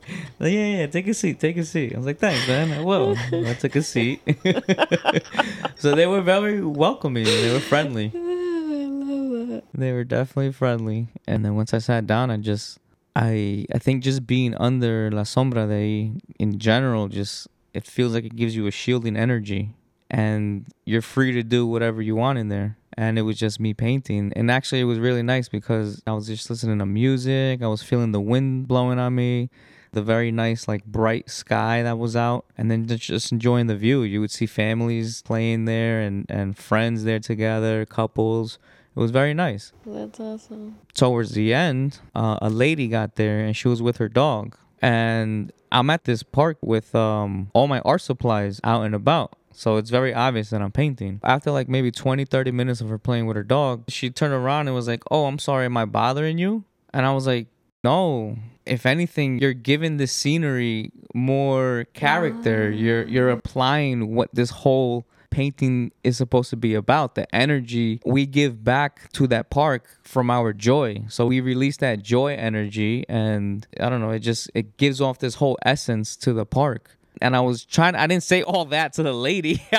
like, 0.38 0.52
yeah, 0.52 0.66
yeah. 0.66 0.86
Take 0.86 1.08
a 1.08 1.14
seat. 1.14 1.40
Take 1.40 1.56
a 1.56 1.64
seat. 1.64 1.94
I 1.94 1.96
was 1.96 2.06
like, 2.06 2.18
"Thanks, 2.18 2.46
man." 2.48 2.72
I 2.72 2.82
will. 2.82 3.16
I 3.32 3.54
took 3.54 3.76
a 3.76 3.82
seat. 3.82 4.20
so 5.76 5.94
they 5.94 6.06
were 6.06 6.22
very 6.22 6.60
welcoming. 6.64 7.24
They 7.24 7.52
were 7.52 7.60
friendly. 7.60 8.12
I 8.14 8.18
love 8.18 9.48
that. 9.48 9.64
They 9.74 9.92
were 9.92 10.04
definitely 10.04 10.52
friendly. 10.52 11.08
And 11.26 11.44
then 11.44 11.54
once 11.56 11.74
I 11.74 11.78
sat 11.78 12.06
down, 12.06 12.30
I 12.30 12.36
just, 12.36 12.78
I, 13.14 13.66
I 13.72 13.78
think 13.78 14.02
just 14.02 14.26
being 14.26 14.54
under 14.56 15.10
La 15.10 15.22
Sombra 15.22 15.68
de 15.68 16.12
in 16.38 16.58
general, 16.58 17.08
just 17.08 17.48
it 17.74 17.84
feels 17.84 18.14
like 18.14 18.24
it 18.24 18.36
gives 18.36 18.56
you 18.56 18.66
a 18.66 18.70
shielding 18.70 19.16
energy, 19.16 19.74
and 20.10 20.66
you're 20.84 21.02
free 21.02 21.32
to 21.32 21.42
do 21.42 21.66
whatever 21.66 22.00
you 22.00 22.16
want 22.16 22.38
in 22.38 22.48
there. 22.48 22.76
And 22.96 23.18
it 23.18 23.22
was 23.22 23.38
just 23.38 23.60
me 23.60 23.74
painting, 23.74 24.32
and 24.34 24.50
actually 24.50 24.80
it 24.80 24.84
was 24.84 24.98
really 24.98 25.22
nice 25.22 25.48
because 25.50 26.02
I 26.06 26.12
was 26.12 26.26
just 26.26 26.48
listening 26.48 26.78
to 26.78 26.86
music. 26.86 27.62
I 27.62 27.66
was 27.66 27.82
feeling 27.82 28.12
the 28.12 28.20
wind 28.22 28.68
blowing 28.68 28.98
on 28.98 29.14
me. 29.14 29.50
The 29.92 30.02
very 30.02 30.30
nice, 30.30 30.66
like 30.66 30.84
bright 30.84 31.28
sky 31.30 31.82
that 31.82 31.98
was 31.98 32.16
out, 32.16 32.46
and 32.56 32.70
then 32.70 32.86
just- 32.86 33.32
enjoying 33.32 33.66
the 33.66 33.76
view. 33.76 34.02
You 34.02 34.20
would 34.20 34.30
see 34.30 34.46
families 34.46 35.22
playing 35.22 35.66
there 35.66 36.00
and, 36.00 36.26
and 36.30 36.56
friends 36.56 37.04
there 37.04 37.18
together, 37.20 37.84
couples. 37.84 38.58
It 38.94 39.00
was 39.00 39.10
very 39.10 39.34
nice. 39.34 39.72
That's 39.84 40.18
awesome. 40.18 40.76
Towards 40.94 41.32
the 41.32 41.52
end, 41.52 42.00
uh, 42.14 42.38
a 42.40 42.48
lady 42.48 42.88
got 42.88 43.16
there 43.16 43.40
and 43.40 43.54
she 43.54 43.68
was 43.68 43.82
with 43.82 43.98
her 43.98 44.08
dog. 44.08 44.56
And 44.80 45.52
I'm 45.70 45.90
at 45.90 46.04
this 46.04 46.22
park 46.22 46.56
with 46.62 46.94
um, 46.94 47.50
all 47.52 47.68
my 47.68 47.80
art 47.80 48.00
supplies 48.00 48.58
out 48.64 48.84
and 48.84 48.94
about. 48.94 49.36
So 49.56 49.76
it's 49.76 49.90
very 49.90 50.12
obvious 50.12 50.50
that 50.50 50.60
I'm 50.60 50.70
painting. 50.70 51.20
After 51.24 51.50
like 51.50 51.68
maybe 51.68 51.90
20, 51.90 52.26
30 52.26 52.50
minutes 52.50 52.80
of 52.82 52.90
her 52.90 52.98
playing 52.98 53.26
with 53.26 53.36
her 53.36 53.42
dog, 53.42 53.84
she 53.88 54.10
turned 54.10 54.34
around 54.34 54.68
and 54.68 54.74
was 54.74 54.86
like, 54.86 55.02
Oh, 55.10 55.24
I'm 55.24 55.38
sorry, 55.38 55.64
am 55.64 55.76
I 55.76 55.86
bothering 55.86 56.38
you? 56.38 56.64
And 56.92 57.06
I 57.06 57.12
was 57.12 57.26
like, 57.26 57.48
No. 57.82 58.36
If 58.66 58.84
anything, 58.84 59.38
you're 59.38 59.54
giving 59.54 59.96
the 59.96 60.06
scenery 60.06 60.90
more 61.14 61.86
character. 61.94 62.70
Ah. 62.72 62.76
You're 62.76 63.06
you're 63.08 63.30
applying 63.30 64.14
what 64.14 64.34
this 64.34 64.50
whole 64.50 65.06
painting 65.30 65.92
is 66.04 66.16
supposed 66.16 66.50
to 66.50 66.56
be 66.56 66.74
about 66.74 67.14
the 67.14 67.34
energy 67.34 68.00
we 68.06 68.24
give 68.24 68.64
back 68.64 69.10
to 69.12 69.26
that 69.26 69.50
park 69.50 69.98
from 70.02 70.30
our 70.30 70.52
joy 70.52 71.02
so 71.08 71.26
we 71.26 71.40
release 71.40 71.76
that 71.78 72.02
joy 72.02 72.32
energy 72.34 73.04
and 73.08 73.66
i 73.80 73.88
don't 73.90 74.00
know 74.00 74.10
it 74.10 74.20
just 74.20 74.50
it 74.54 74.76
gives 74.76 75.00
off 75.00 75.18
this 75.18 75.34
whole 75.34 75.58
essence 75.64 76.16
to 76.16 76.32
the 76.32 76.46
park 76.46 76.95
and 77.20 77.36
i 77.36 77.40
was 77.40 77.64
trying 77.64 77.94
i 77.94 78.06
didn't 78.06 78.22
say 78.22 78.42
all 78.42 78.64
that 78.66 78.92
to 78.92 79.02
the 79.02 79.12
lady 79.12 79.62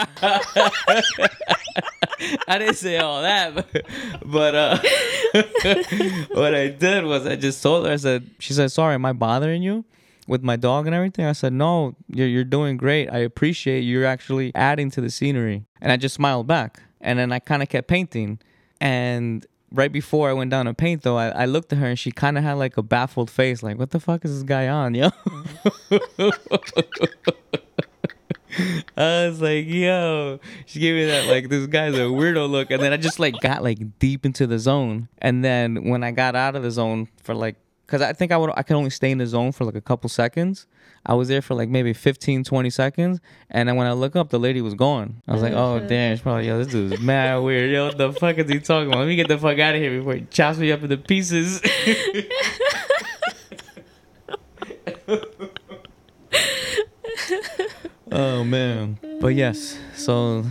i 2.47 2.57
didn't 2.57 2.75
say 2.75 2.97
all 2.97 3.21
that 3.21 3.53
but, 3.55 3.85
but 4.25 4.55
uh 4.55 4.77
what 6.33 6.55
i 6.55 6.67
did 6.67 7.03
was 7.03 7.25
i 7.25 7.35
just 7.35 7.61
told 7.61 7.85
her 7.85 7.91
i 7.91 7.95
said 7.95 8.29
she 8.39 8.53
said 8.53 8.71
sorry 8.71 8.95
am 8.95 9.05
i 9.05 9.13
bothering 9.13 9.61
you 9.61 9.85
with 10.27 10.43
my 10.43 10.55
dog 10.57 10.85
and 10.85 10.93
everything. 10.93 11.25
I 11.25 11.31
said, 11.31 11.53
"No, 11.53 11.95
you're 12.09 12.27
you're 12.27 12.43
doing 12.43 12.77
great. 12.77 13.09
I 13.09 13.19
appreciate 13.19 13.81
you're 13.81 14.05
actually 14.05 14.51
adding 14.53 14.91
to 14.91 15.01
the 15.01 15.09
scenery." 15.09 15.65
And 15.81 15.91
I 15.91 15.97
just 15.97 16.15
smiled 16.15 16.47
back. 16.47 16.81
And 16.99 17.17
then 17.17 17.31
I 17.31 17.39
kind 17.39 17.63
of 17.63 17.69
kept 17.69 17.87
painting, 17.87 18.39
and 18.81 19.45
right 19.71 19.91
before 19.91 20.29
I 20.29 20.33
went 20.33 20.51
down 20.51 20.65
to 20.65 20.73
paint 20.73 21.03
though, 21.03 21.17
I, 21.17 21.29
I 21.29 21.45
looked 21.45 21.71
at 21.73 21.79
her 21.79 21.87
and 21.87 21.99
she 21.99 22.11
kind 22.11 22.37
of 22.37 22.43
had 22.43 22.53
like 22.53 22.77
a 22.77 22.83
baffled 22.83 23.29
face, 23.29 23.63
like, 23.63 23.77
"What 23.77 23.91
the 23.91 23.99
fuck 23.99 24.25
is 24.25 24.33
this 24.33 24.43
guy 24.43 24.67
on, 24.67 24.95
yo?" 24.95 25.09
I 28.97 29.27
was 29.27 29.41
like, 29.41 29.67
"Yo," 29.67 30.39
she 30.65 30.79
gave 30.79 30.95
me 30.95 31.05
that 31.05 31.27
like 31.27 31.49
this 31.49 31.67
guy's 31.67 31.93
a 31.95 32.07
weirdo 32.07 32.49
look, 32.49 32.71
and 32.71 32.81
then 32.81 32.93
I 32.93 32.97
just 32.97 33.19
like 33.19 33.39
got 33.41 33.63
like 33.63 33.99
deep 33.99 34.25
into 34.25 34.47
the 34.47 34.59
zone, 34.59 35.09
and 35.19 35.43
then 35.43 35.89
when 35.89 36.03
I 36.03 36.11
got 36.11 36.35
out 36.35 36.55
of 36.55 36.63
the 36.63 36.71
zone 36.71 37.07
for 37.23 37.35
like, 37.35 37.55
cause 37.87 38.01
I 38.01 38.13
think 38.13 38.31
I 38.31 38.37
would 38.37 38.51
I 38.55 38.63
could 38.63 38.75
only 38.75 38.89
stay 38.89 39.11
in 39.11 39.17
the 39.17 39.27
zone 39.27 39.51
for 39.51 39.65
like 39.65 39.75
a 39.75 39.81
couple 39.81 40.09
seconds. 40.09 40.67
I 41.05 41.13
was 41.13 41.29
there 41.29 41.41
for 41.41 41.55
like 41.55 41.69
maybe 41.69 41.93
15, 41.93 42.43
20 42.43 42.69
seconds, 42.69 43.21
and 43.49 43.69
then 43.69 43.77
when 43.77 43.87
I 43.87 43.93
look 43.93 44.15
up, 44.15 44.29
the 44.29 44.39
lady 44.39 44.61
was 44.61 44.73
gone. 44.73 45.21
I 45.27 45.33
was 45.33 45.41
like, 45.41 45.53
"Oh 45.53 45.79
damn!" 45.79 46.15
She's 46.15 46.21
probably 46.21 46.47
yo, 46.47 46.57
this 46.57 46.67
dude's 46.67 47.01
mad 47.01 47.37
weird. 47.43 47.71
Yo, 47.71 47.87
what 47.87 47.97
the 47.97 48.13
fuck 48.13 48.37
is 48.37 48.49
he 48.49 48.59
talking 48.59 48.89
about? 48.89 48.99
Let 48.99 49.07
me 49.07 49.15
get 49.15 49.27
the 49.27 49.37
fuck 49.37 49.57
out 49.57 49.75
of 49.75 49.81
here 49.81 49.97
before 49.97 50.15
he 50.15 50.25
chops 50.29 50.57
me 50.57 50.71
up 50.71 50.83
into 50.83 50.97
pieces. 50.97 51.61
oh 58.11 58.43
man. 58.43 58.99
But 59.21 59.35
yes, 59.35 59.77
so 59.95 60.45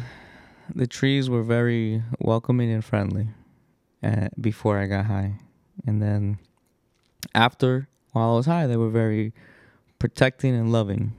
the 0.74 0.86
trees 0.86 1.30
were 1.30 1.42
very 1.42 2.02
welcoming 2.18 2.70
and 2.70 2.84
friendly 2.84 3.28
uh, 4.02 4.28
before 4.40 4.78
I 4.78 4.86
got 4.86 5.06
high. 5.06 5.34
And 5.86 6.02
then 6.02 6.38
after, 7.36 7.86
while 8.12 8.32
I 8.32 8.36
was 8.36 8.46
high, 8.46 8.66
they 8.66 8.76
were 8.76 8.88
very 8.90 9.32
protecting 9.98 10.54
and 10.56 10.72
loving. 10.72 11.12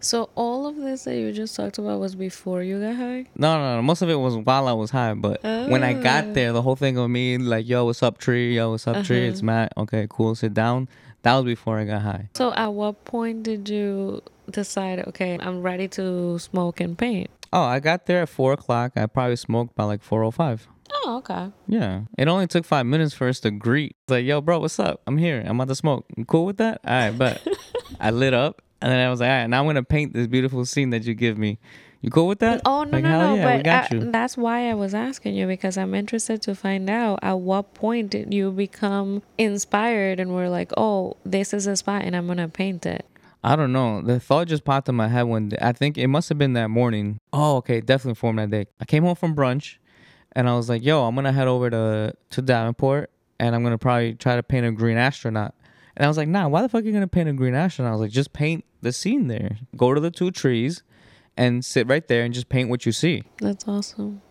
So 0.00 0.30
all 0.34 0.66
of 0.66 0.76
this 0.76 1.04
that 1.04 1.16
you 1.16 1.30
just 1.32 1.54
talked 1.54 1.76
about 1.78 2.00
was 2.00 2.14
before 2.14 2.62
you 2.62 2.80
got 2.80 2.96
high? 2.96 3.26
No, 3.36 3.58
no, 3.58 3.76
no. 3.76 3.82
Most 3.82 4.00
of 4.00 4.08
it 4.08 4.14
was 4.14 4.34
while 4.36 4.66
I 4.66 4.72
was 4.72 4.90
high, 4.90 5.12
but 5.14 5.42
when 5.42 5.84
I 5.84 5.94
Oh. 5.94 6.02
got 6.02 6.32
there, 6.34 6.52
the 6.52 6.62
whole 6.62 6.76
thing 6.76 6.96
of 6.96 7.10
me 7.10 7.36
like, 7.36 7.68
"Yo, 7.68 7.84
what's 7.84 8.02
up, 8.02 8.16
tree? 8.16 8.56
Yo, 8.56 8.70
what's 8.70 8.86
up, 8.86 9.04
tree? 9.04 9.24
Uh-huh. 9.24 9.30
It's 9.32 9.42
Matt. 9.42 9.72
Okay, 9.76 10.06
cool. 10.08 10.34
Sit 10.34 10.54
down." 10.54 10.88
That 11.22 11.34
was 11.34 11.44
before 11.44 11.78
I 11.78 11.84
got 11.84 12.02
high. 12.02 12.30
So 12.36 12.52
at 12.54 12.72
what 12.72 13.04
point 13.04 13.42
did 13.42 13.68
you 13.68 14.22
decide, 14.50 15.00
okay, 15.08 15.36
I'm 15.38 15.62
ready 15.62 15.88
to 15.88 16.38
smoke 16.38 16.80
and 16.80 16.96
paint? 16.96 17.28
Oh, 17.52 17.62
I 17.62 17.80
got 17.80 18.06
there 18.06 18.22
at 18.22 18.28
four 18.28 18.52
o'clock. 18.52 18.92
I 18.96 19.04
probably 19.06 19.36
smoked 19.36 19.74
by 19.74 19.84
like 19.84 20.02
four 20.02 20.22
o 20.22 20.30
five. 20.30 20.66
Oh, 20.92 21.16
okay. 21.18 21.50
Yeah, 21.66 22.02
it 22.16 22.28
only 22.28 22.46
took 22.46 22.64
five 22.64 22.86
minutes 22.86 23.14
for 23.14 23.28
us 23.28 23.40
to 23.40 23.50
greet. 23.50 23.96
It's 24.04 24.10
like, 24.10 24.24
"Yo, 24.24 24.40
bro, 24.40 24.58
what's 24.60 24.78
up? 24.78 25.02
I'm 25.06 25.18
here. 25.18 25.42
I'm 25.46 25.56
about 25.60 25.68
to 25.68 25.74
smoke. 25.74 26.06
You 26.16 26.24
cool 26.24 26.44
with 26.46 26.56
that?" 26.58 26.80
All 26.84 26.92
right, 26.92 27.10
but 27.16 27.46
I 28.00 28.10
lit 28.10 28.34
up, 28.34 28.62
and 28.80 28.90
then 28.90 29.06
I 29.06 29.10
was 29.10 29.20
like, 29.20 29.28
"All 29.30 29.36
right, 29.36 29.46
now 29.46 29.60
I'm 29.60 29.66
gonna 29.66 29.82
paint 29.82 30.12
this 30.14 30.26
beautiful 30.26 30.64
scene 30.64 30.90
that 30.90 31.04
you 31.04 31.14
give 31.14 31.38
me. 31.38 31.58
You 32.00 32.10
cool 32.10 32.26
with 32.28 32.38
that?" 32.40 32.62
Oh 32.64 32.84
no 32.84 32.90
Like, 32.92 33.04
no 33.04 33.18
no! 33.20 33.34
yeah, 33.34 33.56
but 33.58 33.64
got 33.64 33.92
I- 33.92 33.96
you. 33.96 34.10
that's 34.10 34.36
why 34.36 34.70
I 34.70 34.74
was 34.74 34.94
asking 34.94 35.34
you 35.34 35.46
because 35.46 35.76
I'm 35.76 35.94
interested 35.94 36.42
to 36.42 36.54
find 36.54 36.88
out 36.88 37.18
at 37.22 37.38
what 37.40 37.74
point 37.74 38.10
did 38.10 38.32
you 38.32 38.50
become 38.50 39.22
inspired 39.36 40.20
and 40.20 40.32
were 40.34 40.48
like, 40.48 40.72
oh, 40.76 41.16
this 41.24 41.52
is 41.52 41.66
a 41.66 41.76
spot 41.76 42.02
and 42.02 42.14
I'm 42.14 42.26
gonna 42.26 42.48
paint 42.48 42.86
it. 42.86 43.04
I 43.42 43.54
don't 43.56 43.72
know. 43.72 44.02
The 44.02 44.18
thought 44.20 44.48
just 44.48 44.64
popped 44.64 44.88
in 44.88 44.94
my 44.96 45.08
head 45.08 45.22
one 45.22 45.48
day. 45.50 45.58
I 45.60 45.72
think 45.72 45.96
it 45.96 46.08
must 46.08 46.28
have 46.28 46.38
been 46.38 46.52
that 46.54 46.70
morning. 46.70 47.18
Oh, 47.32 47.56
okay, 47.58 47.80
definitely 47.80 48.16
formed 48.16 48.38
that 48.40 48.50
day. 48.50 48.66
I 48.80 48.84
came 48.84 49.04
home 49.04 49.14
from 49.16 49.34
brunch, 49.34 49.76
and 50.38 50.48
I 50.48 50.54
was 50.54 50.68
like, 50.68 50.84
"Yo, 50.84 51.02
I'm 51.04 51.16
gonna 51.16 51.32
head 51.32 51.48
over 51.48 51.68
to 51.68 52.14
to 52.30 52.42
Davenport, 52.42 53.10
and 53.40 53.56
I'm 53.56 53.64
gonna 53.64 53.76
probably 53.76 54.14
try 54.14 54.36
to 54.36 54.42
paint 54.44 54.64
a 54.64 54.70
green 54.70 54.96
astronaut." 54.96 55.52
And 55.96 56.04
I 56.04 56.08
was 56.08 56.16
like, 56.16 56.28
"Nah, 56.28 56.46
why 56.46 56.62
the 56.62 56.68
fuck 56.68 56.84
are 56.84 56.86
you 56.86 56.92
gonna 56.92 57.08
paint 57.08 57.28
a 57.28 57.32
green 57.32 57.54
astronaut?" 57.54 57.90
I 57.90 57.92
was 57.94 58.02
like, 58.02 58.12
"Just 58.12 58.32
paint 58.32 58.64
the 58.80 58.92
scene 58.92 59.26
there. 59.26 59.58
Go 59.76 59.94
to 59.94 60.00
the 60.00 60.12
two 60.12 60.30
trees, 60.30 60.84
and 61.36 61.64
sit 61.64 61.88
right 61.88 62.06
there 62.06 62.22
and 62.22 62.32
just 62.32 62.48
paint 62.48 62.70
what 62.70 62.86
you 62.86 62.92
see." 62.92 63.24
That's 63.40 63.66
awesome. 63.66 64.22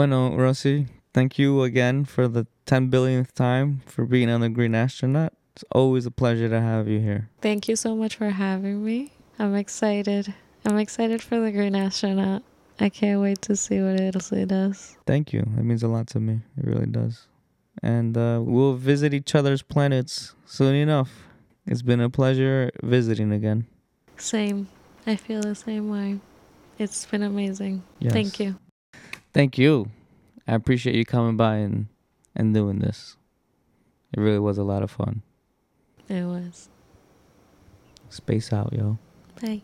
Bueno, 0.00 0.34
Rossi, 0.34 0.86
thank 1.12 1.38
you 1.38 1.62
again 1.62 2.06
for 2.06 2.26
the 2.26 2.46
10 2.64 2.88
billionth 2.88 3.34
time 3.34 3.82
for 3.84 4.06
being 4.06 4.30
on 4.30 4.40
the 4.40 4.48
Green 4.48 4.74
Astronaut. 4.74 5.34
It's 5.54 5.62
always 5.72 6.06
a 6.06 6.10
pleasure 6.10 6.48
to 6.48 6.58
have 6.58 6.88
you 6.88 7.00
here. 7.00 7.28
Thank 7.42 7.68
you 7.68 7.76
so 7.76 7.94
much 7.94 8.16
for 8.16 8.30
having 8.30 8.82
me. 8.82 9.12
I'm 9.38 9.54
excited. 9.54 10.32
I'm 10.64 10.78
excited 10.78 11.20
for 11.20 11.38
the 11.38 11.52
Green 11.52 11.76
Astronaut. 11.76 12.42
I 12.80 12.88
can't 12.88 13.20
wait 13.20 13.42
to 13.42 13.54
see 13.54 13.82
what 13.82 14.00
else 14.00 14.32
it 14.32 14.48
does. 14.48 14.96
Thank 15.06 15.34
you. 15.34 15.40
That 15.54 15.64
means 15.64 15.82
a 15.82 15.88
lot 15.88 16.06
to 16.06 16.18
me. 16.18 16.40
It 16.56 16.64
really 16.64 16.86
does. 16.86 17.26
And 17.82 18.16
uh, 18.16 18.40
we'll 18.42 18.76
visit 18.76 19.12
each 19.12 19.34
other's 19.34 19.60
planets 19.60 20.34
soon 20.46 20.76
enough. 20.76 21.10
It's 21.66 21.82
been 21.82 22.00
a 22.00 22.08
pleasure 22.08 22.70
visiting 22.82 23.32
again. 23.32 23.66
Same. 24.16 24.68
I 25.06 25.16
feel 25.16 25.42
the 25.42 25.54
same 25.54 25.90
way. 25.90 26.20
It's 26.78 27.04
been 27.04 27.22
amazing. 27.22 27.82
Yes. 27.98 28.14
Thank 28.14 28.40
you. 28.40 28.56
Thank 29.32 29.58
you. 29.58 29.90
I 30.46 30.54
appreciate 30.54 30.96
you 30.96 31.04
coming 31.04 31.36
by 31.36 31.56
and, 31.56 31.86
and 32.34 32.52
doing 32.52 32.80
this. 32.80 33.16
It 34.12 34.20
really 34.20 34.40
was 34.40 34.58
a 34.58 34.64
lot 34.64 34.82
of 34.82 34.90
fun. 34.90 35.22
It 36.08 36.24
was. 36.24 36.68
Space 38.08 38.52
out, 38.52 38.72
yo. 38.72 38.98
Bye. 39.40 39.62